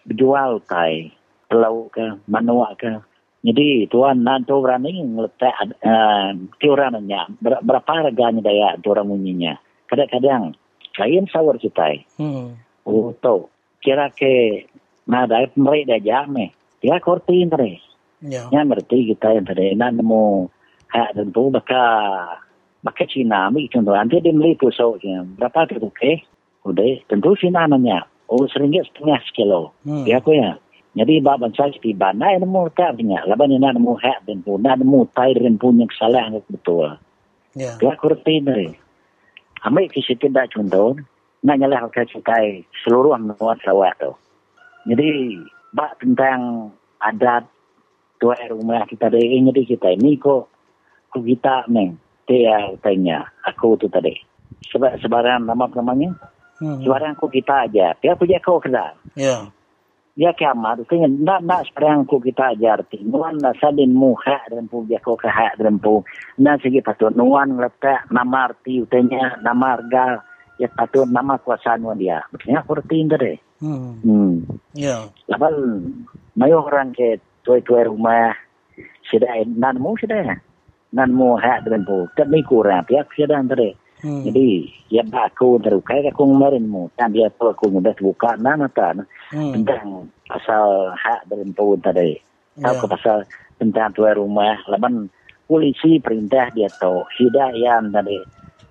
berjual 0.04 0.58
tai 0.66 1.14
pelau 1.46 1.86
ke 1.90 2.18
manua 2.26 2.74
ke 2.74 3.09
jadi 3.40 3.88
tuan 3.88 4.20
nak 4.20 4.44
tu 4.44 4.60
orang 4.60 4.84
ni 4.84 5.00
letak 5.00 5.72
uh, 5.80 6.36
tiurannya 6.60 7.40
ber, 7.40 7.64
berapa 7.64 7.88
harganya 7.88 8.44
daya 8.44 8.76
orang 8.84 9.08
munyinya. 9.08 9.56
Kadang-kadang 9.88 10.52
lain 11.00 11.24
sawar 11.32 11.56
kita. 11.56 12.04
Hmm. 12.20 12.60
Oh 12.84 13.16
tu 13.16 13.48
kira 13.80 14.12
ke 14.12 14.68
nada 15.08 15.48
mereka 15.56 15.96
dah 15.96 16.00
jam 16.04 16.36
Dia 16.84 17.00
korti 17.00 17.48
ni. 17.48 17.80
Ya. 18.20 18.44
Yang 18.52 18.76
berarti 18.76 18.98
kita 19.16 19.28
yang 19.32 19.46
tadi 19.48 19.72
nak 19.72 19.96
nemu 19.96 20.52
hak 20.92 21.16
dan 21.16 21.32
tu 21.32 21.48
baka 21.48 21.84
baka 22.84 23.08
Cina 23.08 23.48
mi 23.48 23.72
contoh 23.72 23.96
nanti 23.96 24.20
dia 24.20 24.36
beli 24.36 24.52
pusau 24.60 25.00
berapa 25.40 25.64
tu 25.64 25.88
ke? 25.96 26.20
Udah 26.68 27.00
tentu 27.08 27.32
Cina 27.40 27.64
nanya. 27.64 28.04
Oh 28.28 28.44
seringgit 28.44 28.84
setengah 28.92 29.24
sekilo. 29.24 29.72
Hmm. 29.88 30.04
Dia 30.04 30.20
aku 30.20 30.36
ya. 30.36 30.60
Jadi 30.90 31.22
bab 31.22 31.38
bangsa 31.38 31.70
seperti 31.70 31.94
bana 31.94 32.34
yang 32.34 32.42
nemu 32.42 32.66
tak 32.74 32.98
punya. 32.98 33.22
Laban 33.22 33.54
yang 33.54 33.62
nak 33.62 33.78
nemu 33.78 33.94
hak 33.94 34.26
dan 34.26 34.42
pun 34.42 34.58
nemu 34.58 35.00
tai 35.14 35.38
dan 35.38 35.54
pun 35.54 35.78
yang 35.78 35.90
salah 35.94 36.26
yang 36.26 36.42
betul. 36.50 36.98
Ya. 37.54 37.78
Dia 37.78 37.94
kurti 37.94 38.42
dari. 38.42 38.74
Ambil 39.62 39.86
kisah 39.86 40.18
tidak 40.18 40.50
contoh. 40.50 40.98
Nak 41.46 41.56
nyalah 41.56 41.86
ke 41.88 42.04
cikai 42.10 42.66
seluruh 42.82 43.14
menuat 43.16 43.62
sawat 43.62 43.94
tu. 44.02 44.12
Jadi 44.90 45.38
bab 45.70 45.94
tentang 46.02 46.74
adat 46.98 47.46
tuai 48.20 48.50
rumah 48.50 48.84
kita 48.84 49.08
dari 49.08 49.40
ini 49.40 49.48
jadi 49.48 49.62
kita 49.64 49.88
ini 49.96 50.20
kok 50.20 50.52
kok 51.08 51.24
kita 51.24 51.64
neng 51.72 51.96
dia 52.28 52.70
tanya 52.82 53.30
aku 53.46 53.78
tu 53.78 53.86
tadi. 53.86 54.14
Sebab 54.70 54.98
sebarang 55.00 55.46
nama 55.46 55.66
namanya. 55.70 56.14
Hmm. 56.60 56.82
Sebarang 56.84 57.16
kok 57.16 57.32
kita 57.32 57.70
aja. 57.70 57.96
Dia 57.98 58.12
punya 58.14 58.38
kau 58.42 58.60
kerja. 58.60 58.94
Ya 60.18 60.34
kiamat. 60.34 60.82
Itu 60.82 60.98
nak 60.98 61.40
nak 61.46 61.70
sekarang 61.70 62.04
ku 62.04 62.18
kita 62.18 62.54
ajar 62.58 62.82
ti. 62.90 62.98
Nuan 63.02 63.38
na 63.38 63.54
sadin 63.56 63.94
muha 63.94 64.42
dan 64.50 64.66
pu 64.66 64.82
dia 64.84 64.98
ko 64.98 65.14
kaha 65.14 65.54
dan 65.56 65.78
pu. 65.78 66.02
Na 66.42 66.58
segi 66.58 66.82
patut. 66.82 67.14
Nuan 67.14 67.56
letak 67.56 68.10
nama 68.10 68.50
arti 68.50 68.82
utenya 68.82 69.38
nama 69.40 69.78
harga 69.78 70.20
ya 70.58 70.68
patut 70.68 71.08
nama 71.08 71.38
kuasa 71.38 71.78
nuan 71.78 71.96
dia. 71.96 72.20
Betulnya 72.34 72.66
kurti 72.66 73.06
ndere 73.06 73.38
hmm. 73.62 74.04
hmm. 74.04 74.34
ya. 74.76 75.08
Lapan 75.30 75.54
mayo 76.34 76.66
orang 76.66 76.92
ke 76.92 77.22
tuai-tuai 77.46 77.88
rumah 77.88 78.34
sudah 79.08 79.30
nan 79.46 79.80
mu 79.80 79.96
sudah 79.96 80.36
nan 80.90 81.10
mu 81.14 81.38
ha 81.38 81.62
dan 81.64 81.86
pu. 81.86 82.10
Tak 82.18 82.28
ni 82.28 82.44
kurang 82.44 82.84
pihak 82.84 83.08
sudah 83.14 83.40
ndere 83.40 83.79
Hmm. 84.00 84.24
Jadi, 84.24 84.64
ya 84.88 85.04
aku 85.04 85.60
terukai 85.60 86.00
aku 86.08 86.24
kemarin 86.24 86.64
mu. 86.64 86.88
Dan 86.96 87.12
dia 87.12 87.28
tu 87.28 87.52
aku 87.52 87.68
mudah 87.68 87.92
buka 88.00 88.36
nama 88.40 88.64
tan 88.72 89.04
hmm. 89.32 89.52
tentang 89.60 90.08
pasal 90.24 90.96
hak 90.96 91.28
berempu 91.28 91.76
tadi. 91.84 92.16
Tahu 92.56 92.74
yeah. 92.74 92.80
ke 92.80 92.86
pasal 92.88 93.16
tentang 93.60 93.92
tuan 93.92 94.16
rumah. 94.16 94.56
Laban 94.72 95.12
polisi 95.44 96.00
perintah 96.00 96.48
dia 96.56 96.72
tu. 96.72 97.04
Sida 97.20 97.52
yang 97.52 97.92
tadi. 97.92 98.16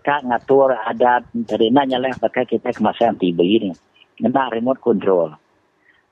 Kak 0.01 0.25
ngatur 0.25 0.73
adat 0.73 1.29
tadi. 1.45 1.69
Nanya 1.69 2.01
lah 2.01 2.13
pakai 2.17 2.49
kita 2.49 2.73
kemasan 2.73 3.21
tiba 3.21 3.45
ini. 3.45 3.69
Nak 4.25 4.51
remote 4.57 4.81
control. 4.81 5.37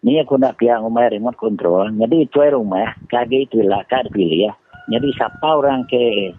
Ni 0.05 0.21
aku 0.21 0.37
nak 0.37 0.61
pihak 0.61 0.77
rumah 0.77 1.09
remote 1.09 1.41
control. 1.41 1.89
Jadi 1.89 2.29
tuan 2.29 2.53
rumah. 2.53 2.93
Kaki 3.09 3.49
itu 3.49 3.65
lah. 3.65 3.81
Kak 3.89 4.13
pilih 4.13 4.45
ya. 4.45 4.53
Jadi 4.87 5.09
siapa 5.17 5.47
orang 5.57 5.83
ke 5.89 6.31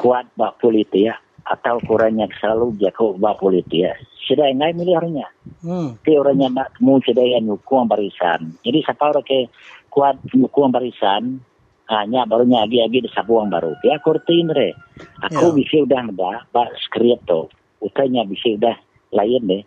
kuat 0.00 0.26
bak 0.34 0.58
politik 0.58 1.12
ya 1.12 1.14
atau 1.44 1.76
kurangnya 1.84 2.24
selalu 2.40 2.72
dia 2.80 2.90
kau 2.90 3.12
bawa 3.20 3.36
politik 3.36 3.84
ya. 3.84 3.92
Sudah 4.24 4.48
enggak 4.48 4.80
miliarnya. 4.80 5.28
Hmm. 5.60 6.00
Ke 6.00 6.16
orangnya 6.16 6.48
nak 6.48 6.72
temu 6.80 6.96
sudah 7.04 7.24
yang 7.24 7.44
hukum 7.52 7.84
barisan. 7.84 8.56
Jadi 8.64 8.78
siapa 8.80 9.12
orang 9.12 9.24
ke 9.28 9.52
kuat 9.92 10.16
hukum 10.32 10.72
barisan 10.72 11.44
hanya 11.92 12.24
barunya 12.24 12.64
lagi-lagi 12.64 13.04
di 13.04 13.10
sabuang 13.12 13.52
baru. 13.52 13.76
Ya 13.84 14.00
kurtin 14.00 14.48
re. 14.48 14.72
Aku 15.28 15.52
ya. 15.52 15.56
bisa 15.60 15.84
udah 15.84 16.00
ada 16.08 16.32
pak 16.48 16.72
skrip 16.88 17.20
tu. 17.28 17.52
Utanya 17.84 18.24
bisa 18.24 18.56
udah 18.56 18.76
lain 19.12 19.42
deh. 19.44 19.62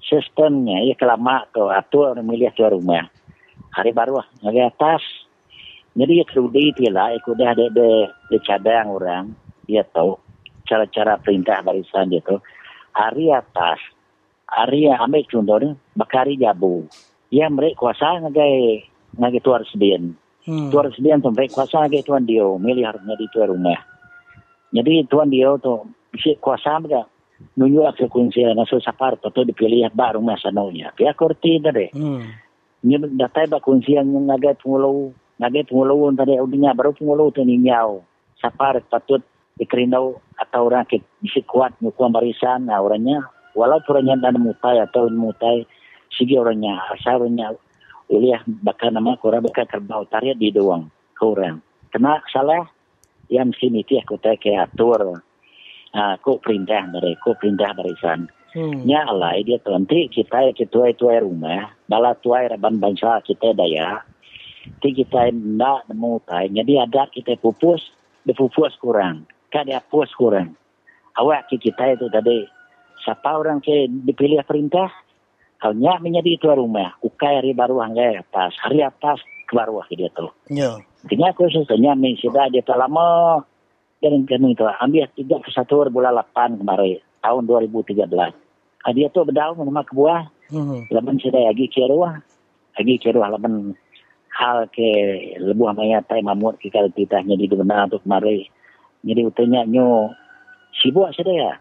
Sistemnya 0.00 0.80
ya 0.88 0.96
kelama 0.96 1.44
tu 1.52 1.68
atur 1.68 2.16
orang 2.16 2.24
milih 2.24 2.48
tu 2.56 2.64
rumah. 2.64 3.04
Hari 3.76 3.92
baru 3.92 4.24
lah. 4.24 4.28
Lagi 4.40 4.64
atas. 4.64 5.04
Jadi 5.92 6.12
ya 6.16 6.24
kerudi 6.24 6.72
itu 6.72 6.88
lah. 6.88 7.12
Aku 7.12 7.36
dah 7.36 7.52
ada 7.52 7.68
de 7.68 8.08
cadang 8.48 8.88
orang. 8.88 9.36
Dia 9.68 9.84
tahu 9.84 10.16
cara-cara 10.68 11.16
perintah 11.16 11.64
barisan 11.64 12.12
dia 12.12 12.20
tu. 12.20 12.36
Hari 12.92 13.32
atas, 13.32 13.80
hari 14.44 14.84
yang 14.86 15.00
ambil 15.00 15.24
contoh 15.24 15.56
ni, 15.64 15.70
bakari 15.96 16.36
jabu. 16.36 16.84
Yang 17.32 17.52
mereka 17.56 17.88
kuasa 17.88 18.20
ngagai 18.20 18.84
ngagai 19.16 19.40
tuar 19.40 19.64
sedian. 19.64 20.12
Hmm. 20.44 20.68
Tuar 20.68 20.92
sedian 20.92 21.24
tu 21.24 21.32
mereka 21.32 21.64
kuasa 21.64 21.88
ngagai 21.88 22.04
tuan 22.04 22.28
dia, 22.28 22.44
milih 22.44 22.84
harusnya 22.84 23.16
di 23.16 23.26
tuan 23.32 23.48
rumah. 23.48 23.80
Jadi 24.68 25.08
tuan 25.08 25.32
dia 25.32 25.56
tu 25.56 25.88
bisa 26.12 26.36
kuasa 26.40 26.76
mereka 26.80 27.08
nunjuk 27.54 27.86
ke 27.94 28.06
kunci 28.10 28.42
nasu 28.42 28.82
sapar 28.82 29.14
tu 29.18 29.30
dipilih 29.30 29.88
bak 29.94 30.18
rumah 30.18 30.34
sanonya. 30.36 30.90
Pihak 30.92 31.14
kurti 31.14 31.62
tadi. 31.62 31.86
Hmm. 31.94 32.24
Ini 32.82 33.18
datai 33.18 33.50
bak 33.50 33.62
kunci 33.62 33.94
yang 33.94 34.10
ngagai 34.10 34.58
pengulu, 34.62 35.10
ngagai 35.38 35.66
pengulu 35.66 36.14
tadi 36.14 36.38
udinya 36.38 36.74
baru 36.74 36.94
pengulu 36.94 37.30
tu 37.30 37.42
ninyau. 37.42 38.02
Sapar 38.38 38.78
patut 38.86 39.22
dikerinau 39.58 40.18
atau 40.48 40.72
orang 40.72 40.88
ke 40.88 41.04
bisa 41.20 41.44
kuat 41.44 41.76
nyukuan 41.84 42.10
barisan 42.10 42.66
nah, 42.66 42.80
orangnya 42.80 43.22
walaupun 43.52 44.00
orangnya 44.00 44.28
dan 44.28 44.40
mutai 44.40 44.80
atau 44.80 45.12
mutai 45.12 45.68
sigi 46.08 46.40
orangnya 46.40 46.80
asal 46.96 47.22
orangnya 47.22 47.52
uliah 48.08 48.40
bakal 48.64 48.88
nama 48.88 49.14
kurang 49.20 49.44
bakal 49.44 49.68
kerbau 49.68 50.08
tarik 50.08 50.40
di 50.40 50.48
doang 50.48 50.88
kurang 51.20 51.60
kena 51.92 52.24
salah 52.32 52.64
yang 53.28 53.52
sini 53.52 53.84
tiah 53.84 54.00
aku 54.02 54.16
tak 54.16 54.40
ke 54.40 54.56
atur 54.56 55.20
uh, 55.92 56.14
ko 56.24 56.40
perintah 56.40 56.88
dari 56.88 57.12
ko 57.20 57.36
perintah 57.36 57.76
barisan 57.76 58.32
Hmm. 58.56 58.88
Nya 58.88 59.04
alai 59.04 59.44
dia 59.44 59.60
tu 59.60 59.68
nanti 59.68 60.08
kita 60.08 60.56
ketua 60.56 60.96
tuai 60.96 61.20
rumah, 61.20 61.68
bala 61.84 62.16
tuai 62.16 62.48
raban 62.48 62.80
bangsa 62.80 63.20
kita 63.20 63.52
daya. 63.52 64.00
Ti 64.80 64.88
kita 64.92 65.32
nak 65.32 65.84
nemu 65.88 66.24
tai, 66.24 66.48
jadi 66.52 66.88
adat 66.88 67.12
kita 67.12 67.36
pupus, 67.40 67.80
dia 68.24 68.32
pupus 68.36 68.72
kurang. 68.80 69.28
Dia 69.48 69.80
pupus 69.80 70.12
kurang. 70.14 70.54
Awak 71.18 71.50
ki 71.50 71.56
kita 71.58 71.98
itu 71.98 72.06
tadi, 72.12 72.46
siapa 73.02 73.34
orang 73.34 73.58
ke 73.58 73.90
dipilih 73.90 74.44
perintah, 74.46 74.92
hanya 75.66 75.98
menjadi 75.98 76.38
tuai 76.38 76.60
rumah. 76.60 76.94
Ukai 77.02 77.42
hari 77.42 77.56
baru 77.56 77.82
hanggai 77.82 78.22
atas, 78.22 78.54
hari 78.62 78.84
atas 78.84 79.18
ke 79.48 79.52
bawah 79.56 79.82
dia 79.90 80.12
tu. 80.14 80.28
Ya. 80.52 80.78
Kena 81.08 81.32
aku 81.32 81.48
ni 81.48 82.10
sudah 82.20 82.46
dia 82.52 82.62
tak 82.62 82.78
lama 82.78 83.42
dan 83.98 84.22
kami 84.28 84.54
itu 84.54 84.62
ambil 84.62 85.06
tiga 85.16 85.36
ke 85.42 85.50
satu 85.50 85.88
bulan 85.90 86.14
lapan 86.14 86.54
kemarin 86.60 87.02
tahun 87.24 87.42
2013. 87.50 88.06
Ah, 88.86 88.92
dia 88.94 89.10
tu 89.10 89.26
berdaun 89.26 89.58
nama 89.58 89.82
kebuah. 89.82 90.22
Hmm. 90.54 90.86
Laban 90.94 91.18
sudah 91.18 91.50
lagi 91.50 91.66
keruah. 91.66 92.22
Lagi 92.78 92.94
keruah 93.02 93.34
laban 93.34 93.74
hal 94.38 94.70
ke 94.70 94.88
lebuah 95.42 95.74
maya 95.74 95.98
tai 96.06 96.22
mamut 96.22 96.62
ke 96.62 96.70
kita 96.70 97.26
jadi 97.26 97.44
benar 97.50 97.90
tu 97.90 97.98
kemarin. 98.06 98.46
Jadi 99.08 99.20
utanya 99.24 99.64
nyo 99.64 100.12
sibuk 100.76 101.08
sudah 101.16 101.34
ya. 101.34 101.52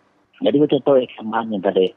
Jadi 0.43 0.57
betul 0.59 0.83
tu 0.83 0.93
ekaman 0.99 1.55
yang 1.55 1.63
tadi. 1.63 1.89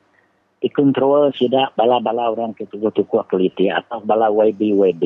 Dikontrol 0.61 1.33
sudah 1.35 1.73
bala-bala 1.75 2.31
orang 2.31 2.53
ke 2.53 2.69
tuku-tuku 2.69 3.17
keliti 3.27 3.73
atau 3.73 4.05
bala 4.05 4.29
YB-YB. 4.31 5.03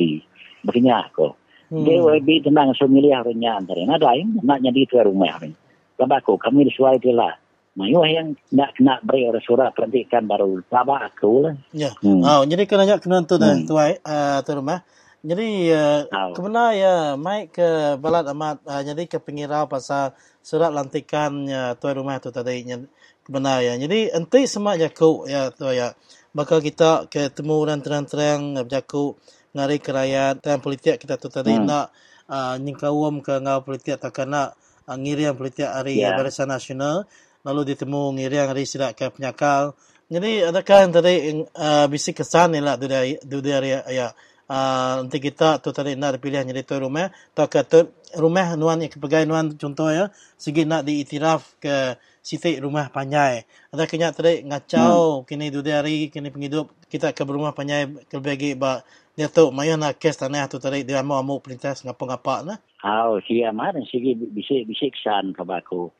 Begini 0.67 0.91
aku. 0.91 1.33
Hmm. 1.71 1.81
Dia 1.81 1.97
YB 1.97 2.45
tenang 2.45 2.75
semilih 2.77 3.15
harinya 3.15 3.57
antara. 3.57 3.81
Ada 3.81 4.19
yang 4.19 4.37
nak 4.43 4.59
jadi 4.61 4.81
tu 4.85 4.95
rumah 5.01 5.39
hari. 5.39 5.55
Lepas 5.95 6.19
aku, 6.21 6.35
kami 6.37 6.67
disuai 6.67 6.99
dia 6.99 7.15
lah. 7.15 7.33
Mayu 7.75 7.99
yang 8.07 8.39
nak 8.55 8.71
nak 8.79 9.03
beri 9.03 9.27
orang 9.27 9.43
surat 9.43 9.75
perhentikan 9.75 10.23
baru 10.23 10.63
tabak 10.71 11.11
aku 11.11 11.43
lah. 11.43 11.55
Ya. 11.75 11.91
Hmm. 11.99 12.23
Oh, 12.23 12.47
jadi 12.47 12.63
kena 12.63 12.87
nak 12.87 13.03
kena 13.03 13.27
tu 13.27 13.35
dah 13.35 13.51
Hmm. 13.51 13.67
tuai 13.67 13.99
uh, 13.99 14.39
tu 14.47 14.51
rumah. 14.55 14.79
Jadi 15.25 15.73
uh, 15.73 16.05
kemana 16.37 16.77
ya 16.77 16.95
mai 17.17 17.49
ke 17.49 17.97
balat 17.97 18.29
amat 18.29 18.61
uh, 18.61 18.81
jadi 18.85 19.09
ke 19.09 19.17
pengirau 19.17 19.65
pasal 19.65 20.13
surat 20.45 20.69
lantikan 20.69 21.49
ya 21.49 21.73
tuai 21.73 21.97
rumah 21.97 22.21
tu 22.21 22.29
tadi 22.29 22.61
nya 22.61 22.77
kemana 23.25 23.57
ya. 23.65 23.73
Jadi 23.73 24.13
enti 24.13 24.45
semak 24.45 24.77
jaku 24.77 25.25
ya 25.25 25.49
tu 25.49 25.65
ya. 25.73 25.97
Bakal 26.29 26.61
kita 26.61 27.09
ketemu 27.09 27.57
dan 27.65 27.79
terang-terang 27.81 28.41
berjaku 28.69 29.17
ngari 29.57 29.81
kerayat 29.81 30.45
dan 30.45 30.61
politik 30.61 31.01
kita 31.01 31.17
tu 31.17 31.33
tadi 31.33 31.57
Hmm. 31.57 31.65
nak 31.65 31.89
uh, 32.29 32.61
nyingkawum 32.61 33.25
ke 33.25 33.41
ngau 33.41 33.65
politik 33.65 33.97
takkan 33.97 34.29
nak 34.29 34.53
uh, 34.85 34.93
ngirian 34.93 35.33
politik 35.33 35.65
hari 35.65 36.05
Ya. 36.05 36.13
Barisan 36.13 36.53
Nasional 36.53 37.09
lalu 37.41 37.73
ditemu 37.73 38.13
ngirian 38.13 38.45
hari 38.45 38.69
sidak 38.69 38.93
ke 38.93 39.09
penyakal. 39.09 39.73
Jadi 40.05 40.45
adakah 40.45 40.77
yang 40.85 40.93
tadi 40.93 41.13
uh, 41.57 41.89
bisik 41.89 42.21
kesan 42.21 42.53
ni 42.53 42.61
lah 42.61 42.77
dari 42.77 43.17
dari 43.25 43.73
ya 43.73 44.13
uh, 44.49 45.05
nanti 45.05 45.17
kita 45.21 45.61
tu 45.61 45.69
tadi 45.73 45.97
nak 45.97 46.17
dipilih 46.17 46.45
jadi 46.45 46.61
tuan 46.61 46.85
rumah 46.85 47.07
atau 47.33 47.45
ke 47.49 47.61
tu 47.65 47.79
rumah 48.17 48.53
nuan 48.55 48.81
yang 48.81 48.91
kepegai 48.91 49.25
nuan 49.25 49.53
contoh 49.57 49.89
ya 49.91 50.09
segi 50.37 50.63
nak 50.63 50.85
diiktiraf 50.85 51.59
ke 51.59 51.99
sitik 52.25 52.57
rumah 52.57 52.89
panjai. 52.89 53.45
Ada 53.69 53.85
kenyak 53.85 54.17
tadi 54.17 54.41
ngacau 54.49 55.21
hmm. 55.21 55.25
kini 55.29 55.53
dua 55.53 55.85
hari 55.85 56.09
kini 56.09 56.33
penghidup 56.33 56.73
kita 56.89 57.13
ke 57.13 57.21
rumah 57.21 57.53
panjai 57.53 57.85
kelebih 58.09 58.57
ba 58.57 58.81
dia 59.13 59.29
tu 59.29 59.53
mayu 59.53 59.77
nak 59.77 60.01
kes 60.01 60.17
tanah 60.17 60.49
tu 60.49 60.57
tadi 60.57 60.81
dia 60.81 61.05
mau 61.05 61.21
mau 61.21 61.37
perintah 61.37 61.77
ngapa-ngapa 61.77 62.35
nah. 62.41 62.57
Oh, 62.85 63.21
si 63.25 63.45
Amar 63.45 63.77
sigi 63.89 64.17
bisik 64.17 64.65
bisik 64.69 64.97
ke 64.97 65.41
aku. 65.41 65.93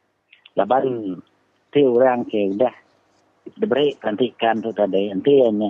Laban 0.58 1.18
ti 1.70 1.86
orang 1.86 2.26
ke 2.26 2.58
udah 2.58 2.74
diberi 3.56 3.94
perhentikan 3.94 4.66
tu 4.66 4.74
tadi. 4.74 5.14
Nanti 5.14 5.34
hanya 5.46 5.70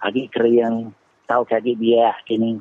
agi 0.00 0.32
kriang 0.32 0.96
tahu 1.30 1.46
kaki 1.46 1.78
biar 1.78 2.26
kini 2.26 2.58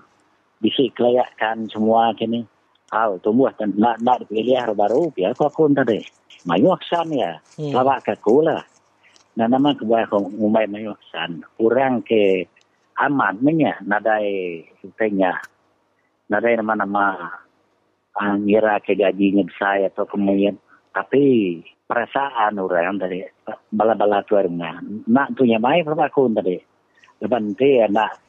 bisik 0.61 0.93
kelayakan 0.93 1.65
semua 1.73 2.13
kini. 2.13 2.45
Oh, 2.89 3.17
tumbuh 3.21 3.53
dan 3.57 3.73
nak 3.77 4.01
nak 4.01 4.25
dipilih 4.25 4.73
baru 4.77 5.09
biar 5.13 5.33
kau 5.33 5.49
pun 5.49 5.73
tadi. 5.73 6.05
Mayu 6.45 6.73
aksan 6.73 7.09
ya. 7.13 7.41
Hmm. 7.57 7.73
Lawak 7.73 8.05
ke 8.05 8.13
kula. 8.21 8.61
Nah 9.37 9.45
nama 9.49 9.73
kebuah 9.73 10.09
kong 10.09 10.37
umai 10.37 10.69
mayu 10.69 10.93
aksan. 10.93 11.41
Orang 11.57 12.05
ke 12.05 12.45
aman 12.97 13.41
menya 13.41 13.77
nadai 13.85 14.65
tanya. 14.97 15.37
Nadai 16.29 16.57
nama-nama 16.57 17.29
uh, 18.17 18.35
ngira 18.41 18.81
ke 18.81 18.97
gajinya 18.97 19.45
besar 19.45 19.85
atau 19.85 20.05
kemudian 20.09 20.57
tapi 20.89 21.57
perasaan 21.85 22.57
orang 22.57 22.97
tadi 23.01 23.21
bala-bala 23.69 24.25
tu 24.25 24.37
nak 25.09 25.27
tu 25.37 25.45
yang 25.45 25.61
baik 25.61 25.89
apa 25.89 26.09
aku 26.09 26.29
tadi 26.33 26.57
lepas 27.21 27.41
dia 27.57 27.89
nak 27.89 28.28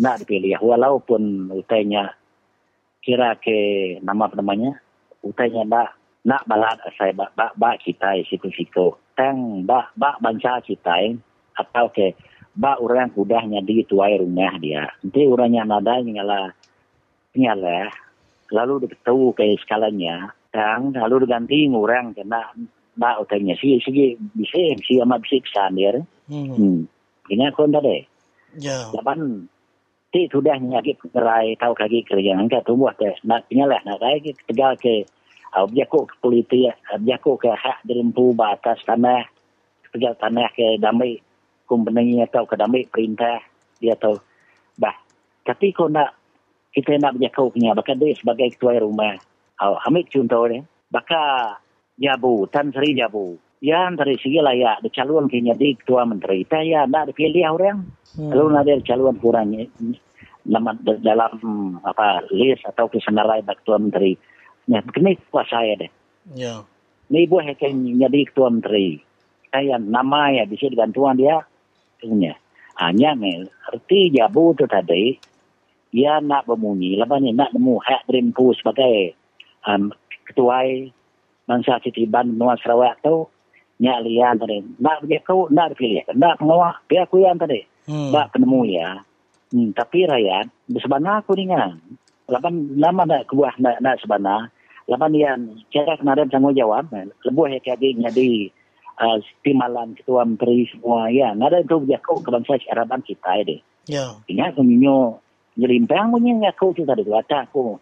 nak 0.00 0.24
dipilih. 0.24 0.56
Walaupun 0.64 1.52
utainya 1.52 2.16
kira 3.04 3.36
ke 3.36 4.00
nama 4.00 4.28
apa 4.28 4.40
namanya 4.40 4.80
utainya 5.20 5.68
nak 5.68 5.96
nak 6.24 6.44
balat 6.48 6.80
saya 6.96 7.12
bak 7.16 7.36
bak, 7.36 7.52
bak 7.60 7.76
kita 7.84 8.16
situ 8.24 8.48
situ. 8.56 8.96
Tang 9.12 9.68
bak 9.68 9.92
bak 9.96 10.20
bangsa 10.24 10.64
kita 10.64 11.12
atau 11.56 11.92
ke 11.92 12.16
bak 12.56 12.80
orang 12.80 13.12
udahnya 13.12 13.60
di 13.60 13.84
tuai 13.84 14.16
rumah 14.16 14.56
dia. 14.56 14.88
Nanti 15.04 15.22
orangnya 15.28 15.68
nada 15.68 16.00
nyala 16.00 16.40
nyala 17.36 17.92
lalu 18.50 18.88
diketahui 18.88 19.36
ke 19.36 19.44
skalanya 19.62 20.34
dan 20.50 20.90
lalu 20.96 21.28
diganti 21.28 21.68
orang 21.68 22.16
kena 22.16 22.56
bak 22.96 23.20
utainya. 23.20 23.52
Si 23.60 23.76
si 23.84 24.16
bisa 24.16 24.60
si 24.80 24.96
ama 24.96 25.20
bisa 25.20 25.36
kesan 25.44 25.76
dia. 25.76 26.00
Hmm. 26.28 26.48
hmm. 26.56 26.80
Ini 27.30 27.46
aku 27.46 27.68
tadi 27.70 28.10
Ya. 28.58 28.90
Laban 28.90 29.46
ti 30.10 30.26
sudah 30.26 30.58
nyakit 30.58 30.98
kerai 31.10 31.54
tahu 31.58 31.72
kaki 31.74 32.06
kerja. 32.06 32.34
Angka 32.34 32.66
tumbuh 32.66 32.90
ke 32.94 33.14
nak 33.26 33.46
penyalah 33.46 33.78
nak 33.86 34.02
kaki 34.02 34.34
tegal 34.50 34.74
ke. 34.78 35.06
Objekku 35.50 36.06
ke 36.06 36.14
politik 36.22 36.78
objekku 36.94 37.34
ke 37.34 37.50
hak 37.50 37.82
dirempu 37.82 38.30
batas 38.34 38.78
tanah. 38.86 39.26
Tegal 39.90 40.14
tanah 40.18 40.46
ke 40.54 40.78
damai 40.78 41.18
kumpeni 41.66 42.22
atau 42.22 42.46
ke 42.46 42.54
damai 42.54 42.86
perintah 42.86 43.42
dia 43.82 43.98
tahu. 43.98 44.18
Bah 44.78 44.94
tapi 45.42 45.74
kau 45.74 45.90
nak 45.90 46.14
kita 46.70 46.94
nak 47.02 47.18
berjakau 47.18 47.50
punya 47.50 47.74
bakal 47.74 47.98
dia 47.98 48.14
sebagai 48.14 48.54
ketua 48.54 48.78
rumah. 48.78 49.18
Oh, 49.58 49.74
ambil 49.82 50.06
contoh 50.06 50.46
ni. 50.46 50.62
Bakal 50.90 51.58
jabu 51.98 52.46
tan 52.50 52.70
seri 52.70 52.94
jabu 52.94 53.38
ya 53.60 53.92
dari 53.92 54.16
segi 54.16 54.40
layak 54.40 54.82
dicalon 54.82 55.28
ke 55.28 55.40
jadi 55.40 55.76
ketua 55.76 56.08
menteri 56.08 56.42
kita 56.44 56.64
ya 56.64 56.88
nak 56.88 57.12
dipilih 57.12 57.44
orang 57.52 57.84
Hmm. 58.18 58.30
Lalu 58.34 58.46
ada 58.58 58.74
calon 58.82 59.16
kurangnya 59.22 59.70
dalam, 60.42 60.74
dalam 60.82 61.32
apa 61.86 62.26
list 62.34 62.66
atau 62.66 62.90
kesenarai 62.90 63.46
ketua 63.46 63.78
menteri. 63.78 64.18
Nah, 64.66 64.82
begini 64.82 65.14
kuasa 65.30 65.62
saya 65.62 65.78
deh. 65.78 65.90
Ya. 66.34 66.66
Ini 67.10 67.26
ibu 67.26 67.38
akan 67.38 67.74
jadi 67.98 68.20
ketua 68.26 68.50
menteri. 68.50 68.98
Saya 69.50 69.78
nama 69.78 70.30
ya 70.34 70.46
bisa 70.46 70.70
digantuan 70.70 71.18
dia 71.18 71.42
punya. 72.02 72.34
Hanya 72.78 73.14
arti 73.70 74.10
jabu 74.14 74.54
tu 74.58 74.66
tadi 74.66 75.18
dia 75.90 76.22
nak 76.22 76.46
bemunyi, 76.46 76.94
lepas 76.94 77.18
nak 77.18 77.50
nemu 77.50 77.82
hak 77.82 78.06
berimpu 78.06 78.54
sebagai 78.54 79.18
um, 79.66 79.90
ketua 80.22 80.62
bangsa 81.50 81.82
Titiban 81.82 82.38
Benua 82.38 82.54
Sarawak 82.62 83.02
tu 83.02 83.26
nyak 83.80 83.98
lian 84.04 84.36
tadi. 84.36 84.60
Nak 84.78 85.08
dia 85.08 85.20
kau 85.24 85.48
nak 85.48 85.74
dipilih, 85.74 86.04
nak 86.12 86.36
pengawal 86.36 86.76
pihak 86.86 87.08
aku 87.08 87.24
yang 87.24 87.40
tadi. 87.40 87.64
Hmm. 87.88 88.12
Bak 88.12 88.36
penemu 88.36 88.60
ya. 88.68 89.00
Hmm, 89.50 89.74
tapi 89.74 90.06
rakyat, 90.06 90.46
sebenarnya 90.78 91.24
aku 91.24 91.32
dengan. 91.34 91.80
Lapan 92.30 92.78
lama 92.78 93.02
nak 93.08 93.26
kebuah 93.26 93.58
nak, 93.58 93.82
nak 93.82 93.96
sebenarnya. 93.98 94.52
Lapan 94.86 95.10
dia 95.10 95.30
cara 95.74 95.98
kena 95.98 96.28
tanggung 96.30 96.54
jawab. 96.54 96.86
Lebuh 97.26 97.46
ya 97.50 97.58
kaki 97.58 97.98
jadi 97.98 98.28
uh, 99.00 99.18
timalan 99.42 99.96
ketua 99.96 100.22
menteri 100.28 100.68
semua 100.70 101.10
ya. 101.10 101.32
Nada 101.34 101.62
itu 101.62 101.78
berjakau 101.78 102.20
ke 102.20 102.28
bangsa 102.30 102.58
Araban 102.70 103.00
kita 103.02 103.38
ini. 103.42 103.62
Ya. 103.88 104.14
Ingat 104.26 104.54
aku 104.54 104.62
nyinyo 104.62 105.18
nyelimpang 105.58 106.14
punya 106.14 106.50
aku 106.50 106.74
tu 106.76 106.82
tadi 106.82 107.02
kata 107.06 107.48
aku. 107.50 107.78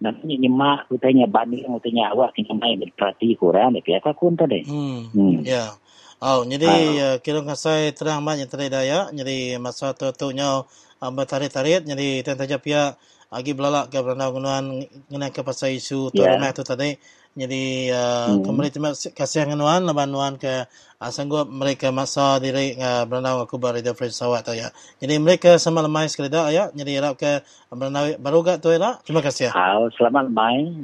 Nanti 0.00 0.40
nyemak 0.40 0.88
aku 0.88 0.96
tanya 0.96 1.28
banding 1.28 1.68
aku 1.68 1.84
tanya 1.84 2.10
awak 2.16 2.32
kena 2.32 2.56
main 2.56 2.80
berperhati 2.80 3.36
kurang. 3.36 3.76
Tapi 3.76 3.90
aku 4.00 4.08
aku 4.08 4.24
tadi. 4.32 4.64
Hmm. 4.64 5.12
Hmm. 5.12 5.44
Ya. 5.44 5.76
Oh, 6.20 6.44
jadi 6.44 6.68
uh, 7.00 7.16
kira 7.24 7.40
ngasai 7.40 7.96
terang 7.96 8.24
banyak 8.24 8.48
tadi. 8.48 8.68
Jadi 8.72 9.56
masa 9.60 9.92
tu 9.96 10.08
tu 10.16 10.32
nyo 10.32 10.68
uh, 11.00 11.10
bertarik-tarik. 11.12 11.84
Jadi 11.84 12.24
tentu 12.24 12.44
saja 12.44 12.56
pihak 12.60 12.96
agi 13.30 13.52
belalak 13.54 13.94
ke 13.94 14.00
berandau 14.02 14.34
gunuan 14.34 14.84
mengenai 15.08 15.30
ke 15.30 15.40
pasal 15.46 15.70
isu 15.72 16.10
tu 16.10 16.20
Ya. 16.20 16.34
rumah 16.36 16.50
tu 16.52 16.64
tadi. 16.64 16.96
Jadi 17.38 17.94
uh, 17.94 18.34
Hmm. 18.34 18.42
kembali 18.42 18.68
terima 18.74 18.90
kasih 18.90 19.46
dengan 19.46 19.86
laban 19.86 20.10
nuan 20.10 20.34
ke 20.34 20.66
uh, 20.98 21.10
sanggup 21.14 21.46
mereka 21.46 21.94
masa 21.94 22.42
diri 22.42 22.74
uh, 22.74 23.06
berandau 23.06 23.46
aku 23.46 23.54
bari 23.56 23.86
the 23.86 23.94
French 23.94 24.18
Sawat 24.18 24.42
tu 24.42 24.52
ya. 24.52 24.74
Jadi 24.98 25.22
mereka 25.22 25.54
sama 25.62 25.78
lemai 25.80 26.10
sekali 26.10 26.26
dah 26.26 26.50
ya. 26.50 26.74
Jadi 26.74 26.90
harap 26.98 27.14
ke 27.14 27.40
berandau 27.70 28.10
baru 28.18 28.42
gak 28.42 28.58
tu 28.60 28.74
ya. 28.74 28.98
Terima 29.06 29.22
kasih 29.22 29.48
ya. 29.48 29.52
Ah, 29.54 29.78
selamat 29.94 30.26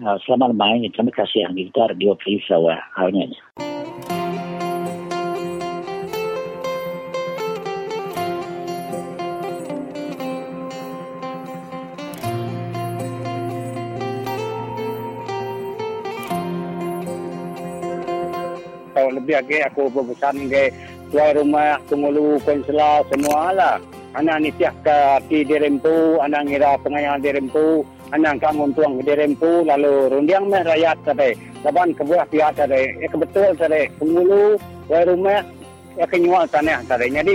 ah, 0.06 0.18
selamat 0.22 0.54
main. 0.54 0.86
Terima 0.86 1.10
kasih 1.10 1.50
yang 1.50 1.54
kita 1.58 1.90
radio 1.90 2.14
Free 2.22 2.38
Sawa. 2.46 2.78
Awalnya. 2.94 4.15
Lebih 19.26 19.42
lagi 19.42 19.58
aku 19.66 19.82
berpesan 19.90 20.46
ke 20.46 20.70
tuai 21.10 21.34
rumah, 21.34 21.82
pengulu, 21.90 22.38
konsela, 22.46 23.02
semua 23.10 23.50
lah. 23.50 23.76
Anak 24.14 24.46
ni 24.46 24.50
tiap 24.54 24.70
ke 24.86 24.94
hati 25.18 25.42
dirempu, 25.42 26.22
anak 26.22 26.46
ngira 26.46 26.78
pengayang 26.78 27.18
dirempu, 27.18 27.82
anak 28.14 28.38
kangun 28.38 28.70
tuang 28.70 29.02
dirempu, 29.02 29.66
lalu 29.66 30.14
rundiang 30.14 30.46
meh 30.46 30.62
rakyat 30.62 30.94
tadi. 31.02 31.34
Laban 31.66 31.90
kebuah 31.90 32.22
pihak 32.30 32.54
tadi. 32.54 33.02
Ya 33.02 33.10
kebetul 33.10 33.50
tadi. 33.58 33.90
Pengulu, 33.98 34.54
tuai 34.86 35.04
rumah, 35.10 35.42
ya 35.98 36.06
kenyual 36.06 36.46
tanah 36.46 36.86
tadi. 36.86 37.10
Jadi, 37.10 37.34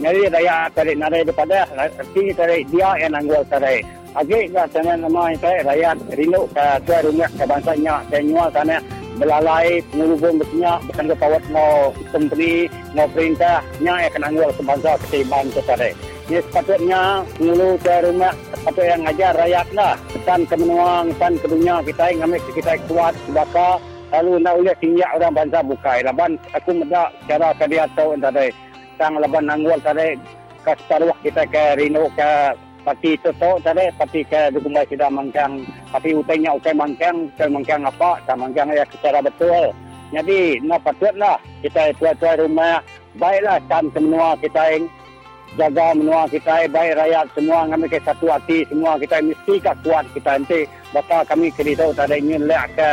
jadi 0.00 0.20
rakyat 0.32 0.72
tadi 0.72 0.92
narai 0.96 1.20
daripada, 1.20 1.68
arti 1.76 2.32
tadi 2.32 2.64
dia 2.72 2.96
yang 2.96 3.12
nanggul 3.12 3.44
tadi. 3.52 3.84
Agak 4.16 4.72
tanah 4.72 4.96
nama 4.96 5.28
saya 5.36 5.60
rakyat 5.60 5.96
rindu 6.16 6.48
ke 6.48 6.66
tuai 6.88 7.04
rumah 7.04 7.28
ke 7.28 7.44
bangsanya, 7.44 8.00
saya 8.08 8.24
nyual 8.24 8.48
tanah 8.48 8.80
belalai 9.16 9.80
pengurus 9.90 10.20
mestinya 10.20 10.78
bukan 10.88 11.04
kepawat 11.12 11.42
mau 11.48 11.90
company 12.12 12.68
mau 12.92 13.08
perintah 13.10 13.64
nya 13.80 14.08
akan 14.12 14.22
anggul 14.28 14.50
sebangsa 14.56 15.00
ketimbang 15.06 15.48
tadi. 15.52 15.90
Ini 16.26 16.42
sepatutnya 16.50 17.24
pengurus 17.38 17.80
ke 17.80 17.94
rumah 18.04 18.32
sepatut 18.52 18.84
yang 18.84 19.00
ngajar 19.06 19.32
rakyat 19.36 19.68
lah. 19.72 19.94
Pesan 20.12 20.40
ke 20.44 20.54
menuang, 20.58 21.04
pesan 21.16 21.32
ke 21.40 21.46
dunia 21.48 21.74
kita 21.86 22.04
yang 22.12 22.34
kita 22.34 22.72
kuat, 22.90 23.14
sebaka 23.26 23.80
lalu 24.14 24.38
nak 24.38 24.54
boleh 24.58 24.76
tinggal 24.78 25.10
orang 25.18 25.34
bangsa 25.34 25.58
bukai. 25.62 25.98
Laban 26.04 26.38
aku 26.54 26.70
medak 26.76 27.10
cara 27.26 27.50
ke 27.56 27.64
dia 27.66 27.84
tahu 27.94 28.14
tadi. 28.18 28.50
Sang 28.96 29.18
laban 29.18 29.50
anggul 29.50 29.78
tadi 29.82 30.16
ke 30.66 30.72
separuh 30.82 31.14
kita 31.22 31.46
ke 31.46 31.78
Rino 31.78 32.10
ke 32.18 32.58
parti 32.86 33.18
Toto 33.18 33.58
tadi, 33.66 33.90
parti 33.98 34.22
ke 34.22 34.54
Dukumbai 34.54 34.86
sudah 34.86 35.10
mangkang, 35.10 35.66
parti 35.90 36.14
utainya 36.14 36.54
utai 36.54 36.70
mangkang, 36.70 37.26
utai 37.34 37.50
mangkang 37.50 37.82
apa, 37.82 38.22
tak 38.22 38.38
mangkang 38.38 38.70
ya 38.70 38.86
secara 38.86 39.18
betul. 39.18 39.74
Jadi, 40.14 40.62
nak 40.62 40.86
patutlah 40.86 41.42
kita 41.66 41.90
tuai-tuai 41.98 42.46
rumah, 42.46 42.78
baiklah 43.18 43.58
kan 43.66 43.90
semua 43.90 44.38
kita 44.38 44.62
yang 44.70 44.86
jaga 45.58 45.98
menua 45.98 46.30
kita, 46.30 46.70
baik 46.70 46.94
rakyat 46.94 47.26
semua 47.34 47.66
kami 47.66 47.86
ke 47.90 47.98
satu 48.06 48.26
hati, 48.30 48.62
semua 48.70 48.94
kita 49.02 49.18
mesti 49.18 49.54
kuat 49.82 50.06
kita 50.14 50.38
nanti. 50.38 50.60
Bapa 50.94 51.26
kami 51.26 51.50
kiri 51.50 51.74
tahu 51.74 51.90
tadi 51.90 52.22
ingin 52.22 52.46
lek 52.46 52.70
ke 52.78 52.90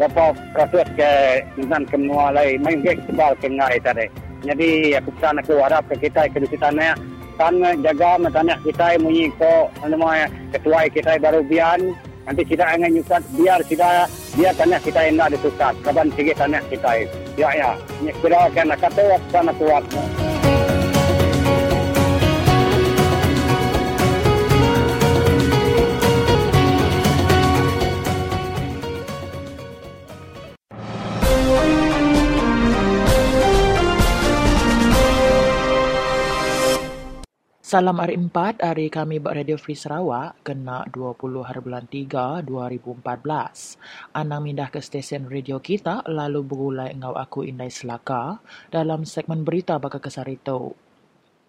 bapa 0.00 0.32
proses 0.56 0.88
ke 0.96 1.44
dengan 1.60 1.84
ke 1.84 1.96
menua 2.00 2.32
lain, 2.32 2.62
main 2.64 2.80
ke 2.80 2.96
sebal 3.04 3.36
ke 3.36 3.52
ngai 3.52 3.76
tadi. 3.84 4.06
Jadi 4.46 4.94
aku 4.94 5.10
pesan 5.18 5.42
aku 5.42 5.58
harap 5.60 5.82
ke 5.90 6.08
kita 6.08 6.30
ke 6.30 6.38
di 6.40 6.56
sana 6.56 6.94
kan 7.36 7.60
jaga 7.84 8.16
tanah 8.18 8.58
kita 8.64 8.96
munyi 8.98 9.28
ko 9.36 9.68
nama 9.84 10.26
ketua 10.50 10.88
kita 10.88 11.20
baru 11.20 11.44
bian. 11.44 11.92
Nanti 12.26 12.42
kita 12.42 12.74
ingin 12.74 12.98
nyusat 12.98 13.22
biar 13.38 13.62
kita 13.62 14.10
biar 14.34 14.50
tanah 14.58 14.82
kita 14.82 14.98
yang 14.98 15.22
ada 15.22 15.38
susat 15.38 15.78
kapan 15.86 16.10
tinggi 16.10 16.34
tanah 16.34 16.58
kita. 16.66 17.06
Ya 17.38 17.54
ya. 17.54 17.70
Ini 18.02 18.10
kira 18.18 18.50
kan 18.50 18.74
kata 18.74 19.20
sana 19.30 19.54
kuat 19.54 19.86
Salam 37.66 37.98
hari 37.98 38.14
4, 38.14 38.62
hari 38.62 38.86
kami 38.86 39.18
Radio 39.18 39.58
Free 39.58 39.74
Sarawak, 39.74 40.38
kena 40.46 40.86
20 40.86 41.42
hari 41.42 41.58
bulan 41.58 41.82
3, 41.90 42.46
2014. 42.46 44.14
Anang 44.14 44.46
mindah 44.46 44.70
ke 44.70 44.78
stesen 44.78 45.26
radio 45.26 45.58
kita, 45.58 46.06
lalu 46.06 46.46
berulai 46.46 46.94
engau 46.94 47.18
aku 47.18 47.42
Indai 47.42 47.66
Selaka 47.66 48.38
dalam 48.70 49.02
segmen 49.02 49.42
berita 49.42 49.82
bakal 49.82 49.98
kesar 49.98 50.30
itu. 50.30 50.78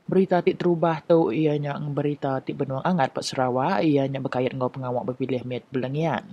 Berita 0.10 0.42
tik 0.42 0.58
terubah 0.58 1.06
tu 1.06 1.30
ianya 1.30 1.78
berita 1.78 2.42
tik 2.42 2.66
benuang 2.66 2.82
angat 2.82 3.14
Pak 3.14 3.22
Sarawak, 3.22 3.86
ianya 3.86 4.18
berkait 4.18 4.50
engau 4.50 4.74
pengawak 4.74 5.14
berpilih 5.14 5.46
met 5.46 5.70
belengian. 5.70 6.26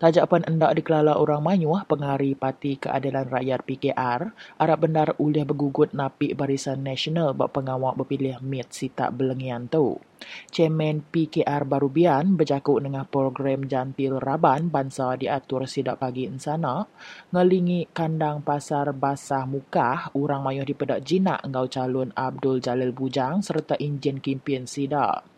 Tajak 0.00 0.32
pun 0.32 0.40
hendak 0.48 0.80
dikelala 0.80 1.20
orang 1.20 1.44
manyuah 1.44 1.84
pengari 1.84 2.32
Parti 2.32 2.80
Keadilan 2.80 3.28
Rakyat 3.28 3.60
PKR, 3.68 4.32
harap 4.56 4.78
bendar 4.80 5.12
ulih 5.20 5.44
bergugut 5.44 5.92
napi 5.92 6.32
Barisan 6.32 6.80
Nasional 6.80 7.36
buat 7.36 7.52
pengawak 7.52 8.00
berpilih 8.00 8.40
MIT 8.40 8.72
si 8.72 8.88
tak 8.88 9.12
belengian 9.12 9.68
tu. 9.68 10.00
Chairman 10.50 11.04
PKR 11.06 11.64
Barubian 11.64 12.36
berjakuk 12.36 12.80
dengan 12.84 13.08
program 13.08 13.64
jantil 13.64 14.20
Raban 14.20 14.68
bangsa 14.68 15.16
diatur 15.16 15.64
sidak 15.64 16.00
pagi 16.00 16.28
insana, 16.28 16.84
ngelingi 17.32 17.90
kandang 17.90 18.44
pasar 18.44 18.92
basah 18.92 19.48
mukah, 19.48 20.12
orang 20.16 20.44
mayuh 20.44 20.66
di 20.66 20.76
pedak 20.76 21.02
jinak 21.04 21.40
engau 21.44 21.66
calon 21.66 22.12
Abdul 22.12 22.60
Jalil 22.60 22.92
Bujang 22.92 23.40
serta 23.40 23.76
injen 23.80 24.20
kimpin 24.20 24.68
sidak. 24.68 25.30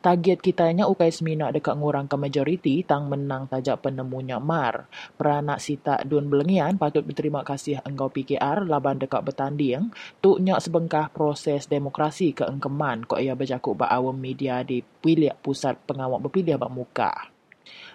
Target 0.00 0.40
kitanya 0.40 0.88
ukai 0.88 1.12
semina 1.12 1.52
dekat 1.52 1.76
ngurang 1.76 2.08
ke 2.08 2.16
majoriti 2.16 2.80
tang 2.80 3.12
menang 3.12 3.44
tajak 3.44 3.84
penemunya 3.84 4.40
Mar. 4.40 4.88
Peranak 5.20 5.60
sita 5.60 6.00
Dun 6.00 6.32
Belengian 6.32 6.80
patut 6.80 7.04
berterima 7.04 7.44
kasih 7.44 7.84
engkau 7.84 8.08
PKR 8.08 8.64
laban 8.64 8.96
dekat 8.96 9.20
bertanding 9.20 9.92
tuk 10.24 10.40
nyak 10.40 10.64
sebengkah 10.64 11.12
proses 11.12 11.68
demokrasi 11.68 12.32
ke 12.32 12.48
engkeman 12.48 13.04
kok 13.04 13.20
ia 13.20 13.36
berjakuk 13.36 13.76
ba 13.84 13.92
awam 13.92 14.16
media 14.30 14.62
di 14.62 14.78
Pilik 14.78 15.34
Pusat 15.42 15.90
Pengawak 15.90 16.22
Berpilih 16.22 16.54
Bak 16.54 16.70
Muka. 16.70 17.12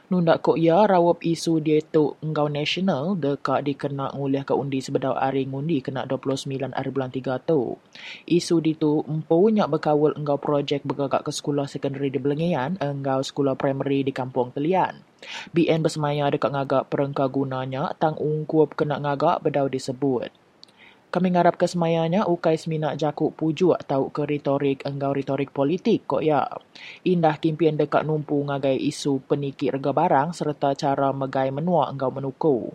Nundak 0.06 0.45
kok 0.45 0.62
ya 0.62 0.86
rawap 0.86 1.18
isu 1.26 1.57
dia 1.66 1.82
tu 1.82 2.14
engkau 2.22 2.45
nasional 2.45 3.18
dekat 3.18 3.66
dikena 3.66 4.14
ngulih 4.14 4.45
ke 4.45 4.53
undi 4.53 4.78
sebedau 4.78 5.18
hari 5.18 5.49
ngundi 5.49 5.82
kena 5.82 6.06
29 6.06 6.78
hari 6.78 6.90
bulan 6.94 7.10
3 7.10 7.41
tu. 7.41 7.74
Isu 8.30 8.62
di 8.62 8.78
tu 8.78 9.02
empu 9.02 9.49
nyak 9.49 9.66
berkawal 9.66 10.14
engkau 10.14 10.38
projek 10.38 10.86
bergagak 10.86 11.26
ke 11.26 11.34
sekolah 11.34 11.66
sekondari 11.66 12.14
di 12.14 12.22
Belengian, 12.22 12.78
engkau 12.78 13.26
sekolah 13.26 13.57
primary 13.57 14.06
di 14.06 14.14
Kampung 14.14 14.53
Telian. 14.53 15.02
BN 15.57 15.82
bersemaya 15.82 16.30
dekat 16.30 16.53
ngagak 16.53 16.86
perengka 16.94 17.26
gunanya, 17.26 17.90
tang 17.98 18.14
ungkup 18.22 18.78
kena 18.78 19.02
ngagak 19.02 19.41
bedau 19.41 19.66
disebut. 19.66 20.30
Kami 21.16 21.32
ngarap 21.32 21.56
kesemayanya 21.56 22.28
ukai 22.28 22.60
seminak 22.60 23.00
jakuk 23.00 23.40
puju 23.40 23.72
atau 23.72 24.12
ke 24.12 24.28
retorik 24.28 24.84
enggau 24.84 25.16
retorik 25.16 25.48
politik 25.48 26.04
kok 26.04 26.20
ya. 26.20 26.44
Indah 27.08 27.40
kimpian 27.40 27.80
dekat 27.80 28.04
numpu 28.04 28.36
ngagai 28.36 28.76
isu 28.76 29.24
penikir 29.24 29.80
rega 29.80 29.96
barang 29.96 30.36
serta 30.36 30.76
cara 30.76 31.16
megai 31.16 31.56
menua 31.56 31.88
enggau 31.88 32.12
menuku. 32.12 32.68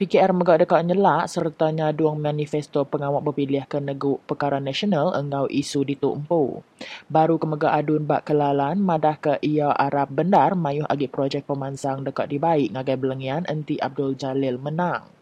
PKR 0.00 0.32
megak 0.32 0.64
dekat 0.64 0.88
nyelak 0.88 1.28
serta 1.28 1.68
nyaduang 1.68 2.16
manifesto 2.16 2.88
pengawak 2.88 3.20
berpilih 3.20 3.68
ke 3.68 3.76
negu 3.76 4.24
perkara 4.24 4.56
nasional 4.56 5.12
enggau 5.12 5.44
isu 5.44 5.84
ditu 5.84 6.16
empu. 6.16 6.64
Baru 7.12 7.36
ke 7.36 7.44
megak 7.44 7.76
adun 7.76 8.08
bak 8.08 8.24
kelalan 8.24 8.80
madah 8.80 9.20
ke 9.20 9.36
ia 9.44 9.68
Arab 9.68 10.16
bendar 10.16 10.56
mayuh 10.56 10.88
agi 10.88 11.12
projek 11.12 11.44
pemansang 11.44 12.08
dekat 12.08 12.32
dibaik 12.32 12.72
ngagai 12.72 12.96
belengian 12.96 13.44
enti 13.44 13.76
Abdul 13.76 14.16
Jalil 14.16 14.56
menang. 14.56 15.15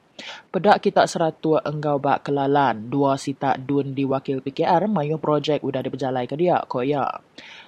Pedak 0.55 0.86
kita 0.86 1.11
seratua 1.11 1.59
enggau 1.66 1.99
bak 1.99 2.31
kelalan, 2.31 2.86
dua 2.86 3.19
sita 3.19 3.59
dun 3.59 3.99
di 3.99 4.07
wakil 4.07 4.39
PKR 4.39 4.86
mayu 4.86 5.19
projek 5.19 5.66
udah 5.66 5.82
diperjalai 5.82 6.31
ke 6.31 6.39
dia, 6.39 6.62
kok 6.62 6.86
ya. 6.86 7.19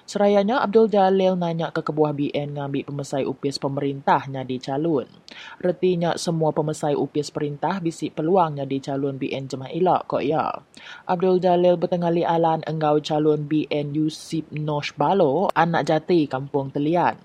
Serayanya 0.07 0.63
Abdul 0.63 0.87
Jalil 0.87 1.35
nanya 1.35 1.75
ke 1.75 1.83
kebuah 1.83 2.15
BN 2.15 2.55
ngambil 2.55 2.87
pemesai 2.87 3.27
upis 3.27 3.59
pemerintahnya 3.59 4.47
di 4.47 4.55
calon. 4.63 5.03
Retinya 5.59 6.15
semua 6.15 6.55
pemesai 6.55 6.95
upis 6.95 7.27
perintah 7.27 7.83
bisi 7.83 8.07
peluangnya 8.07 8.63
di 8.63 8.79
calon 8.79 9.19
BN 9.19 9.51
Jemaah 9.51 9.75
Ilak, 9.75 10.01
kok 10.07 10.23
ya. 10.23 10.47
Abdul 11.03 11.43
Jalil 11.43 11.75
bertengali 11.75 12.23
alan 12.23 12.63
enggau 12.63 13.03
calon 13.03 13.43
BN 13.43 13.91
Yusip 13.91 14.47
Nosh 14.55 14.95
Balo, 14.95 15.51
anak 15.51 15.91
jati 15.91 16.23
kampung 16.31 16.71
Telian. 16.71 17.19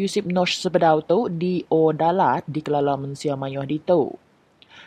Yusip 0.00 0.24
Nosh 0.24 0.56
sebedau 0.56 1.04
tu 1.04 1.28
di 1.28 1.60
O 1.68 1.92
Dalat 1.92 2.48
di 2.48 2.64
kelala 2.64 2.96
mensia 2.96 3.36
mayuh 3.36 3.68
di 3.68 3.76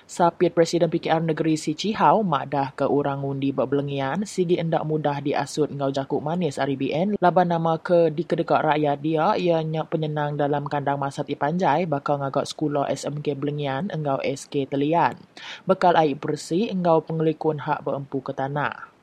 tu. 0.05 0.15
Sapiat 0.15 0.53
Presiden 0.53 0.87
PKR 0.87 1.21
Negeri 1.25 1.57
Si 1.57 1.73
Cihau 1.73 2.21
mak 2.21 2.45
dah 2.53 2.69
ke 2.77 2.85
orang 2.85 3.25
undi 3.25 3.49
berbelengian 3.49 4.23
sigi 4.23 4.61
endak 4.61 4.85
mudah 4.85 5.17
diasut 5.17 5.73
ngau 5.73 5.89
jakuk 5.89 6.21
manis 6.21 6.61
RBN 6.61 7.17
laban 7.17 7.49
nama 7.49 7.81
ke 7.81 8.13
di 8.13 8.21
kedekak 8.21 8.61
rakyat 8.61 8.97
dia 9.01 9.33
ianya 9.33 9.83
penyenang 9.83 10.37
dalam 10.37 10.69
kandang 10.69 11.01
masat 11.01 11.25
ipanjai 11.29 11.89
bakal 11.89 12.21
ngagak 12.21 12.45
sekolah 12.45 12.87
SMK 12.93 13.33
Belengian 13.35 13.89
engau 13.89 14.21
SK 14.21 14.69
Telian. 14.69 15.17
Bekal 15.65 15.97
air 15.97 16.15
bersih 16.15 16.69
engau 16.69 17.01
pengelikun 17.01 17.59
hak 17.65 17.81
berempu 17.81 18.21
ke 18.21 18.31
tanah. 18.31 18.94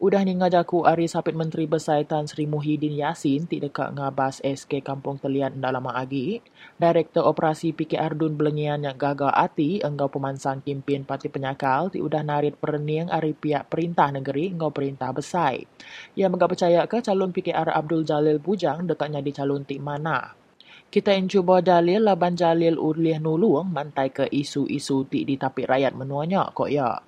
Udah 0.00 0.24
ni 0.24 0.32
ngajaku 0.32 0.88
Ari 0.88 1.12
Sapit 1.12 1.36
Menteri 1.36 1.68
Besar 1.68 2.00
Tan 2.08 2.24
Sri 2.24 2.48
Muhyiddin 2.48 2.96
Yassin 2.96 3.44
ti 3.44 3.60
dekat 3.60 3.92
ngabas 3.92 4.40
SK 4.40 4.80
Kampung 4.80 5.20
Telian 5.20 5.60
dah 5.60 5.68
lama 5.68 5.92
lagi. 5.92 6.40
Direktur 6.80 7.28
Operasi 7.28 7.76
PKR 7.76 8.16
Dun 8.16 8.32
Belengian 8.32 8.80
yang 8.80 8.96
gagal 8.96 9.28
hati 9.28 9.84
enggau 9.84 10.08
pemansang 10.08 10.64
kimpin 10.64 11.04
Parti 11.04 11.28
Penyakal 11.28 11.92
ti 11.92 12.00
udah 12.00 12.24
narit 12.24 12.56
perening 12.56 13.12
Ari 13.12 13.36
pihak 13.36 13.68
perintah 13.68 14.08
negeri 14.08 14.56
enggau 14.56 14.72
perintah 14.72 15.12
besar. 15.12 15.60
Ia 16.16 16.32
enggak 16.32 16.56
percaya 16.56 16.88
ke 16.88 17.04
calon 17.04 17.36
PKR 17.36 17.68
Abdul 17.68 18.08
Jalil 18.08 18.40
Bujang 18.40 18.88
dekatnya 18.88 19.20
di 19.20 19.36
calon 19.36 19.68
ti 19.68 19.76
mana. 19.76 20.32
Kita 20.88 21.12
yang 21.12 21.28
cuba 21.28 21.60
dalil 21.60 22.00
laban 22.02 22.40
jalil 22.40 22.80
urlih 22.80 23.20
nulung 23.20 23.68
mantai 23.68 24.08
ke 24.16 24.24
isu-isu 24.32 25.04
ti 25.12 25.28
di 25.28 25.36
tapik 25.36 25.68
rakyat 25.68 25.92
menuanya 25.92 26.48
kok 26.56 26.72
ya. 26.72 27.04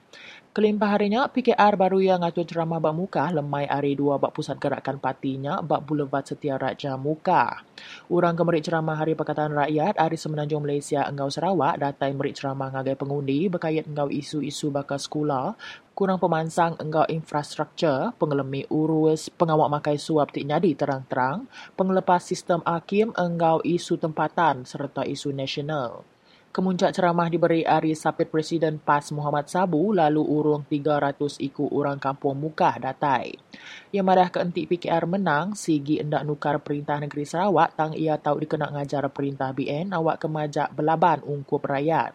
Kelimpah 0.52 1.00
harinya, 1.00 1.24
PKR 1.32 1.80
baru 1.80 1.96
yang 2.04 2.20
ngatur 2.20 2.44
ceramah 2.44 2.76
bak 2.76 2.92
muka 2.92 3.24
lemai 3.32 3.64
hari 3.64 3.96
dua 3.96 4.20
bak 4.20 4.36
pusat 4.36 4.60
gerakan 4.60 5.00
partinya 5.00 5.64
bak 5.64 5.80
Boulevard 5.80 6.28
Setia 6.28 6.60
Raja 6.60 6.92
Muka. 7.00 7.64
Urang 8.12 8.36
kemerik 8.36 8.60
ceramah 8.60 9.00
Hari 9.00 9.16
Pakatan 9.16 9.56
Rakyat 9.56 9.96
Hari 9.96 10.20
Semenanjung 10.20 10.60
Malaysia 10.60 11.08
Enggau 11.08 11.32
Sarawak 11.32 11.80
datai 11.80 12.12
merik 12.12 12.36
ceramah 12.36 12.68
ngagai 12.68 13.00
pengundi 13.00 13.48
berkait 13.48 13.88
enggau 13.88 14.12
isu-isu 14.12 14.68
bakal 14.68 15.00
sekolah 15.00 15.56
kurang 15.96 16.20
pemansang 16.20 16.76
enggau 16.76 17.08
infrastruktur, 17.08 18.12
pengelemi 18.20 18.68
urus, 18.68 19.32
pengawak 19.32 19.72
makai 19.72 19.96
suap 19.96 20.36
tik 20.36 20.44
nyadi 20.44 20.76
terang-terang, 20.76 21.48
pengelepas 21.80 22.28
sistem 22.28 22.60
hakim 22.68 23.08
enggau 23.16 23.64
isu 23.64 23.96
tempatan 23.96 24.68
serta 24.68 25.08
isu 25.08 25.32
nasional. 25.32 26.11
Kemuncak 26.52 26.92
ceramah 26.92 27.32
diberi 27.32 27.64
Ari 27.64 27.96
Sapit 27.96 28.28
Presiden 28.28 28.76
PAS 28.76 29.08
Muhammad 29.16 29.48
Sabu 29.48 29.88
lalu 29.96 30.20
urung 30.20 30.68
300 30.68 31.40
iku 31.40 31.64
orang 31.72 31.96
kampung 31.96 32.36
Mukah 32.36 32.76
datai. 32.76 33.40
Yang 33.88 34.04
madah 34.04 34.28
keentik 34.28 34.68
PKR 34.68 35.08
menang, 35.08 35.56
Sigi 35.56 35.96
endak 35.96 36.28
nukar 36.28 36.60
Perintah 36.60 37.00
Negeri 37.00 37.24
Sarawak 37.24 37.72
tang 37.72 37.96
ia 37.96 38.20
tahu 38.20 38.44
dikena 38.44 38.68
ngajar 38.68 39.08
Perintah 39.08 39.48
BN 39.56 39.96
awak 39.96 40.20
kemajak 40.20 40.76
belaban 40.76 41.24
ungkup 41.24 41.64
rakyat. 41.64 42.12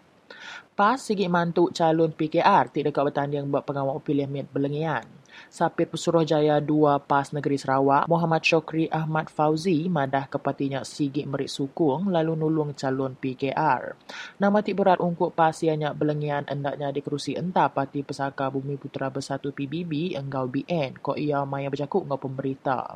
PAS 0.78 1.10
Sigi 1.10 1.26
mantuk 1.26 1.74
calon 1.74 2.14
PKR 2.14 2.70
tidak 2.70 2.94
dekat 2.94 3.10
bertanding 3.10 3.50
buat 3.50 3.66
pengawal 3.66 3.98
pilihan 4.06 4.30
Mit 4.30 4.54
Belengian. 4.54 5.17
Sapit 5.58 5.90
Pesuruhjaya 5.90 6.62
2 6.62 7.10
PAS 7.10 7.34
Negeri 7.34 7.58
Sarawak, 7.58 8.06
Muhammad 8.06 8.46
Syokri 8.46 8.86
Ahmad 8.94 9.26
Fauzi 9.26 9.90
madah 9.90 10.30
kepatinya 10.30 10.86
Sigit 10.86 11.26
Merik 11.26 11.50
Sukung 11.50 12.14
lalu 12.14 12.38
nulung 12.38 12.78
calon 12.78 13.18
PKR. 13.18 13.98
Nama 14.38 14.58
tik 14.62 14.78
berat 14.78 15.02
ungkuk 15.02 15.34
PAS 15.34 15.66
ianya 15.66 15.98
belengian 15.98 16.46
endaknya 16.46 16.94
di 16.94 17.02
kerusi 17.02 17.34
entah 17.34 17.74
Parti 17.74 18.06
Pesaka 18.06 18.54
Bumi 18.54 18.78
Putera 18.78 19.10
Bersatu 19.10 19.50
PBB 19.50 20.14
enggau 20.14 20.46
BN 20.46 21.02
ko 21.02 21.18
ia 21.18 21.42
maya 21.42 21.74
berjakuk 21.74 22.06
ngau 22.06 22.22
pemberita. 22.22 22.94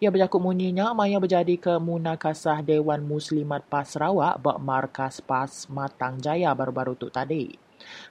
Ia 0.00 0.08
berjakuk 0.08 0.40
munyinya 0.40 0.96
maya 0.96 1.20
berjadi 1.20 1.60
ke 1.60 1.76
Munakasah 1.76 2.64
Dewan 2.64 3.04
Muslimat 3.04 3.68
PAS 3.68 4.00
Sarawak 4.00 4.40
bak 4.40 4.56
markas 4.64 5.20
PAS 5.20 5.68
Matang 5.68 6.24
Jaya 6.24 6.56
baru-baru 6.56 6.96
tu 6.96 7.12
tadi. 7.12 7.67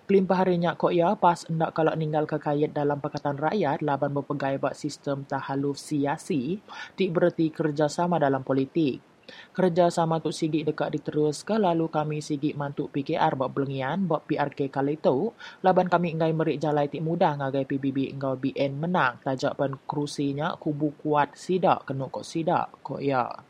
Kelimpah 0.07 0.37
harinya 0.43 0.71
kok 0.73 0.93
ya 0.93 1.13
pas 1.19 1.43
hendak 1.47 1.75
kalau 1.75 1.93
ninggal 1.93 2.23
kekayat 2.23 2.71
dalam 2.71 3.01
Pakatan 3.03 3.35
Rakyat 3.37 3.83
laban 3.83 4.15
berpegai 4.15 4.57
buat 4.57 4.75
sistem 4.77 5.27
tahaluf 5.27 5.77
siasi, 5.77 6.61
tik 6.95 7.11
berarti 7.11 7.51
kerjasama 7.51 8.17
dalam 8.17 8.41
politik. 8.41 9.03
Kerjasama 9.51 10.23
tu 10.23 10.31
sigit 10.31 10.63
dekat 10.63 10.95
diteruskan 10.95 11.59
lalu 11.59 11.91
kami 11.91 12.23
sigit 12.23 12.55
mantuk 12.55 12.95
PKR 12.95 13.35
buat 13.35 13.51
belengian 13.51 14.07
buat 14.07 14.23
PRK 14.23 14.71
kali 14.71 14.95
itu 14.95 15.35
laban 15.67 15.91
kami 15.91 16.15
engai 16.15 16.31
merik 16.31 16.63
jalai 16.63 16.87
tik 16.87 17.03
mudah 17.03 17.35
ngagai 17.35 17.67
PBB 17.67 18.15
engau 18.15 18.39
BN 18.39 18.79
menang 18.79 19.19
tajak 19.19 19.59
pan 19.59 19.75
kerusinya 19.83 20.55
kubu 20.55 20.95
kuat 21.03 21.35
sidak 21.35 21.83
kena 21.83 22.07
kok 22.07 22.23
sidak 22.23 22.71
kok 22.79 23.03
ya. 23.03 23.47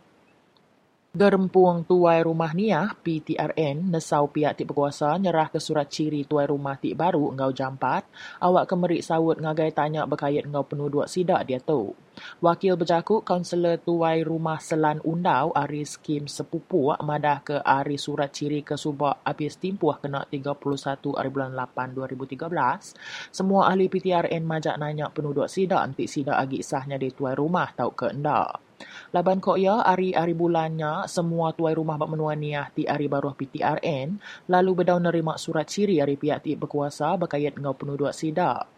Gerempuang 1.18 1.81
tuai 1.89 2.22
rumah 2.22 2.53
niah 2.53 2.94
PTRN 2.94 3.89
nesau 3.89 4.30
pihak 4.30 4.53
ti 4.53 4.69
berkuasa 4.69 5.18
nyerah 5.18 5.49
ke 5.49 5.57
surat 5.57 5.89
ciri 5.89 6.30
tuai 6.30 6.45
rumah 6.45 6.77
ti 6.77 6.94
baru 6.94 7.34
engau 7.34 7.49
jampat 7.49 8.06
awak 8.38 8.69
kemerik 8.69 9.02
sawut 9.02 9.41
ngagai 9.41 9.73
tanya 9.73 10.06
berkait 10.06 10.45
engau 10.45 10.61
penuh 10.61 10.94
dua 10.94 11.10
sidak 11.10 11.41
dia 11.49 11.57
tu. 11.57 11.98
Wakil 12.38 12.77
berjakuk 12.77 13.26
kaunselor 13.26 13.81
tuai 13.81 14.22
rumah 14.22 14.61
Selan 14.61 15.02
Undau 15.02 15.57
Ari 15.57 15.89
Skim 15.89 16.30
Sepupu 16.30 16.94
madah 16.94 17.41
ke 17.41 17.57
Ari 17.65 17.98
surat 17.98 18.30
ciri 18.30 18.61
ke 18.61 18.77
subak 18.77 19.18
habis 19.26 19.57
timpuh 19.57 19.98
kena 19.98 20.22
31 20.30 21.18
hari 21.18 21.30
bulan 21.34 21.57
8 21.57 21.98
2013 21.98 23.34
semua 23.34 23.73
ahli 23.73 23.89
PTRN 23.89 24.45
majak 24.45 24.77
nanya 24.77 25.10
penuh 25.10 25.34
dua 25.34 25.49
sidak 25.49 25.81
antik 25.81 26.06
sidak 26.06 26.38
agi 26.38 26.61
sahnya 26.61 27.02
di 27.02 27.10
tuai 27.10 27.34
rumah 27.34 27.73
tau 27.73 27.89
ke 27.89 28.14
endak. 28.14 28.66
Laban 29.15 29.39
kok 29.41 29.57
ya 29.57 29.81
hari-hari 29.81 30.37
bulannya 30.37 31.09
semua 31.09 31.49
tuai 31.55 31.73
rumah 31.73 31.97
bak 31.97 32.11
menua 32.11 32.37
niah 32.37 32.67
ti 32.69 32.83
hari 32.85 33.09
baruh 33.09 33.33
PTRN 33.33 34.19
lalu 34.53 34.71
bedau 34.83 35.01
nerima 35.01 35.33
surat 35.39 35.65
ciri 35.65 35.97
hari 35.97 36.13
pihak 36.13 36.45
ti 36.45 36.51
berkuasa 36.53 37.17
berkait 37.17 37.57
ngau 37.57 37.73
penuh 37.73 37.97
dua 37.97 38.11
sidak. 38.13 38.69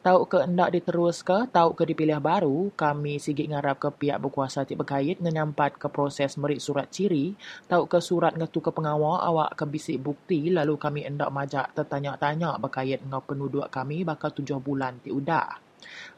Tahu 0.00 0.24
ke 0.24 0.48
hendak 0.48 0.72
diterus 0.72 1.20
ke, 1.20 1.44
tahu 1.52 1.76
ke 1.76 1.84
dipilih 1.84 2.16
baru, 2.24 2.72
kami 2.72 3.20
sigit 3.20 3.44
ngarap 3.52 3.76
ke 3.76 3.88
pihak 3.92 4.16
berkuasa 4.16 4.64
ti 4.64 4.72
berkait 4.72 5.20
ngenyampat 5.20 5.76
ke 5.76 5.92
proses 5.92 6.40
merik 6.40 6.56
surat 6.62 6.88
ciri, 6.88 7.36
tahu 7.68 7.84
ke 7.84 8.00
surat 8.00 8.32
ngetu 8.32 8.64
ke 8.64 8.72
pengawal 8.72 9.20
awak 9.20 9.52
ke 9.60 9.68
bisik 9.68 10.00
bukti 10.00 10.48
lalu 10.48 10.80
kami 10.80 11.04
hendak 11.04 11.28
majak 11.28 11.68
tertanya-tanya 11.76 12.56
berkait 12.56 13.04
ngau 13.04 13.20
penuh 13.20 13.52
dua 13.52 13.68
kami 13.68 14.08
bakal 14.08 14.32
tujuh 14.32 14.56
bulan 14.56 14.96
ti 15.04 15.12
udah. 15.12 15.67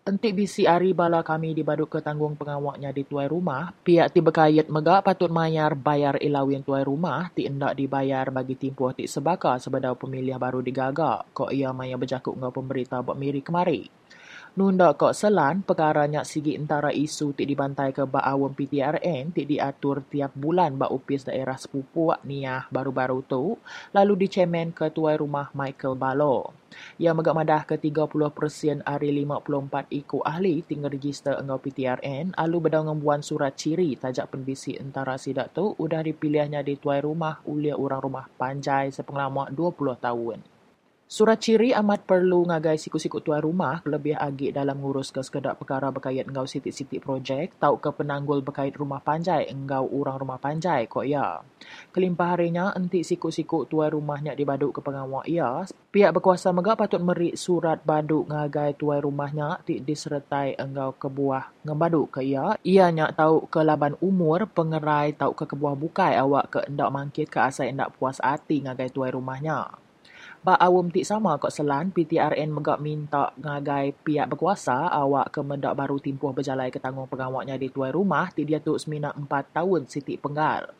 Entik 0.01 0.33
bisi 0.33 0.65
ari 0.65 0.97
bala 0.97 1.21
kami 1.21 1.53
dibaduk 1.53 1.93
ke 1.93 2.01
tanggung 2.01 2.33
pengawaknya 2.33 2.89
di 2.89 3.05
tuai 3.05 3.29
rumah, 3.29 3.69
pihak 3.85 4.09
ti 4.17 4.25
berkait 4.25 4.65
megak 4.73 5.05
patut 5.05 5.29
mayar 5.29 5.77
bayar 5.77 6.17
ilawin 6.17 6.65
tuai 6.65 6.81
rumah, 6.89 7.29
ti 7.37 7.45
endak 7.45 7.77
dibayar 7.77 8.33
bagi 8.33 8.57
timpuh 8.57 8.97
ti 8.97 9.05
sebaka 9.05 9.61
sebedau 9.61 9.93
pemilih 10.01 10.41
baru 10.41 10.65
digagak, 10.65 11.37
kok 11.37 11.53
ia 11.53 11.77
maya 11.77 12.01
berjakuk 12.01 12.33
ngau 12.33 12.49
pemberita 12.49 13.05
buat 13.05 13.21
miri 13.21 13.45
kemari. 13.45 14.00
Nunda 14.51 14.99
kok 14.99 15.15
selan, 15.15 15.63
perkaranya 15.63 16.27
sigi 16.27 16.59
antara 16.59 16.91
isu 16.91 17.39
ti 17.39 17.47
dibantai 17.47 17.95
ke 17.95 18.03
bak 18.03 18.27
awam 18.27 18.51
PTRN 18.51 19.31
ti 19.31 19.47
diatur 19.47 20.03
tiap 20.11 20.35
bulan 20.35 20.75
bak 20.75 20.91
upis 20.91 21.23
daerah 21.23 21.55
sepupu 21.55 22.11
niah 22.27 22.67
baru-baru 22.67 23.23
tu, 23.31 23.55
lalu 23.95 24.27
dicemen 24.27 24.75
ke 24.75 24.91
tuai 24.91 25.15
rumah 25.23 25.55
Michael 25.55 25.95
Balo. 25.95 26.51
Yang 26.99 27.15
megak 27.23 27.37
madah 27.39 27.63
ke 27.63 27.79
30% 27.79 28.83
hari 28.83 29.15
54 29.23 29.87
iku 29.87 30.19
ahli 30.27 30.67
tinggal 30.67 30.91
register 30.91 31.39
engau 31.39 31.63
PTRN, 31.63 32.35
lalu 32.35 32.57
bedau 32.59 32.91
ngembuan 32.91 33.23
surat 33.23 33.55
ciri 33.55 33.95
tajak 34.03 34.35
penbisi 34.35 34.75
antara 34.83 35.15
sidak 35.15 35.55
tu, 35.55 35.79
udah 35.79 36.03
dipilihnya 36.03 36.67
di 36.67 36.75
tuai 36.75 36.99
rumah 36.99 37.39
ulia 37.47 37.79
orang 37.79 38.03
rumah 38.03 38.27
panjai 38.35 38.91
sepengalaman 38.91 39.55
20 39.55 39.95
tahun. 39.95 40.60
Surat 41.11 41.43
ciri 41.43 41.75
amat 41.75 42.07
perlu 42.07 42.47
ngagai 42.47 42.79
siku-siku 42.79 43.19
tuan 43.19 43.43
rumah 43.43 43.83
lebih 43.83 44.15
agi 44.15 44.55
dalam 44.55 44.79
ngurus 44.79 45.11
ke 45.11 45.19
sekedar 45.27 45.59
perkara 45.59 45.91
berkait 45.91 46.23
engau 46.23 46.47
sitik-sitik 46.47 47.03
projek, 47.03 47.51
tau 47.59 47.83
ke 47.83 47.91
penanggul 47.91 48.47
berkait 48.47 48.71
rumah 48.79 49.03
panjai 49.03 49.51
engau 49.51 49.91
orang 49.91 50.23
rumah 50.23 50.39
panjai 50.39 50.87
kok 50.87 51.03
ya. 51.03 51.43
Kelimpah 51.91 52.39
harinya 52.39 52.71
entik 52.79 53.03
siku-siku 53.03 53.67
tuan 53.67 53.91
rumahnya 53.91 54.39
dibaduk 54.39 54.79
ke 54.79 54.87
pengawak 54.87 55.27
ia, 55.27 55.67
pihak 55.91 56.15
berkuasa 56.15 56.55
megak 56.55 56.79
patut 56.79 57.03
merik 57.03 57.35
surat 57.35 57.83
baduk 57.83 58.31
ngagai 58.31 58.79
tuan 58.79 59.03
rumahnya 59.03 59.59
ti 59.67 59.83
disertai 59.83 60.63
engau 60.63 60.95
kebuah 60.95 61.67
ngembaduk 61.67 62.15
ke 62.15 62.21
ia. 62.23 62.55
Ianya 62.63 63.11
tahu 63.11 63.51
ke 63.51 63.67
laban 63.67 63.99
umur 63.99 64.47
pengerai 64.47 65.19
tahu 65.19 65.35
ke 65.35 65.43
kebuah 65.43 65.75
bukai 65.75 66.15
awak 66.23 66.55
ke 66.55 66.59
endak 66.71 66.95
mangkit 66.95 67.27
ke 67.27 67.43
asal 67.43 67.67
endak 67.67 67.99
puas 67.99 68.23
hati 68.23 68.63
ngagai 68.63 68.95
tuan 68.95 69.11
rumahnya. 69.11 69.90
Ba 70.41 70.57
awam 70.57 70.89
tik 70.89 71.05
sama 71.05 71.37
kok 71.37 71.53
selan 71.53 71.93
PTRN 71.93 72.49
megak 72.49 72.81
minta 72.81 73.29
ngagai 73.37 73.93
pihak 74.01 74.25
berkuasa 74.25 74.89
awak 74.89 75.37
ke 75.37 75.45
mendak 75.45 75.77
baru 75.77 76.01
timpuh 76.01 76.33
berjalai 76.33 76.73
ke 76.73 76.81
tanggung 76.81 77.05
pengawaknya 77.13 77.61
di 77.61 77.69
tuai 77.69 77.93
rumah 77.93 78.33
ti 78.33 78.49
dia 78.49 78.57
tu 78.57 78.73
semina 78.81 79.13
empat 79.13 79.53
tahun 79.53 79.85
siti 79.85 80.17
penggal. 80.17 80.73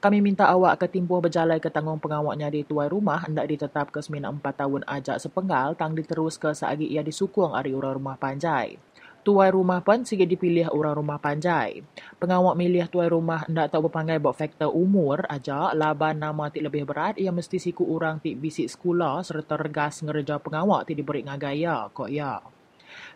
Kami 0.00 0.24
minta 0.24 0.48
awak 0.48 0.80
ke 0.80 0.96
timpuh 0.96 1.20
berjalai 1.20 1.60
ke 1.60 1.68
tanggung 1.68 2.00
pengawaknya 2.00 2.48
di 2.48 2.64
tuai 2.64 2.88
rumah 2.88 3.20
hendak 3.28 3.52
ditetap 3.52 3.92
ke 3.92 4.00
semina 4.00 4.32
empat 4.32 4.64
tahun 4.64 4.80
ajak 4.88 5.20
sepenggal 5.20 5.76
tang 5.76 5.92
diterus 5.92 6.40
ke 6.40 6.56
saagi 6.56 6.88
ia 6.88 7.04
disukung 7.04 7.52
ari 7.52 7.76
orang 7.76 8.00
rumah 8.00 8.16
panjai. 8.16 8.80
Tuai 9.22 9.54
rumah 9.54 9.78
pun 9.86 10.02
sikit 10.02 10.26
dipilih 10.26 10.74
orang 10.74 10.98
rumah 10.98 11.14
panjai. 11.14 11.78
Pengawak 12.18 12.58
milih 12.58 12.90
tuai 12.90 13.06
rumah 13.06 13.46
ndak 13.46 13.70
tahu 13.70 13.86
berpanggil 13.86 14.18
buat 14.18 14.34
faktor 14.34 14.74
umur 14.74 15.22
aja 15.30 15.70
laban 15.78 16.18
nama 16.18 16.50
ti 16.50 16.58
lebih 16.58 16.82
berat 16.82 17.14
ia 17.22 17.30
mesti 17.30 17.62
siku 17.62 17.86
orang 17.86 18.18
ti 18.18 18.34
bisik 18.34 18.66
sekolah 18.66 19.22
serta 19.22 19.54
regas 19.54 20.02
ngereja 20.02 20.42
pengawak 20.42 20.90
ti 20.90 20.98
diberi 20.98 21.22
ngagaya 21.22 21.86
kok 21.94 22.10
ya. 22.10 22.42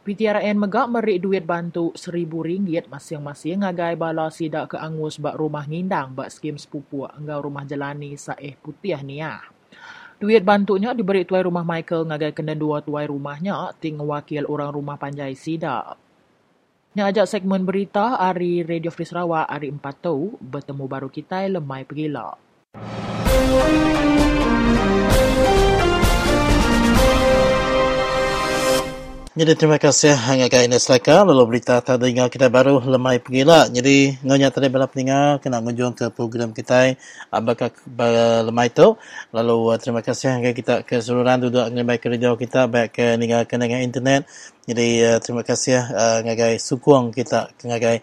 PTRN 0.06 0.62
megak 0.62 0.86
merik 0.94 1.18
duit 1.26 1.42
bantu 1.42 1.90
seribu 1.98 2.46
ringgit 2.46 2.86
masing-masing 2.86 3.66
ngagai 3.66 3.98
bala 3.98 4.30
sidak 4.30 4.70
ke 4.70 4.76
angus 4.78 5.18
bak 5.18 5.34
rumah 5.34 5.66
ngindang 5.66 6.14
bak 6.14 6.30
skim 6.30 6.54
sepupu 6.54 7.02
enggau 7.18 7.50
rumah 7.50 7.66
jalani 7.66 8.14
saeh 8.14 8.54
putih 8.54 9.02
ni 9.02 9.18
ah. 9.18 9.55
Duit 10.16 10.40
bantunya 10.40 10.96
diberi 10.96 11.28
tuai 11.28 11.44
rumah 11.44 11.60
Michael 11.60 12.08
ngagai 12.08 12.32
kena 12.32 12.56
dua 12.56 12.80
tuai 12.80 13.04
rumahnya 13.04 13.76
ting 13.76 14.00
wakil 14.00 14.48
orang 14.48 14.72
rumah 14.72 14.96
panjai 14.96 15.36
sida. 15.36 15.92
Ni 16.96 17.04
ajak 17.04 17.28
segmen 17.28 17.68
berita 17.68 18.16
hari 18.16 18.64
Radio 18.64 18.88
Free 18.88 19.04
Sarawak 19.04 19.44
hari 19.44 19.68
4 19.68 19.84
tu 20.00 20.40
bertemu 20.40 20.84
baru 20.88 21.12
kita 21.12 21.44
lemai 21.52 21.84
pergila. 21.84 22.32
Jadi 29.36 29.52
terima 29.52 29.76
kasih 29.76 30.16
hanya 30.16 30.48
kaya 30.48 30.64
Ines 30.64 30.88
Laka 30.88 31.20
lalu 31.20 31.44
berita 31.44 31.76
tadi 31.84 32.08
dengar 32.08 32.32
kita 32.32 32.48
baru 32.48 32.80
lemai 32.80 33.20
pergila. 33.20 33.68
Jadi 33.68 34.16
ngonya 34.24 34.48
tadi 34.48 34.72
bala 34.72 34.88
pendengar 34.88 35.44
kena 35.44 35.60
ngunjung 35.60 35.92
ke 35.92 36.08
program 36.08 36.56
kita 36.56 36.96
apakah 37.28 37.68
lemai 38.48 38.72
tu. 38.72 38.96
Lalu 39.36 39.56
uh, 39.68 39.76
terima 39.76 40.00
kasih 40.00 40.40
hanya 40.40 40.56
kita 40.56 40.88
keseluruhan 40.88 41.44
duduk 41.44 41.68
dengan 41.68 41.84
radio 42.00 42.32
kita 42.40 42.64
baik 42.64 42.96
ke 42.96 43.20
dengan 43.20 43.44
dengan 43.44 43.84
internet. 43.84 44.24
Jadi 44.64 45.04
uh, 45.04 45.20
terima 45.20 45.44
kasih 45.44 45.84
uh, 45.84 46.24
ngagai 46.24 46.56
sukung 46.56 47.12
kita 47.12 47.52
ngagai 47.60 48.00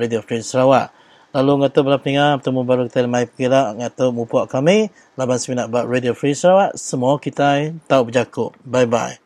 Radio 0.00 0.24
Free 0.24 0.40
Sarawak. 0.40 0.96
Lalu 1.36 1.60
ngatu 1.60 1.84
bala 1.84 2.00
pendengar 2.00 2.40
bertemu 2.40 2.60
baru 2.64 2.82
kita 2.88 3.04
lemai 3.04 3.28
pergila 3.28 3.76
ngatu 3.76 4.16
mupuk 4.16 4.48
kami 4.48 4.88
laban 5.20 5.36
seminat 5.36 5.68
Radio 5.84 6.16
Free 6.16 6.32
Sarawak. 6.32 6.72
Semua 6.80 7.20
kita 7.20 7.68
tahu 7.84 8.08
berjakut. 8.08 8.56
Bye 8.64 8.88
bye. 8.88 9.20